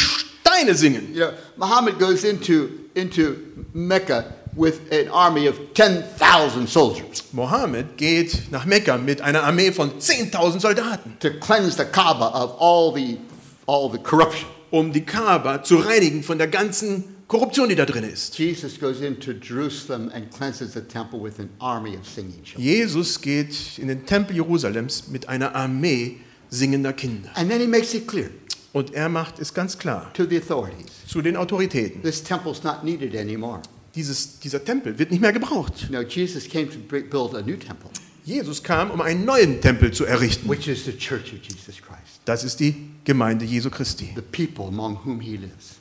Steine 0.47 0.75
singen. 0.75 1.13
You 1.13 1.25
know, 1.25 1.33
Muhammad 1.57 1.99
goes 1.99 2.23
into, 2.23 2.89
into 2.95 3.65
Mecca 3.73 4.33
with 4.55 4.91
an 4.91 5.09
army 5.09 5.47
of 5.47 5.73
10,000 5.75 6.67
soldiers 6.67 7.23
Mohammed 7.31 7.97
geht 7.97 8.49
nach 8.51 8.65
Mekka 8.65 8.97
mit 8.97 9.21
einer 9.21 9.43
Armee 9.43 9.71
von 9.71 9.99
10.000 9.99 10.59
Soldaten, 10.59 11.17
to 11.19 11.29
cleanse 11.39 11.77
the 11.77 11.85
Kaaba 11.85 12.31
of 12.33 12.55
all 12.59 12.91
the, 12.91 13.19
all 13.67 13.89
the 13.89 13.99
corruption. 13.99 14.47
um 14.71 14.91
die 14.91 15.05
Kaaba 15.05 15.63
zu 15.63 15.77
reinigen 15.77 16.23
von 16.23 16.37
der 16.37 16.47
ganzen 16.47 17.03
Korruption, 17.27 17.69
die 17.69 17.75
da 17.75 17.85
drin 17.85 18.05
ist. 18.05 18.39
Jesus 18.39 18.79
goes 18.79 19.01
into 19.01 19.33
Jerusalem 19.33 20.09
and 20.13 20.31
cleanses 20.31 20.73
the 20.73 20.81
temple 20.81 21.21
with 21.21 21.39
an 21.39 21.49
army 21.59 21.95
of 21.95 22.07
singing 22.07 22.41
children. 22.43 22.63
Jesus 22.63 23.21
geht 23.21 23.77
in 23.77 23.89
den 23.89 24.05
Tempel 24.05 24.35
Jerusalems 24.35 25.09
mit 25.09 25.27
einer 25.29 25.53
Armee 25.53 26.17
singender 26.49 26.93
Kinder. 26.93 27.29
And 27.35 27.49
then 27.49 27.59
he 27.59 27.67
makes 27.67 27.93
it 27.93 28.07
clear 28.07 28.29
Und 28.74 28.93
er 28.93 29.09
macht 29.09 29.39
es 29.39 29.53
ganz 29.53 29.78
klar 29.78 30.11
to 30.13 30.26
the 30.26 30.38
authorities 30.38 30.88
zu 31.07 31.22
den 31.22 31.36
Autoritäten. 31.38 32.01
this 32.03 32.24
temple's 32.24 32.63
not 32.63 32.84
needed 32.84 33.15
anymore. 33.15 33.61
Dieses, 33.95 34.39
dieser 34.39 34.63
Tempel 34.63 34.99
wird 34.99 35.09
nicht 35.11 35.22
mehr 35.22 35.34
gebraucht. 35.34 35.88
No, 35.89 36.01
Jesus 36.01 36.47
came 36.47 36.68
to 36.70 36.78
build 36.78 37.34
a 37.34 37.41
new 37.41 37.55
temple, 37.55 37.89
Jesus 38.26 38.61
kam, 38.61 38.91
um 38.91 39.01
einen 39.01 39.26
neuen 39.26 39.59
Tempel 39.61 39.91
zu 39.91 40.05
errichten. 40.05 40.47
which 40.49 40.68
is 40.68 40.86
the 40.86 40.95
church 40.95 41.34
of 41.34 41.39
Jesus 41.41 41.78
Christ, 41.82 42.22
Das 42.26 42.43
ist 42.43 42.59
die 42.59 42.76
Gemeinde 43.05 43.45
Jesu 43.45 43.70
Christi. 43.70 44.09
the 44.15 44.22
people 44.22 44.65
among 44.68 44.99
whom 45.05 45.20
he 45.22 45.38
lives. 45.38 45.78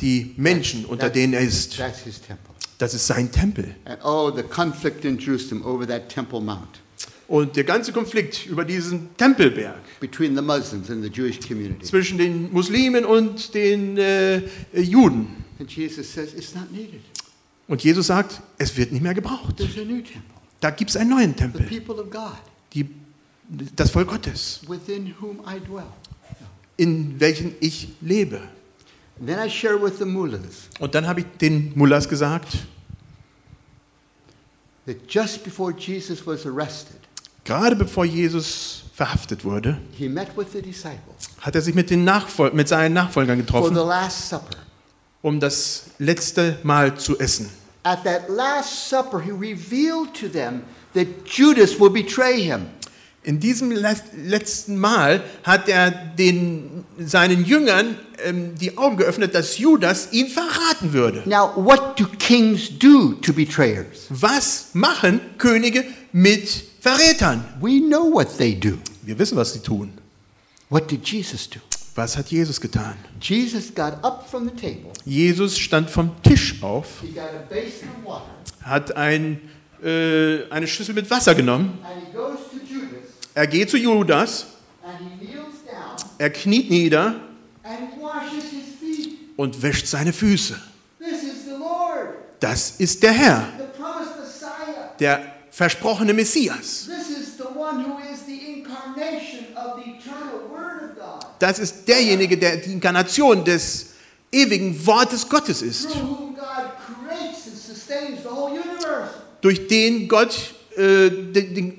Die 0.00 0.34
Menschen, 0.36 0.84
unter 0.84 1.08
denen 1.10 1.32
er 1.34 1.40
ist. 1.40 1.76
That's 1.76 2.00
his 2.00 2.20
temple. 2.20 2.54
Das 2.78 2.94
ist 2.94 3.06
sein 3.06 3.32
Tempel. 3.32 3.74
And 3.84 3.98
oh, 4.04 4.30
the 4.34 4.42
conflict 4.42 5.04
in 5.04 5.18
Jerusalem 5.18 5.64
over 5.64 5.86
that 5.86 6.08
Temple 6.08 6.40
Mount 6.40 6.80
Und 7.28 7.56
der 7.56 7.64
ganze 7.64 7.92
Konflikt 7.92 8.46
über 8.46 8.64
diesen 8.64 9.14
Tempelberg 9.18 9.76
between 10.00 10.34
the 10.34 10.40
Muslims 10.42 10.90
and 10.90 11.04
the 11.04 11.10
Jewish 11.10 11.38
community. 11.46 11.84
zwischen 11.84 12.16
den 12.18 12.50
Muslimen 12.52 13.04
und 13.04 13.52
den 13.54 13.96
äh, 13.98 14.40
Juden. 14.74 15.44
And 15.60 15.70
Jesus 15.70 16.10
says, 16.12 16.32
it's 16.34 16.54
not 16.54 16.72
needed. 16.72 17.00
Und 17.66 17.84
Jesus 17.84 18.06
sagt, 18.06 18.40
es 18.56 18.74
wird 18.76 18.92
nicht 18.92 19.02
mehr 19.02 19.12
gebraucht. 19.12 19.58
There's 19.58 19.76
a 19.76 19.84
new 19.84 20.00
temple, 20.00 20.22
Da 20.60 20.70
gibt 20.70 20.88
es 20.90 20.96
einen 20.96 21.10
neuen 21.10 21.32
the 21.32 21.36
Tempel, 21.36 21.66
people 21.66 22.02
of 22.02 22.10
God, 22.10 22.32
die, 22.72 22.88
das 23.76 23.90
Volk 23.90 24.08
Gottes, 24.08 24.62
within 24.66 25.14
whom 25.20 25.40
I 25.46 25.60
dwell. 25.60 25.84
in 26.78 27.20
welchem 27.20 27.52
ich 27.60 27.88
lebe. 28.00 28.40
And 29.20 29.28
then 29.28 29.38
I 29.38 29.50
share 29.50 29.76
with 29.82 29.98
the 29.98 30.04
mullahs 30.06 30.68
Und 30.78 30.94
dann 30.94 31.06
habe 31.06 31.20
ich 31.20 31.26
den 31.40 31.72
Mullahs 31.74 32.08
gesagt, 32.08 32.56
that 34.86 34.96
just 35.08 35.44
before 35.44 35.72
Jesus 35.76 36.26
was 36.26 36.46
arrested, 36.46 36.96
gerade 37.48 37.74
bevor 37.74 38.04
Jesus 38.04 38.82
verhaftet 38.94 39.44
wurde, 39.44 39.78
he 39.92 40.08
met 40.08 40.28
with 40.36 40.46
the 40.52 40.60
disciples 40.60 41.30
hat 41.40 41.54
er 41.54 41.62
sich 41.62 41.74
mit, 41.74 41.90
den 41.90 42.04
Nachfol 42.04 42.52
mit 42.52 42.68
seinen 42.68 42.92
Nachfolgern 42.92 43.38
getroffen, 43.38 43.76
um 45.22 45.40
das 45.40 45.84
letzte 45.98 46.58
Mal 46.62 46.96
zu 46.96 47.18
essen. 47.18 47.48
At 47.84 48.04
that 48.04 48.28
Last 48.28 48.90
Supper, 48.90 49.20
he 49.20 49.30
revealed 49.30 50.12
to 50.14 50.28
them 50.28 50.62
that 50.94 51.06
Judas 51.24 51.80
will 51.80 51.90
betray 51.90 52.42
him. 52.42 52.66
In 53.22 53.40
diesem 53.40 53.70
le 53.70 53.96
letzten 54.16 54.78
Mal 54.78 55.22
hat 55.42 55.68
er 55.68 55.90
den, 55.90 56.84
seinen 56.98 57.44
Jüngern 57.44 57.98
ähm, 58.24 58.54
die 58.56 58.78
Augen 58.78 58.96
geöffnet, 58.96 59.34
dass 59.34 59.58
Judas 59.58 60.12
ihn 60.12 60.28
verraten 60.28 60.92
würde. 60.92 61.22
Now, 61.24 61.52
what 61.56 61.98
do 61.98 62.06
kings 62.18 62.70
do 62.78 63.14
to 63.22 63.32
betrayers? 63.32 64.06
Was 64.08 64.68
machen 64.72 65.20
Könige 65.36 65.84
mit 66.12 66.67
Verrätern? 66.80 67.44
We 67.60 67.80
know 67.80 68.12
what 68.12 68.36
they 68.38 68.54
do. 68.54 68.78
Wir 69.02 69.18
wissen, 69.18 69.36
was 69.36 69.52
sie 69.52 69.60
tun. 69.60 69.92
What 70.68 70.90
did 70.90 71.04
Jesus 71.06 71.48
do? 71.48 71.58
Was 71.94 72.16
hat 72.16 72.28
Jesus 72.30 72.60
getan? 72.60 72.94
Jesus 73.20 73.74
got 73.74 73.94
up 74.04 74.28
from 74.30 74.48
the 74.48 74.54
table. 74.54 74.92
Jesus 75.04 75.58
stand 75.58 75.90
vom 75.90 76.10
Tisch 76.22 76.62
auf, 76.62 76.86
He 77.02 77.08
got 77.08 77.24
a 77.34 77.42
basin 77.52 77.88
of 77.98 78.04
water, 78.04 78.24
hat 78.62 78.96
ein, 78.96 79.40
äh, 79.82 80.48
eine 80.50 80.66
Schüssel 80.68 80.94
mit 80.94 81.10
Wasser 81.10 81.34
genommen. 81.34 81.78
and 81.82 82.06
he 82.06 82.12
goes 82.12 82.38
to 82.50 82.58
Judas, 82.72 83.08
Er 83.34 83.46
geht 83.48 83.70
zu 83.70 83.76
Judas, 83.78 84.46
and 84.84 84.94
he 85.20 85.26
kneels 85.26 85.54
down 85.66 85.96
er 86.18 86.30
kniet 86.30 86.70
nieder 86.70 87.20
and 87.64 88.00
washes 88.00 88.44
his 88.50 88.76
feet. 88.80 89.18
und 89.36 89.60
wäscht 89.60 89.88
seine 89.88 90.12
Füße. 90.12 90.54
This 91.00 91.22
is 91.24 91.44
the 91.46 91.56
Lord, 91.58 92.10
Das 92.38 92.72
ist 92.78 93.02
der 93.02 93.12
Herr, 93.12 93.48
the 93.58 93.64
promised 93.76 94.12
Messiah. 94.20 94.90
der 95.00 95.34
versprochene 95.58 96.14
Messias. 96.14 96.86
This 96.86 97.10
is 97.10 97.36
the 97.36 97.48
one 97.52 97.84
who 97.84 97.98
is 98.12 98.20
the 98.26 98.38
incarnation 98.54 99.46
of 99.56 99.82
the 99.82 99.90
eternal 99.90 100.48
Word 100.52 100.90
of 100.90 100.96
God, 100.96 101.26
Das 101.40 101.58
ist 101.58 101.88
derjenige, 101.88 102.38
der 102.38 102.58
die 102.58 102.70
Inkarnation 102.70 103.44
des 103.44 103.86
ewigen 104.30 104.86
Wortes 104.86 105.28
Gottes 105.28 105.62
ist, 105.62 105.88
durch 109.40 109.66
den 109.66 110.06
Gott 110.06 110.54
äh, 110.76 111.10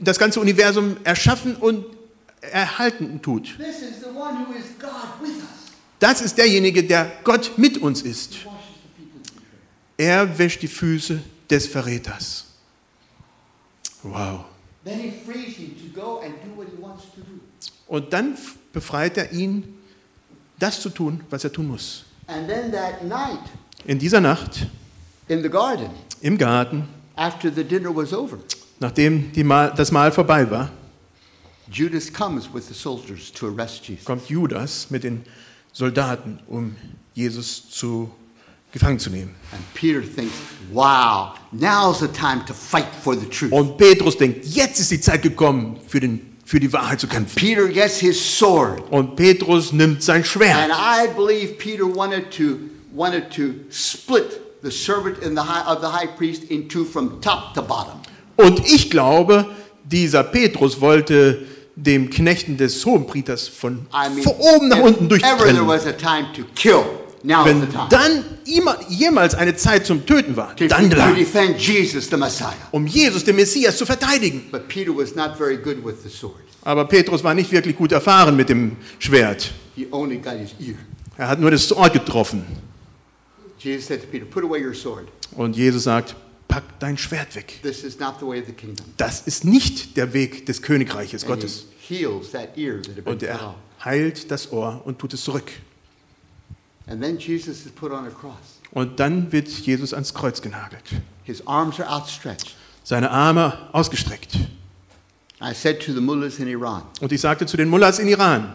das 0.02 0.20
ganze 0.20 0.42
Universum 0.42 0.98
erschaffen 1.06 1.56
und 1.56 1.86
erhalten 2.42 3.22
tut. 3.22 3.58
Das 6.00 6.22
ist 6.22 6.38
derjenige, 6.38 6.84
der 6.84 7.12
Gott 7.24 7.54
mit 7.58 7.78
uns 7.78 8.02
ist. 8.02 8.34
Er 9.96 10.38
wäscht 10.38 10.62
die 10.62 10.68
Füße 10.68 11.22
des 11.50 11.66
Verräters. 11.68 12.49
Wow. 14.04 14.46
Then 14.86 15.00
he 15.00 15.12
frees 15.12 15.58
him 15.58 15.76
to 15.78 16.00
go 16.00 16.22
and 16.22 16.34
do 16.44 16.56
what 16.56 16.68
he 16.68 16.82
wants 16.82 17.04
to 17.16 17.22
do. 17.22 17.40
Und 17.88 18.14
dann 18.14 18.36
befreit 18.72 19.18
er 19.18 19.32
ihn, 19.32 19.64
das 20.58 20.82
zu 20.82 20.90
tun, 20.90 21.22
was 21.30 21.44
er 21.44 21.52
tun 21.52 21.68
muss. 21.68 22.06
And 22.28 22.48
then 22.48 22.72
that 22.72 23.04
night 23.04 23.40
In 23.86 23.98
dieser 24.00 24.22
Nacht 24.22 24.68
in 25.28 25.42
the 25.42 25.50
garden, 25.50 25.90
im 26.22 26.38
Garten, 26.38 26.88
after 27.16 27.52
the 27.54 27.64
dinner 27.64 27.96
was 27.96 28.14
over, 28.14 28.38
nachdem 28.80 29.32
die 29.32 29.44
Mahl, 29.44 29.74
das 29.76 29.92
Mahl 29.92 30.12
vorbei 30.12 30.50
war, 30.50 30.72
Judas 31.72 32.12
comes 32.12 32.52
with 32.54 32.68
the 32.68 32.74
soldiers 32.74 33.32
to 33.32 33.48
arrest 33.48 33.88
Jesus. 33.88 34.06
kommt 34.06 34.28
Judas 34.30 34.90
mit 34.90 35.04
den 35.04 35.24
Soldaten, 35.72 36.40
um 36.48 36.76
Jesus 37.14 37.70
zu 37.70 38.12
gefangen 38.72 39.00
zu 39.00 39.10
nehmen. 39.10 39.36
And 39.52 39.62
Peter 39.74 40.02
thinks, 40.02 40.34
wow, 40.72 41.34
now's 41.52 42.00
the 42.00 42.08
time 42.08 42.44
to 42.46 42.54
fight 42.54 42.88
for 43.04 43.16
the 43.16 43.26
truth. 43.26 43.52
Und 43.52 43.78
Petrus 43.78 44.18
denkt, 44.18 44.46
jetzt 44.46 44.80
ist 44.80 44.92
die 44.92 45.02
Zeit 45.02 45.22
gekommen, 45.22 45.78
für, 45.88 46.00
den, 46.00 46.38
für 46.46 46.60
die 46.60 46.72
Wahrheit 46.72 47.00
zu 47.00 47.08
kämpfen. 47.08 47.36
Peter 47.36 47.68
gets 47.68 47.98
his 47.98 48.20
sword. 48.20 48.84
Und 48.92 49.16
Petrus 49.16 49.72
nimmt 49.74 50.04
sein 50.04 50.18
And 50.18 50.28
Schwert. 50.28 50.70
I 50.70 51.08
believe 51.16 51.54
Peter 51.54 51.84
wanted 51.84 52.30
to, 52.32 52.58
wanted 52.94 53.30
to 53.32 53.54
split 53.72 54.40
the 54.62 54.72
servant 54.72 55.18
in 55.24 55.36
the 55.36 55.42
high, 55.42 55.66
of 55.66 55.82
the 55.82 55.88
high 55.88 56.08
priest 56.18 56.44
in 56.46 56.68
two 56.68 56.86
from 56.86 57.22
top 57.22 57.54
to 57.56 57.62
bottom. 57.62 58.00
Und 58.36 58.60
ich 58.66 58.90
glaube, 58.90 59.48
dieser 59.84 60.24
Petrus 60.24 60.80
wollte 60.80 61.46
dem 61.76 62.10
Knechten 62.10 62.58
des 62.58 62.86
Hohenpriesters 62.86 63.48
von, 63.48 63.88
I 63.94 64.10
mean, 64.10 64.24
von 64.24 64.34
oben 64.34 64.68
nach 64.68 64.80
unten 64.80 65.10
durchtrennen. 65.10 65.68
Now's 67.24 67.46
Wenn 67.46 67.62
the 67.62 67.68
time. 67.68 67.88
dann 67.90 68.24
jemals 68.90 69.36
eine 69.36 69.56
Zeit 69.56 69.86
zum 69.86 70.06
Töten 70.06 70.36
war, 70.36 70.56
To, 70.56 70.68
dann 70.68 70.90
defend 71.16 71.60
Jesus, 71.60 72.10
um 72.72 72.86
Jesus, 72.88 73.24
den 73.24 73.36
Messias, 73.36 73.78
zu 73.78 73.86
verteidigen. 73.86 74.50
But 74.52 74.68
Peter 74.68 74.96
was 74.96 75.16
not 75.16 75.38
very 75.38 75.58
good 75.58 75.84
with 75.84 75.96
the 76.04 76.10
sword. 76.10 76.36
Aber 76.64 76.86
Petrus 76.86 77.24
war 77.24 77.34
nicht 77.34 77.52
wirklich 77.52 77.76
gut 77.76 77.92
erfahren 77.92 78.36
mit 78.36 78.50
dem 78.50 78.76
Schwert. 79.00 79.52
He 79.76 79.88
only 79.92 80.18
got 80.18 80.34
his 80.34 80.52
ear. 80.60 80.76
Er 81.18 81.28
hat 81.30 81.40
nur 81.40 81.52
das 81.52 81.72
Ort 81.72 81.94
getroffen. 81.94 82.46
Jesus 83.58 83.88
Peter. 84.10 84.26
Und 85.36 85.56
Jesus 85.56 85.84
sagt, 85.84 86.16
pack 86.48 86.64
dein 86.80 86.98
Schwert 86.98 87.36
weg. 87.36 87.60
This 87.62 87.84
is 87.84 88.00
not 88.00 88.16
the 88.20 88.26
way 88.26 88.40
of 88.40 88.48
the 88.48 88.54
kingdom. 88.54 88.86
Das 88.98 89.22
ist 89.22 89.46
nicht 89.46 89.96
der 89.98 90.14
Weg 90.14 90.46
des 90.46 90.62
Königreiches 90.62 91.24
And 91.24 91.32
Gottes. 91.32 91.66
that 92.32 92.56
that 92.56 93.06
Und 93.06 93.24
er 93.24 93.56
heilt 93.84 94.32
das 94.32 94.52
Ohr 94.52 94.82
und 94.86 95.00
tut 95.00 95.14
es 95.14 95.24
zurück. 95.24 95.52
And 95.52 95.58
then 95.58 95.58
Jesus 95.58 96.48
is 96.48 96.48
put 96.48 96.79
on 96.79 96.79
a 96.79 96.79
cross. 96.79 96.79
Und 98.72 99.00
dann 99.00 99.32
wird 99.32 99.48
Jesus 99.48 99.94
ans 99.94 100.14
Kreuz 100.14 100.42
genagelt. 100.42 100.84
His 101.24 101.46
arms 101.46 101.80
are 101.80 101.90
outstretched. 101.90 102.56
Seine 102.84 103.12
Arme 103.12 103.70
ausgestreckt. 103.72 104.36
I 105.42 105.54
said 105.54 105.80
to 105.86 105.94
the 105.94 106.02
mullahs 106.02 106.40
in 106.40 106.48
Iran, 106.48 106.84
Und 107.00 107.12
ich 107.12 107.22
sagte 107.22 107.46
zu 107.46 107.56
den 107.56 107.70
Mullahs 107.70 108.00
in 108.00 108.08
Iran, 108.08 108.54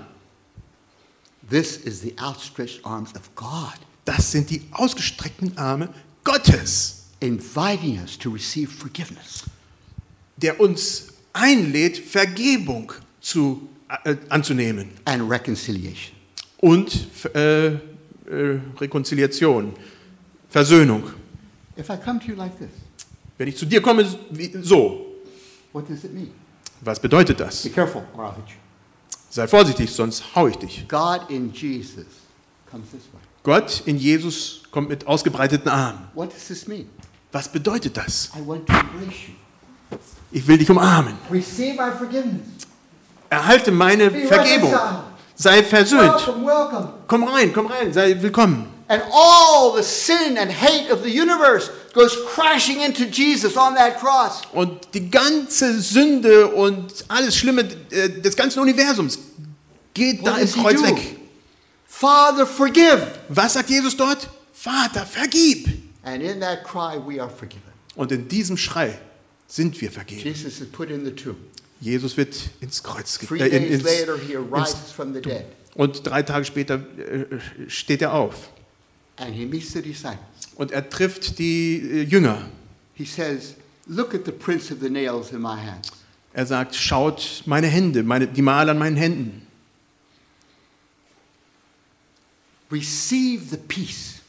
This 1.49 1.76
is 1.76 2.01
the 2.01 2.14
outstretched 2.18 2.85
arms 2.85 3.14
of 3.14 3.35
God 3.35 3.74
Das 4.05 4.32
sind 4.32 4.51
die 4.51 4.62
ausgestreckten 4.72 5.57
Arme 5.57 5.89
Gottes, 6.24 7.05
inviting 7.20 7.99
us 8.01 8.18
to 8.18 8.30
receive 8.30 8.70
forgiveness. 8.70 9.45
der 10.37 10.59
uns 10.61 11.09
einlädt, 11.32 11.97
Vergebung 11.97 12.93
zu, 13.20 13.68
äh, 14.05 14.16
anzunehmen 14.28 14.91
and 15.07 15.30
reconciliation. 15.30 16.14
und 16.59 17.09
äh, 17.35 17.78
äh, 18.26 18.58
Rekonciliation, 18.80 19.74
Versöhnung. 20.48 21.02
Like 21.76 22.58
this, 22.58 22.68
Wenn 23.36 23.48
ich 23.48 23.56
zu 23.56 23.66
dir 23.66 23.82
komme, 23.82 24.06
wie, 24.30 24.52
so, 24.62 25.06
was 26.80 27.00
bedeutet 27.00 27.40
das? 27.40 27.62
Be 27.62 27.70
careful. 27.70 28.02
Sei 29.30 29.48
vorsichtig, 29.48 29.90
sonst 29.90 30.22
hau 30.34 30.46
ich 30.46 30.56
dich. 30.56 30.86
God 30.88 31.28
in 31.28 31.52
Jesus 31.52 32.06
comes 32.70 32.90
this 32.90 33.02
way. 33.12 33.20
Gott 33.44 33.82
in 33.84 33.98
Jesus 33.98 34.62
kommt 34.70 34.88
mit 34.88 35.06
ausgebreiteten 35.06 35.68
Armen. 35.68 36.08
Was 37.30 37.48
bedeutet 37.48 37.96
das? 37.96 38.30
Ich 40.32 40.46
will 40.46 40.58
dich 40.58 40.70
umarmen. 40.70 41.14
Erhalte 43.28 43.70
meine 43.70 44.10
Vergebung. 44.10 44.74
Sei 45.37 45.62
versöhnt. 45.62 46.30
Komm 47.07 47.24
rein, 47.24 47.53
komm 47.53 47.66
rein, 47.66 47.93
sei 47.93 48.16
willkommen. 48.20 48.66
And 48.87 49.03
all 49.12 49.74
the 49.74 49.82
sin 49.82 50.37
and 50.37 50.51
hate 50.51 50.91
of 50.93 51.03
the 51.03 51.11
universe 51.11 51.70
goes 51.95 52.16
crashing 52.26 52.82
into 52.82 53.05
Jesus 53.05 53.57
on 53.57 53.74
that 53.76 53.99
cross. 53.99 54.43
Und 54.53 54.89
die 54.93 55.11
ganze 55.11 55.80
Sünde 55.80 56.49
und 56.49 57.05
alles 57.09 57.35
Schlimme 57.37 57.62
äh, 57.91 58.09
des 58.09 58.37
ganzen 58.37 58.61
Universums 58.61 59.18
geht 59.95 60.22
What 60.22 60.26
da 60.26 60.37
he 60.37 60.61
Kreuz 60.61 60.82
weg. 60.82 61.16
Father, 61.87 62.47
forgive. 62.47 63.07
Was 63.28 63.55
sagt 63.55 63.70
Jesus 63.70 63.97
dort? 63.97 64.28
Vater, 64.53 65.07
vergib. 65.07 65.68
And 66.03 66.22
in 66.22 66.41
that 66.41 66.64
cry, 66.64 66.99
we 66.99 67.20
are 67.20 67.30
forgiven. 67.30 67.72
Und 67.97 68.12
in 68.12 68.28
diesem 68.28 68.57
Schrei 68.57 68.99
sind 69.47 69.80
wir 69.80 69.91
vergeben. 69.91 70.22
Jesus 70.22 70.61
is 70.61 70.70
put 70.70 70.91
in 70.91 71.05
the 71.05 71.12
tomb. 71.12 71.37
Jesus 71.85 72.16
wird 72.16 72.35
ins 72.61 72.82
Kreuz 72.82 73.20
äh, 73.30 73.47
in, 73.47 73.64
ins, 73.64 73.85
ins. 73.85 74.09
Und 75.74 76.07
drei 76.07 76.22
Tage 76.22 76.47
später 76.47 76.76
äh, 76.76 77.39
steht 77.68 78.01
er 78.01 78.14
auf. 78.14 78.51
And 79.16 79.35
he 79.35 79.45
meets 79.45 79.74
the 79.74 79.82
disciples. 79.82 80.18
Und 80.57 80.72
er 80.72 80.89
trifft 80.89 81.39
die 81.39 81.76
äh, 81.76 82.03
Jünger. 82.05 82.49
Says. 82.99 83.57
Er 86.32 86.47
sagt, 86.47 86.74
schaut 86.74 87.43
meine 87.45 87.66
Hände, 87.66 88.03
meine, 88.03 88.28
die 88.28 88.43
Male 88.43 88.70
an 88.70 88.78
meinen 88.78 88.97
Händen. 88.97 89.47
Receive 92.72 93.45
the 93.51 93.59
peace 93.59 94.22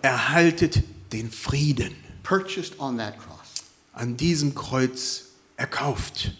Erhaltet 0.00 0.82
den 1.12 1.30
Frieden. 1.30 1.94
purchased 2.22 2.80
on 2.80 2.96
that 2.96 3.18
cross. 3.18 3.64
An 3.92 4.16
diesem 4.16 4.54
Kreuz 4.54 5.26
erkauft. 5.58 6.32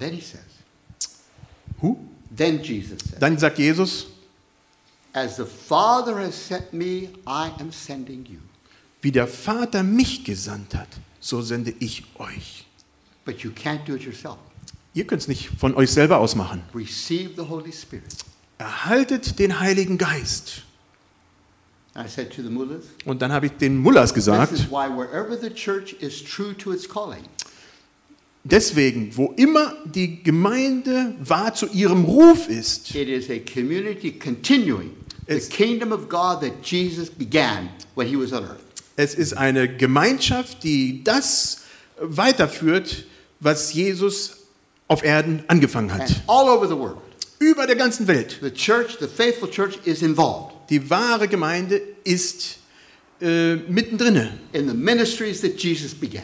Then 0.00 0.14
he 0.14 0.20
says, 0.20 0.40
Huh? 1.80 1.94
Then 2.34 2.62
Jesus 2.62 2.98
said, 3.08 3.20
Dann 3.20 3.38
sagt 3.38 3.58
Jesus, 3.58 4.06
As 5.12 5.36
the 5.36 5.44
Father 5.44 6.16
has 6.18 6.34
sent 6.34 6.72
me, 6.72 7.10
I 7.26 7.50
am 7.60 7.70
sending 7.70 8.24
you. 8.26 8.38
wie 9.02 9.12
der 9.12 9.26
Vater 9.28 9.82
mich 9.82 10.24
gesandt 10.24 10.74
hat, 10.74 10.88
so 11.20 11.40
sende 11.42 11.72
ich 11.78 12.04
euch. 12.18 12.66
But 13.24 13.40
you 13.40 13.50
can't 13.50 13.84
do 13.86 13.94
it 13.94 14.02
yourself. 14.02 14.38
Ihr 14.94 15.06
könnt 15.06 15.22
es 15.22 15.28
nicht 15.28 15.48
von 15.58 15.74
euch 15.74 15.90
selber 15.92 16.18
aus 16.18 16.34
machen. 16.34 16.62
Receive 16.74 17.30
the 17.36 17.48
Holy 17.48 17.72
Spirit. 17.72 18.04
Erhaltet 18.58 19.38
den 19.38 19.60
Heiligen 19.60 19.98
Geist. 19.98 20.64
I 21.96 22.06
said 22.08 22.30
to 22.32 22.42
the 22.42 22.48
mullahs, 22.50 22.84
Und 23.04 23.20
dann 23.20 23.32
habe 23.32 23.46
ich 23.46 23.52
den 23.52 23.76
Mullers 23.78 24.10
this 24.10 24.14
gesagt, 24.26 24.52
is 24.52 24.70
why 24.70 24.88
wherever 24.88 25.36
the 25.36 25.50
church 25.50 25.92
is 26.00 26.22
true 26.22 26.54
to 26.56 26.72
its 26.72 26.88
calling, 26.88 27.24
deswegen, 28.44 29.16
wo 29.16 29.32
immer 29.36 29.74
die 29.84 30.22
Gemeinde 30.22 31.14
wahr 31.20 31.54
zu 31.54 31.66
ihrem 31.68 32.04
Ruf 32.04 32.48
ist, 32.48 32.94
it 32.94 33.08
is 33.08 33.28
a 33.30 33.38
community 33.52 34.12
continuing 34.12 34.90
the 35.28 35.38
kingdom 35.40 35.92
of 35.92 36.08
God 36.08 36.40
that 36.40 36.64
Jesus 36.64 37.08
began 37.10 37.68
when 37.94 38.06
he 38.08 38.16
was 38.16 38.32
on 38.32 38.44
earth. 38.44 38.60
es 38.96 39.14
ist 39.14 39.34
eine 39.34 39.68
Gemeinschaft, 39.76 40.62
die 40.64 41.02
das 41.04 41.62
weiterführt, 42.00 43.04
was 43.40 43.72
Jesus 43.72 44.36
auf 44.88 45.02
Erden 45.04 45.44
angefangen 45.46 45.90
And 45.90 46.02
hat. 46.02 46.22
all 46.26 46.48
over 46.48 46.66
the 46.66 46.76
world, 46.76 46.98
Über 47.38 47.66
der 47.66 47.76
ganzen 47.76 48.06
Welt. 48.08 48.38
the 48.42 48.50
church, 48.50 48.96
the 49.00 49.06
faithful 49.06 49.48
church, 49.50 49.78
is 49.84 50.02
involved 50.02 50.54
Die 50.70 50.88
wahre 50.90 51.26
Gemeinde 51.28 51.80
ist 52.04 52.58
äh, 53.20 53.56
mittendrin 53.56 54.28
in 54.52 54.68
the 54.68 54.74
ministries 54.74 55.40
that 55.42 55.56
Jesus 55.62 55.94
began 55.94 56.22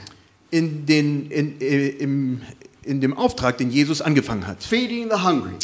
in, 0.57 0.87
den, 0.87 1.31
in, 1.31 1.61
äh, 1.61 1.89
im, 1.89 2.41
in 2.83 3.01
dem 3.01 3.17
Auftrag, 3.17 3.59
den 3.59 3.71
Jesus 3.71 4.01
angefangen 4.01 4.47
hat. 4.47 4.63
feeding 4.63 5.11
the 5.11 5.23
hungry, 5.23 5.55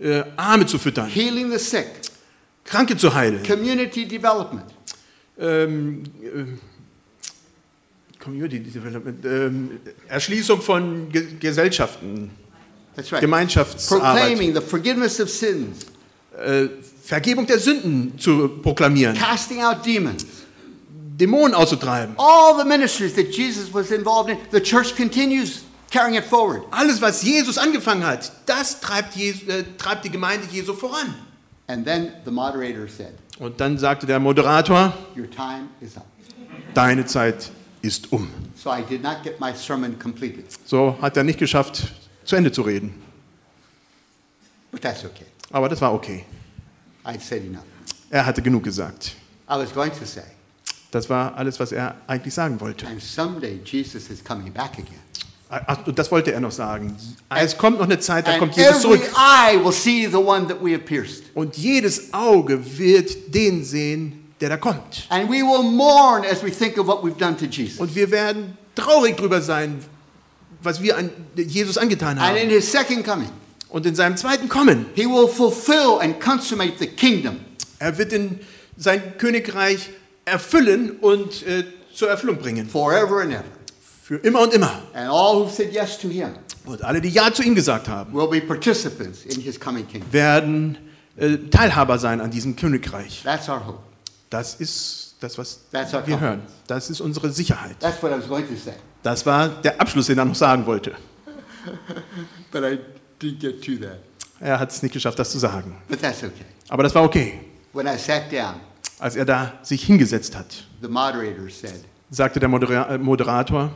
Äh, 0.00 0.24
Arme 0.36 0.66
zu 0.66 0.78
füttern, 0.78 1.08
healing 1.08 1.50
the 1.52 1.58
sick, 1.58 1.86
Kranke 2.64 2.96
zu 2.96 3.14
heilen, 3.14 3.42
community 3.44 4.06
development, 4.06 4.64
ähm, 5.38 6.02
äh, 6.22 6.44
Community 8.22 8.58
Development, 8.58 9.24
ähm, 9.24 9.70
Erschließung 10.08 10.60
von 10.62 11.08
Ge 11.10 11.26
Gesellschaften, 11.38 12.30
that's 12.96 13.12
right, 13.12 13.20
Gemeinschaftsarbeit, 13.20 14.16
proclaiming 14.16 14.54
the 14.54 14.60
forgiveness 14.60 15.20
of 15.20 15.28
sins, 15.28 15.86
äh, 16.36 16.66
Vergebung 17.02 17.46
der 17.46 17.58
Sünden 17.58 18.18
zu 18.18 18.48
proklamieren, 18.62 19.16
casting 19.16 19.62
out 19.62 19.84
demons. 19.86 20.24
Dämonen 21.18 21.54
auszutreiben. 21.54 22.14
All 22.18 22.58
the 22.58 22.64
ministries 22.64 23.14
that 23.14 23.26
Jesus 23.36 23.72
was 23.72 23.90
involved 23.90 24.30
in, 24.30 24.38
the 24.50 24.60
church 24.60 24.96
continues 24.96 25.62
carrying 25.90 26.16
it 26.16 26.24
forward. 26.24 26.62
Alles, 26.70 27.00
was 27.00 27.22
Jesus 27.22 27.56
angefangen 27.58 28.04
hat, 28.04 28.32
das 28.46 28.80
treibt, 28.80 29.14
Jesu, 29.14 29.46
äh, 29.48 29.64
treibt 29.78 30.04
die 30.04 30.10
Gemeinde 30.10 30.46
Jesu 30.50 30.74
voran. 30.74 31.14
And 31.68 31.84
then 31.86 32.12
the 32.24 32.30
moderator 32.30 32.88
said, 32.88 33.14
Und 33.38 33.60
dann 33.60 33.78
sagte 33.78 34.06
der 34.06 34.18
Moderator, 34.20 34.92
Your 35.16 35.30
time 35.30 35.68
is 35.80 35.96
up. 35.96 36.04
deine 36.74 37.06
Zeit 37.06 37.50
ist 37.80 38.12
um. 38.12 38.28
So 38.56 38.70
I 38.72 38.82
did 38.82 39.02
not 39.02 39.22
get 39.22 39.40
my 39.40 39.52
sermon 39.54 39.98
completed, 39.98 40.46
So 40.66 40.96
hat 41.00 41.16
er 41.16 41.22
nicht 41.24 41.38
geschafft, 41.38 41.84
zu 42.24 42.34
Ende 42.36 42.50
zu 42.50 42.62
reden. 42.62 42.92
but 44.72 44.82
that's 44.82 45.04
okay. 45.04 45.26
Aber 45.52 45.68
das 45.68 45.80
war 45.80 45.94
okay. 45.94 46.24
I'd 47.04 47.20
said 47.20 47.44
enough. 47.44 47.64
Er 48.10 48.26
hatte 48.26 48.42
genug 48.42 48.64
gesagt. 48.64 49.12
I 49.48 49.56
was 49.56 49.72
going 49.72 49.92
to 49.92 50.04
say, 50.04 50.24
Das 50.94 51.10
war 51.10 51.36
alles, 51.36 51.58
was 51.58 51.72
er 51.72 51.96
eigentlich 52.06 52.34
sagen 52.34 52.60
wollte. 52.60 52.86
and 52.86 53.02
someday 53.02 53.60
Jesus 53.64 54.08
is 54.10 54.22
coming 54.22 54.52
back 54.52 54.74
again. 54.74 55.00
Ach, 55.50 55.86
und 55.86 55.98
das 55.98 56.10
wollte 56.10 56.32
er 56.32 56.40
noch 56.40 56.52
sagen. 56.52 56.96
Es 57.30 57.56
kommt 57.58 57.78
noch 57.78 57.84
eine 57.84 57.98
Zeit, 57.98 58.26
da 58.26 58.32
And 58.32 58.38
kommt 58.40 58.56
Jesus 58.56 58.80
zurück. 58.80 59.02
Und 61.34 61.56
jedes 61.56 62.12
Auge 62.14 62.78
wird 62.78 63.34
den 63.34 63.64
sehen, 63.64 64.32
der 64.40 64.48
da 64.50 64.56
kommt. 64.56 65.06
And 65.08 65.28
we 65.28 65.42
will 65.42 65.62
mourn 65.62 66.24
as 66.24 66.42
we 66.44 66.50
think 66.50 66.78
of 66.78 66.86
what 66.86 67.02
we've 67.02 67.18
done 67.18 67.36
to 67.36 67.46
Jesus. 67.46 67.78
Und 67.80 67.94
wir 67.94 68.10
werden 68.10 68.56
traurig 68.74 69.16
drüber 69.16 69.42
sein, 69.42 69.78
was 70.62 70.80
wir 70.80 70.96
an 70.96 71.10
Jesus 71.36 71.76
angetan 71.76 72.18
And 72.18 72.36
in 72.36 72.44
haben. 72.44 72.50
his 72.50 72.70
second 72.70 73.04
coming, 73.04 73.30
Und 73.68 73.84
in 73.86 73.94
seinem 73.96 74.16
zweiten 74.16 74.48
Kommen, 74.48 74.86
he 74.94 75.06
will 75.06 75.26
fulfill 75.28 75.98
and 76.00 76.20
consummate 76.20 76.74
the 76.78 76.86
kingdom 76.86 77.36
er 77.80 77.98
wird 77.98 78.12
in 78.12 78.38
sein 78.76 79.18
Königreich 79.18 79.90
erfüllen 80.24 80.98
und 81.00 81.46
äh, 81.46 81.64
zur 81.94 82.08
Erfüllung 82.10 82.38
bringen. 82.38 82.68
forever 82.68 83.20
and 83.22 83.32
ever. 83.32 83.44
Für 84.02 84.16
immer 84.16 84.42
und 84.42 84.52
immer. 84.52 84.82
And 84.92 85.08
all 85.10 85.36
who've 85.36 85.50
said 85.50 85.72
yes 85.72 85.98
to 85.98 86.08
him 86.08 86.30
Und 86.66 86.82
alle, 86.82 87.00
die 87.00 87.08
Ja 87.10 87.32
zu 87.32 87.42
ihm 87.42 87.54
gesagt 87.54 87.88
haben, 87.88 88.12
will 88.14 88.28
be 88.28 88.40
participants 88.40 89.24
in 89.24 89.40
his 89.40 89.58
coming 89.58 89.86
kingdom. 89.86 90.12
werden 90.12 90.78
äh, 91.16 91.36
Teilhaber 91.50 91.98
sein 91.98 92.20
an 92.20 92.30
diesem 92.30 92.56
Königreich. 92.56 93.22
That's 93.24 93.48
our 93.48 93.64
hope. 93.66 93.78
Das 94.30 94.54
ist 94.56 95.14
das, 95.20 95.38
was 95.38 95.60
That's 95.70 95.94
our 95.94 96.06
wir 96.06 96.18
hören. 96.20 96.42
Das 96.66 96.90
ist 96.90 97.00
unsere 97.00 97.30
Sicherheit. 97.30 97.76
That's 97.80 98.02
what 98.02 98.10
I 98.12 98.16
was 98.18 98.28
going 98.28 98.46
to 98.48 98.56
say. 98.56 98.74
Das 99.02 99.24
war 99.24 99.48
der 99.48 99.80
Abschluss, 99.80 100.06
den 100.06 100.18
er 100.18 100.24
noch 100.24 100.34
sagen 100.34 100.66
wollte. 100.66 100.92
But 102.50 102.62
I 102.64 102.78
didn't 103.20 103.38
get 103.40 103.64
to 103.64 103.72
that. 103.86 103.98
Er 104.40 104.58
hat 104.58 104.70
es 104.70 104.82
nicht 104.82 104.92
geschafft, 104.92 105.18
das 105.18 105.30
zu 105.30 105.38
sagen. 105.38 105.76
But 105.88 106.00
that's 106.02 106.22
okay. 106.22 106.44
Aber 106.68 106.82
das 106.82 106.94
war 106.94 107.02
okay. 107.04 107.40
When 107.72 107.86
I 107.86 107.96
sat 107.96 108.30
down, 108.32 108.56
Als 108.98 109.16
er 109.16 109.24
da 109.24 109.58
sich 109.62 109.84
hingesetzt 109.84 110.36
hat, 110.36 110.64
the 110.80 110.88
moderator 110.88 111.48
said, 111.50 111.84
sagte 112.10 112.38
der 112.40 112.48
Modera 112.48 112.94
äh, 112.94 112.98
Moderator, 112.98 113.72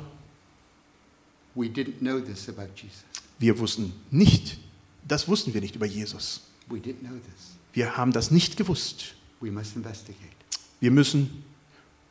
We 1.55 1.67
didn't 1.67 1.99
know 1.99 2.21
this 2.21 2.49
about 2.49 2.69
Jesus. 2.77 3.05
wir 3.39 3.59
wussten 3.59 3.93
nicht, 4.11 4.59
das 5.07 5.27
wussten 5.27 5.53
wir 5.55 5.61
nicht 5.61 5.75
über 5.77 5.87
Jesus. 5.87 6.43
We 6.69 6.77
didn't 6.77 7.01
know 7.01 7.15
this. 7.15 7.57
Wir 7.73 7.97
haben 7.97 8.13
das 8.13 8.31
nicht 8.31 8.57
gewusst. 8.57 9.15
We 9.41 9.51
must 9.51 9.75
investigate. 9.77 10.37
Wir 10.81 10.91
müssen 10.91 11.43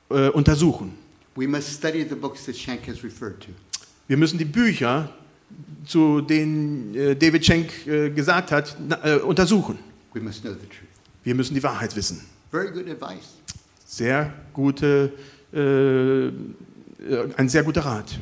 äh, 0.09 0.29
untersuchen. 0.29 0.93
We 1.35 1.47
must 1.47 1.69
study 1.69 2.05
the 2.07 2.15
books 2.15 2.45
that 2.45 2.55
Shank 2.57 2.87
has 2.87 3.03
referred 3.03 3.39
to. 3.41 3.51
Wir 4.07 4.17
müssen 4.17 4.37
die 4.37 4.45
Bücher, 4.45 5.09
zu 5.85 6.21
denen 6.21 6.95
äh, 6.95 7.15
David 7.15 7.45
Schenk 7.45 7.85
äh, 7.87 8.09
gesagt 8.09 8.51
hat, 8.51 8.75
äh, 9.03 9.15
untersuchen. 9.17 9.77
We 10.13 10.19
must 10.21 10.41
know 10.41 10.53
the 10.53 10.59
truth. 10.67 10.89
Wir 11.23 11.35
müssen 11.35 11.53
die 11.53 11.63
Wahrheit 11.63 11.95
wissen. 11.95 12.21
Very 12.51 12.71
good 12.71 12.89
advice. 12.89 13.35
Sehr 13.85 14.33
gute, 14.53 15.13
äh, 15.53 16.31
ein 17.37 17.49
sehr 17.49 17.63
guter 17.63 17.85
Rat. 17.85 18.19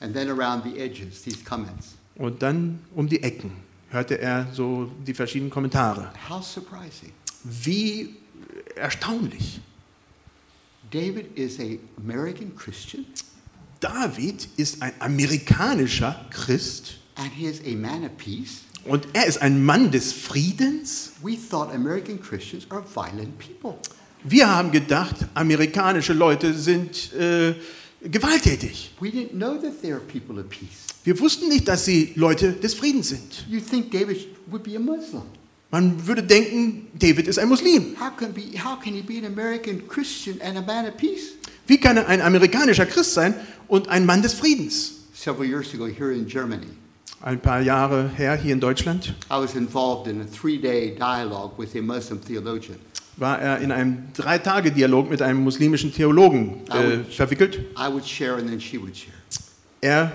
And 0.00 0.14
then 0.14 0.30
around 0.30 0.64
the 0.64 0.78
edges, 0.78 1.22
these 1.22 1.44
comments. 1.44 1.96
Und 2.16 2.42
dann 2.42 2.80
um 2.94 3.08
die 3.08 3.22
Ecken 3.22 3.52
hörte 3.90 4.18
er 4.18 4.46
so 4.52 4.90
die 5.06 5.14
verschiedenen 5.14 5.50
Kommentare. 5.50 6.12
How 6.28 6.44
surprising. 6.44 7.12
Wie 7.44 8.16
erstaunlich. 8.76 9.60
David 10.90 11.36
is 11.38 11.60
a 11.60 11.78
American 11.98 12.54
Christian 12.56 13.06
David 13.80 14.46
ist 14.56 14.82
ein 14.82 14.92
amerikanischer 14.98 16.26
Christ 16.30 16.98
and 17.16 17.32
he 17.32 17.46
is 17.46 17.60
a 17.64 17.74
man 17.74 18.04
of 18.04 18.16
peace. 18.18 18.62
Und 18.84 19.08
er 19.12 19.26
ist 19.26 19.42
ein 19.42 19.64
Mann 19.64 19.90
des 19.90 20.12
Friedens. 20.12 21.12
We 21.22 21.36
thought 21.36 21.72
American 21.74 22.20
Christians 22.20 22.66
are 22.70 22.82
violent 22.94 23.38
people. 23.38 23.78
Wir 24.24 24.54
haben 24.54 24.70
gedacht, 24.70 25.16
amerikanische 25.34 26.12
Leute 26.12 26.52
sind 26.54 27.12
äh, 27.14 27.54
gewalttätig. 28.02 28.94
We 29.00 29.08
didn't 29.08 29.30
know 29.30 29.56
that 29.56 29.80
they 29.80 29.92
are 29.92 30.00
people 30.00 30.38
of 30.40 30.48
peace. 30.48 30.86
Wir 31.04 31.18
wussten 31.18 31.48
nicht, 31.48 31.66
dass 31.66 31.86
sie 31.86 32.12
Leute 32.14 32.52
des 32.52 32.74
Friedens 32.74 33.08
sind. 33.08 33.46
You 33.48 33.60
think 33.60 33.90
David 33.90 34.28
would 34.46 34.62
be 34.62 34.76
a 34.76 34.78
Muslim. 34.78 35.22
Man 35.70 36.06
würde 36.06 36.22
denken, 36.22 36.88
David 36.98 37.28
ist 37.28 37.38
ein 37.38 37.48
Muslim. 37.48 37.94
Wie 41.66 41.78
kann 41.78 41.96
er 41.96 42.08
ein 42.08 42.20
amerikanischer 42.20 42.86
Christ 42.86 43.14
sein 43.14 43.34
und 43.68 43.88
ein 43.88 44.04
Mann 44.04 44.20
des 44.20 44.34
Friedens? 44.34 44.96
Several 45.14 45.46
years 45.46 45.72
ago, 45.72 45.86
here 45.86 46.12
in 46.12 46.26
Germany, 46.26 46.66
Ein 47.22 47.40
paar 47.40 47.60
Jahre 47.60 48.08
her 48.16 48.34
hier 48.34 48.54
in 48.54 48.60
Deutschland 48.60 49.14
I 49.30 49.34
was 49.34 49.54
involved 49.54 50.10
in 50.10 50.22
a 50.22 50.24
three 50.24 50.58
day 50.58 50.94
dialogue 50.94 51.52
with 51.58 51.76
a 51.76 51.82
Muslim 51.82 52.20
theologian. 52.24 52.78
war 53.16 53.38
er 53.38 53.58
in 53.58 53.70
einem 53.72 54.04
Drei-Tage-Dialog 54.14 55.10
mit 55.10 55.20
einem 55.20 55.42
muslimischen 55.44 55.92
Theologen 55.92 56.66
äh, 56.68 57.04
verwickelt. 57.04 57.58
I 57.78 57.92
would 57.92 58.06
share 58.06 58.36
and 58.36 58.48
then 58.48 58.58
she 58.58 58.80
would 58.80 58.96
share. 58.96 59.12
Er 59.82 60.12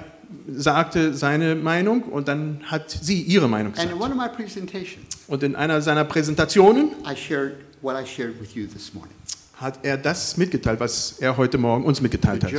sagte 0.47 1.13
seine 1.13 1.53
Meinung 1.53 2.01
und 2.03 2.27
dann 2.27 2.61
hat 2.65 2.89
sie 2.89 3.21
ihre 3.21 3.47
Meinung 3.47 3.73
And 3.73 3.83
in 3.83 3.89
gesagt. 3.89 4.01
one 4.01 4.11
of 4.11 4.17
my 4.17 4.27
presentations, 4.27 5.05
Und 5.27 5.43
in 5.43 5.55
einer 5.55 5.81
seiner 5.83 6.05
Präsentationen 6.05 6.89
I 7.05 7.15
shared 7.15 7.57
what 7.83 7.95
I 7.95 8.05
shared 8.07 8.41
with 8.41 8.55
you 8.55 8.65
this 8.65 8.93
morning 8.93 9.13
hat 9.61 9.79
er 9.83 9.97
das 9.97 10.35
mitgeteilt, 10.37 10.79
was 10.79 11.15
er 11.19 11.37
heute 11.37 11.57
Morgen 11.57 11.85
uns 11.85 12.01
mitgeteilt 12.01 12.43
hat. 12.43 12.51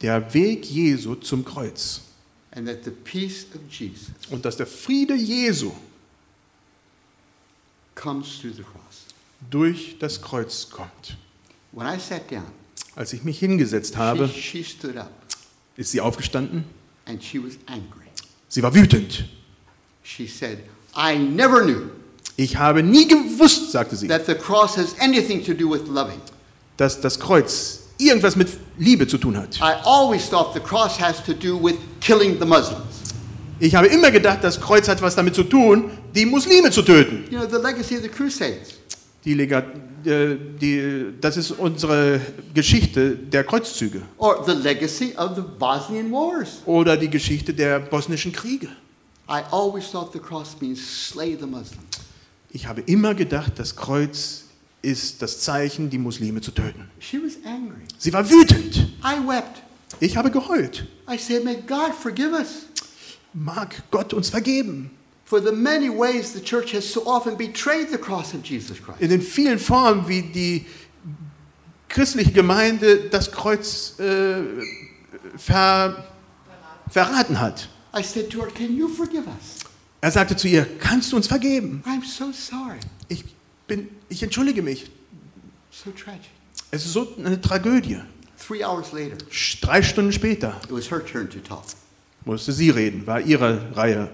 Der 0.00 0.34
Weg 0.34 0.64
Jesu 0.66 1.14
zum 1.16 1.44
Kreuz. 1.44 2.02
And 2.52 2.66
that 2.66 2.84
the 2.84 2.90
peace 2.90 3.46
of 3.54 3.60
Jesus 3.70 4.08
Und 4.30 4.44
dass 4.44 4.56
der 4.56 4.66
Friede 4.66 5.14
Jesu 5.14 5.72
comes 7.94 8.38
through 8.40 8.54
the 8.54 8.62
cross. 8.62 9.04
durch 9.50 9.96
das 9.98 10.20
Kreuz 10.20 10.68
kommt. 10.70 11.16
When 11.72 11.86
I 11.86 11.98
sat 12.00 12.30
down, 12.30 12.46
Als 12.96 13.12
ich 13.12 13.22
mich 13.22 13.38
hingesetzt 13.38 13.96
habe, 13.96 14.28
she, 14.28 14.40
she 14.40 14.64
stood 14.64 14.96
up 14.96 15.10
ist 15.76 15.92
sie 15.92 16.00
aufgestanden. 16.00 16.64
and 17.06 17.22
she 17.22 17.38
was 17.38 17.54
angry. 17.66 18.06
Sie 18.48 18.62
war 18.62 18.74
wütend. 18.74 19.24
She 20.02 20.26
said, 20.26 20.58
I 20.96 21.16
never 21.18 21.62
knew 21.62 21.90
Ich 22.36 22.56
habe 22.56 22.82
nie 22.82 23.06
gewusst, 23.06 23.72
sagte 23.72 23.94
sie, 23.96 24.08
that 24.08 24.26
the 24.26 24.34
cross 24.34 24.76
has 24.76 24.94
anything 25.00 25.44
to 25.44 25.52
do 25.54 25.70
with 25.70 25.86
loving. 25.88 26.20
dass 26.76 27.00
das 27.00 27.18
Kreuz 27.20 27.80
irgendwas 27.98 28.36
mit 28.36 28.48
Liebe 28.78 29.06
zu 29.06 29.18
tun 29.18 29.36
hat. 29.36 29.60
Killing 32.00 32.38
the 32.38 32.44
Muslims. 32.46 32.82
Ich 33.60 33.74
habe 33.74 33.88
immer 33.88 34.10
gedacht, 34.10 34.38
das 34.42 34.60
Kreuz 34.60 34.88
hat 34.88 35.02
was 35.02 35.16
damit 35.16 35.34
zu 35.34 35.42
tun, 35.42 35.90
die 36.14 36.24
Muslime 36.24 36.70
zu 36.70 36.82
töten. 36.82 37.24
You 37.30 37.38
know, 37.38 37.48
the 37.48 37.62
legacy 37.62 37.96
of 37.96 38.02
the 38.02 38.08
Crusades. 38.08 38.74
Die, 39.24 39.34
Lega 39.34 39.64
äh, 40.04 40.36
die, 40.60 41.12
das 41.20 41.36
ist 41.36 41.50
unsere 41.50 42.20
Geschichte 42.54 43.16
der 43.16 43.42
Kreuzzüge 43.42 44.02
Or 44.16 44.44
the 44.46 44.52
legacy 44.52 45.12
of 45.16 45.34
the 45.34 45.42
Bosnian 45.58 46.12
Wars. 46.12 46.62
oder 46.66 46.96
die 46.96 47.10
Geschichte 47.10 47.52
der 47.52 47.80
bosnischen 47.80 48.32
Kriege. 48.32 48.68
I 49.28 49.42
always 49.50 49.90
thought 49.90 50.12
the 50.12 50.20
cross 50.20 50.56
means 50.60 50.80
slay 51.08 51.36
the 51.38 51.46
Muslims. 51.46 51.82
Ich 52.50 52.66
habe 52.66 52.80
immer 52.82 53.14
gedacht, 53.14 53.52
das 53.56 53.74
Kreuz 53.76 54.44
ist 54.80 55.20
das 55.20 55.40
Zeichen, 55.40 55.90
die 55.90 55.98
Muslime 55.98 56.40
zu 56.40 56.52
töten. 56.52 56.88
She 57.00 57.18
was 57.18 57.34
angry. 57.44 57.82
Sie 57.98 58.12
war 58.12 58.28
wütend. 58.30 58.76
I 59.04 59.18
wept. 59.28 59.62
Ich 60.00 60.16
habe 60.16 60.30
geheult. 60.30 60.86
I 61.10 61.16
said, 61.18 61.44
May 61.44 61.56
God 61.56 61.94
forgive 61.94 62.32
us 62.32 62.66
Mag 63.34 63.82
Gott 63.90 64.12
uns 64.12 64.30
vergeben. 64.30 64.90
for 65.24 65.40
the 65.40 65.52
many 65.52 65.90
ways 65.90 66.32
the 66.32 66.40
church 66.40 66.72
has 66.72 66.84
so 66.90 67.06
often 67.06 67.36
betrayed 67.36 67.90
the 67.90 67.98
cross 67.98 68.32
of 68.32 68.42
Jesus 68.42 68.78
Christ. 68.80 69.00
In 69.00 69.10
den 69.10 69.20
vielen 69.20 69.58
Formen, 69.58 70.08
wie 70.08 70.22
die 70.22 70.66
christliche 71.88 72.32
Gemeinde 72.32 73.08
das 73.10 73.30
Kreuz 73.30 73.98
äh, 73.98 74.42
ver, 75.36 76.04
verraten 76.88 77.38
hat. 77.40 77.68
I 77.94 78.02
said 78.02 78.30
to 78.30 78.40
her, 78.40 78.48
Can 78.48 78.76
you 78.76 78.88
forgive 78.88 79.26
us? 79.26 79.64
Er 80.00 80.10
sagte 80.12 80.36
zu 80.36 80.46
ihr, 80.48 80.64
kannst 80.78 81.10
du 81.12 81.16
uns 81.16 81.26
vergeben? 81.26 81.82
I'm 81.84 82.04
so 82.04 82.30
sorry. 82.32 82.78
Ich, 83.08 83.24
bin, 83.66 83.88
ich 84.08 84.22
entschuldige 84.22 84.62
mich. 84.62 84.90
So 85.70 85.90
tragic. 85.90 86.30
Es 86.70 86.84
ist 86.84 86.92
so 86.92 87.14
eine 87.18 87.40
Tragödie. 87.40 88.00
Three 88.48 88.64
hours 88.64 88.92
later, 88.92 89.18
Drei 89.60 89.82
Stunden 89.82 90.10
später 90.10 90.58
it 90.64 90.72
was 90.72 90.90
her 90.90 91.04
turn 91.04 91.28
to 91.28 91.38
talk. 91.40 91.64
musste 92.24 92.52
sie 92.52 92.70
reden, 92.70 93.06
war 93.06 93.20
ihre 93.20 93.76
Reihe. 93.76 94.08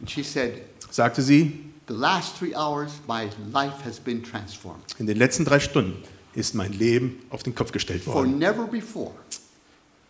And 0.00 0.10
she 0.10 0.22
said, 0.22 0.62
Sagte 0.90 1.20
sie, 1.20 1.66
The 1.86 1.92
last 1.94 2.38
three 2.38 2.54
hours, 2.54 2.92
my 3.06 3.28
life 3.52 3.84
has 3.84 4.00
been 4.00 4.22
transformed. 4.22 4.82
in 4.98 5.06
den 5.06 5.18
letzten 5.18 5.44
drei 5.44 5.60
Stunden 5.60 6.02
ist 6.34 6.54
mein 6.54 6.72
Leben 6.72 7.20
auf 7.28 7.42
den 7.42 7.54
Kopf 7.54 7.72
gestellt 7.72 8.02
For 8.04 8.14
worden. 8.14 8.38
never 8.38 8.66
before 8.66 9.12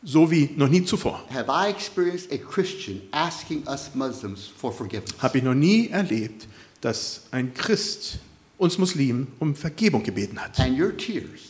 So 0.04 0.30
wie 0.30 0.50
noch 0.56 0.68
nie 0.68 0.84
zuvor. 0.84 1.20
have 1.34 1.48
I 1.50 1.68
experienced 1.68 2.30
a 2.32 2.38
Christian 2.38 3.02
asking 3.11 3.66
us 3.66 3.90
Muslims 3.94 4.46
for 4.46 4.72
forgiveness. 4.72 5.14
Habe 5.20 5.38
ich 5.38 5.44
noch 5.44 5.54
nie 5.54 5.88
erlebt, 5.88 6.46
dass 6.80 7.22
ein 7.32 7.52
Christ 7.54 8.18
uns 8.56 8.78
Muslimen 8.78 9.26
um 9.40 9.54
Vergebung 9.56 10.02
gebeten 10.04 10.38
hat. 10.40 10.61
And 10.61 10.78
your 10.78 10.96
tears 10.96 11.40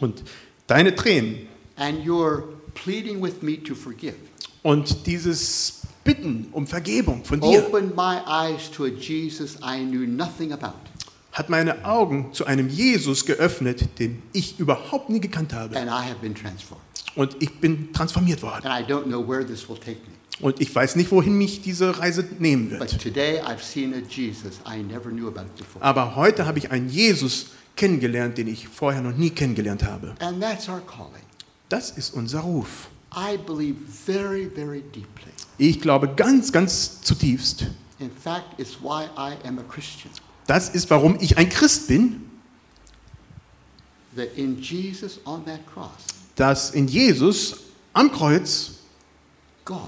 Und 0.00 0.22
deine 0.66 0.94
Tränen 0.94 1.46
and 1.76 2.06
your 2.06 2.44
pleading 2.74 3.22
with 3.22 3.42
me 3.42 3.62
to 3.62 3.74
forgive 3.74 4.14
und 4.62 5.06
dieses 5.06 5.82
Bitten 6.04 6.48
um 6.52 6.66
Vergebung 6.66 7.24
von 7.24 7.40
dir 7.40 7.66
opened 7.66 7.96
my 7.96 8.18
eyes 8.26 8.70
to 8.70 8.84
a 8.84 8.88
Jesus 8.88 9.56
I 9.62 9.84
knew 9.84 10.06
nothing 10.06 10.52
about. 10.52 10.74
hat 11.32 11.48
meine 11.50 11.84
Augen 11.84 12.32
zu 12.32 12.44
einem 12.46 12.68
Jesus 12.68 13.24
geöffnet, 13.26 13.98
den 13.98 14.22
ich 14.32 14.58
überhaupt 14.60 15.10
nie 15.10 15.20
gekannt 15.20 15.52
habe. 15.52 15.76
And 15.76 15.88
I 15.88 16.08
have 16.08 16.16
been 16.20 16.34
transformed. 16.34 16.84
Und 17.16 17.36
ich 17.40 17.52
bin 17.58 17.92
transformiert 17.92 18.42
worden. 18.42 18.66
And 18.66 18.88
I 18.88 18.92
don't 18.92 19.04
know 19.04 19.26
where 19.26 19.44
this 19.46 19.68
will 19.68 19.76
take 19.76 19.98
me. 20.06 20.14
Und 20.40 20.60
ich 20.60 20.74
weiß 20.74 20.96
nicht, 20.96 21.10
wohin 21.12 21.38
mich 21.38 21.62
diese 21.62 21.98
Reise 21.98 22.24
nehmen 22.38 22.70
But 22.70 22.80
wird. 22.92 23.02
today 23.02 23.40
I've 23.40 23.62
seen 23.62 23.94
a 23.94 23.98
Jesus 23.98 24.60
I 24.68 24.82
never 24.82 25.10
knew 25.10 25.28
about 25.28 25.46
before. 25.56 25.82
Aber 25.82 26.16
heute 26.16 26.44
habe 26.46 26.58
ich 26.58 26.70
einen 26.70 26.88
Jesus 26.88 27.46
kennengelernt, 27.76 28.38
den 28.38 28.48
ich 28.48 28.68
vorher 28.68 29.00
noch 29.02 29.16
nie 29.16 29.30
kennengelernt 29.30 29.82
habe. 29.84 30.14
And 30.20 30.40
that's 30.40 30.68
our 30.68 30.80
calling. 30.80 31.22
Das 31.68 31.90
ist 31.90 32.14
unser 32.14 32.40
Ruf. 32.40 32.88
I 33.16 33.36
believe 33.36 33.76
very, 34.06 34.50
very 34.52 34.80
deeply. 34.82 35.32
Ich 35.58 35.80
glaube 35.80 36.08
ganz, 36.14 36.50
ganz 36.52 37.00
zutiefst, 37.02 37.66
In 38.00 38.10
fact, 38.10 38.58
it's 38.58 38.80
why 38.82 39.04
I 39.16 39.36
am 39.46 39.58
a 39.58 39.62
Christian. 39.62 40.10
das 40.46 40.68
ist, 40.70 40.90
warum 40.90 41.16
ich 41.20 41.38
ein 41.38 41.48
Christ 41.48 41.88
bin, 41.88 42.20
That 44.16 44.36
in 44.36 44.60
Jesus 44.60 45.18
on 45.24 45.44
that 45.46 45.60
cross, 45.72 45.90
dass 46.36 46.70
in 46.70 46.86
Jesus 46.86 47.56
am 47.92 48.10
Kreuz 48.12 48.72
God 49.64 49.80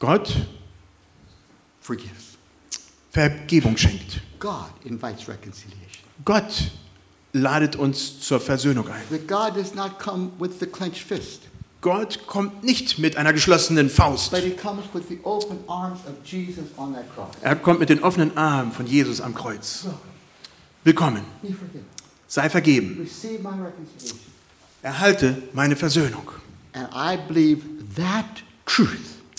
Gott 0.00 0.34
forgives. 1.80 2.36
Vergebung 3.10 3.76
schenkt. 3.76 4.20
God 4.40 4.70
invites 4.84 5.28
reconciliation. 5.28 5.83
Gott 6.24 6.70
ladet 7.32 7.76
uns 7.76 8.20
zur 8.20 8.40
Versöhnung 8.40 8.86
ein. 8.88 9.02
That 9.10 9.26
God 9.26 9.56
does 9.56 9.74
not 9.74 9.98
come 9.98 10.30
with 10.38 10.60
the 10.60 10.66
clenched 10.66 11.02
fist, 11.02 11.42
Gott 11.80 12.26
kommt 12.26 12.64
nicht 12.64 12.98
mit 12.98 13.16
einer 13.16 13.32
geschlossenen 13.32 13.90
Faust. 13.90 14.30
but 14.30 14.40
He 14.40 14.52
comes 14.52 14.84
with 14.94 15.04
the 15.08 15.18
open 15.24 15.58
arms 15.66 16.00
of 16.06 16.14
Jesus 16.24 16.64
on 16.76 16.94
that 16.94 17.04
cross. 17.14 17.28
Er 17.42 17.56
kommt 17.56 17.80
mit 17.80 17.88
den 17.90 18.02
offenen 18.02 18.36
Armen 18.36 18.72
von 18.72 18.86
Jesus 18.86 19.20
am 19.20 19.34
Kreuz. 19.34 19.86
Willkommen. 20.84 21.22
Sei 22.28 22.48
vergeben. 22.48 22.98
Receive 23.00 23.42
my 23.42 23.50
reconciliation. 23.50 24.18
Erhalte 24.82 25.42
meine 25.52 25.76
Versöhnung. 25.76 26.30
And 26.72 26.88
I 26.94 27.16
believe 27.28 27.62
that 27.96 28.24
truth 28.66 28.88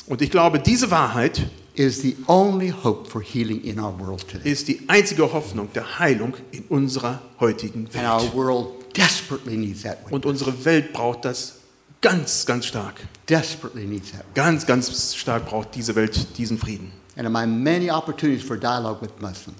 Und 0.08 0.22
ich 0.22 0.30
glaube, 0.30 0.60
diese 0.60 0.92
Wahrheit 0.92 1.48
is 1.76 2.02
the 2.02 2.16
only 2.28 2.70
hope 2.70 3.08
for 3.10 3.22
healing 3.22 3.64
in 3.64 3.80
our 3.80 3.94
world 4.00 4.28
today. 4.28 4.50
ist 4.50 4.68
die 4.68 4.82
einzige 4.88 5.32
Hoffnung 5.32 5.70
der 5.74 6.00
Heilung 6.00 6.34
in 6.52 6.64
unserer 6.70 7.22
heutigen 7.40 7.88
And 7.94 8.04
our 8.06 8.22
Welt. 8.22 8.34
world 8.36 8.68
desperately 8.98 9.58
needs 9.58 9.84
that. 9.84 9.98
witness. 10.00 10.12
Und 10.14 10.26
unsere 10.26 10.66
Welt 10.66 10.94
braucht 10.94 11.26
das 11.26 11.60
ganz, 12.02 12.46
ganz 12.46 12.66
stark. 12.66 12.96
Desperately 13.28 13.86
needs 13.86 14.12
that. 14.12 14.24
Ganz, 14.36 14.66
ganz 14.66 15.16
stark 15.16 15.46
braucht 15.48 15.76
diese 15.76 15.96
Welt 15.96 16.38
diesen 16.38 16.58
Frieden. 16.58 16.92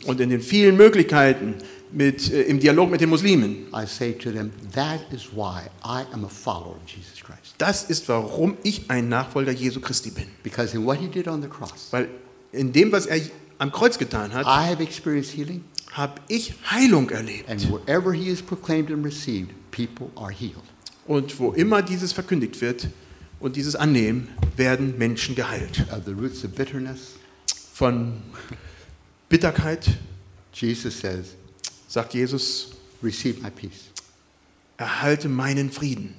Und 0.06 0.20
in 0.20 0.30
den 0.30 0.42
vielen 0.42 0.78
Möglichkeiten 0.78 1.56
mit, 1.92 2.32
äh, 2.32 2.42
im 2.44 2.60
Dialog 2.60 2.92
mit 2.92 3.02
den 3.02 3.10
Muslimen, 3.10 3.68
them, 3.72 4.52
das 7.58 7.84
ist, 7.84 8.10
warum 8.10 8.58
ich 8.64 8.90
ein 8.90 9.08
Nachfolger 9.10 9.52
Jesu 9.52 9.80
Christi 9.80 10.12
bin. 10.12 10.26
Because 10.44 10.76
in 10.76 10.86
what 10.86 10.98
he 11.00 11.08
did 11.08 11.28
on 11.28 11.42
the 11.42 11.48
cross, 11.48 11.88
Weil 11.92 12.10
in 12.52 12.74
dem, 12.74 12.92
was 12.92 13.06
er 13.06 13.22
am 13.58 13.72
Kreuz 13.72 13.98
getan 13.98 14.34
hat, 14.34 14.46
habe 14.46 14.84
ich 16.28 16.54
Heilung 16.70 17.10
erlebt. 17.10 17.50
and 17.50 17.72
wherever 17.72 18.14
he 18.14 18.28
is 18.30 18.42
proclaimed 18.42 18.92
and 18.92 19.06
received, 19.06 19.50
people 19.72 20.10
are 20.16 20.32
healed. 20.32 20.64
Und 21.08 21.40
wo 21.40 21.52
immer 21.54 21.82
dieses 21.82 22.12
verkündigt 22.12 22.60
wird 22.62 22.90
und 23.40 23.56
dieses 23.56 23.76
annehmen, 23.76 24.28
werden 24.58 24.98
Menschen 24.98 25.36
geheilt. 25.36 25.86
Of 25.92 26.04
the 26.06 26.12
roots 26.12 26.44
of 26.44 26.52
bitterness, 26.52 27.15
Von 27.76 28.22
Bitterkeit, 29.28 29.98
Jesus 30.54 30.98
says, 30.98 31.36
sagt 31.90 32.14
Jesus, 32.14 32.72
receive 33.04 33.42
my 33.42 33.50
peace. 33.50 33.90
erhalte 34.78 35.28
meinen 35.28 35.70
Frieden. 35.70 36.16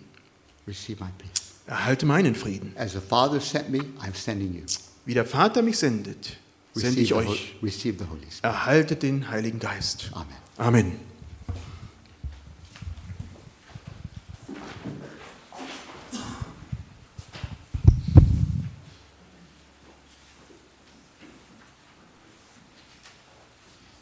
Receive 0.68 1.02
my 1.02 1.10
peace. 1.16 1.54
Erhalte 1.66 2.04
meinen 2.04 2.34
Frieden. 2.34 2.74
As 2.76 2.92
the 2.92 3.00
Father 3.00 3.40
sent 3.40 3.70
me, 3.70 3.78
I'm 4.02 4.14
sending 4.14 4.54
you. 4.54 4.64
Wie 5.06 5.14
der 5.14 5.24
Vater 5.24 5.62
mich 5.62 5.78
sendet, 5.78 6.36
sende 6.74 7.00
ich 7.00 7.14
euch. 7.14 7.54
receive 7.62 7.96
the 8.00 8.04
Holy 8.04 8.30
Spirit. 8.30 8.44
Erhaltet 8.44 9.02
den 9.02 9.30
Heiligen 9.30 9.58
Geist. 9.58 10.10
Amen. 10.12 10.36
Amen. 10.58 11.05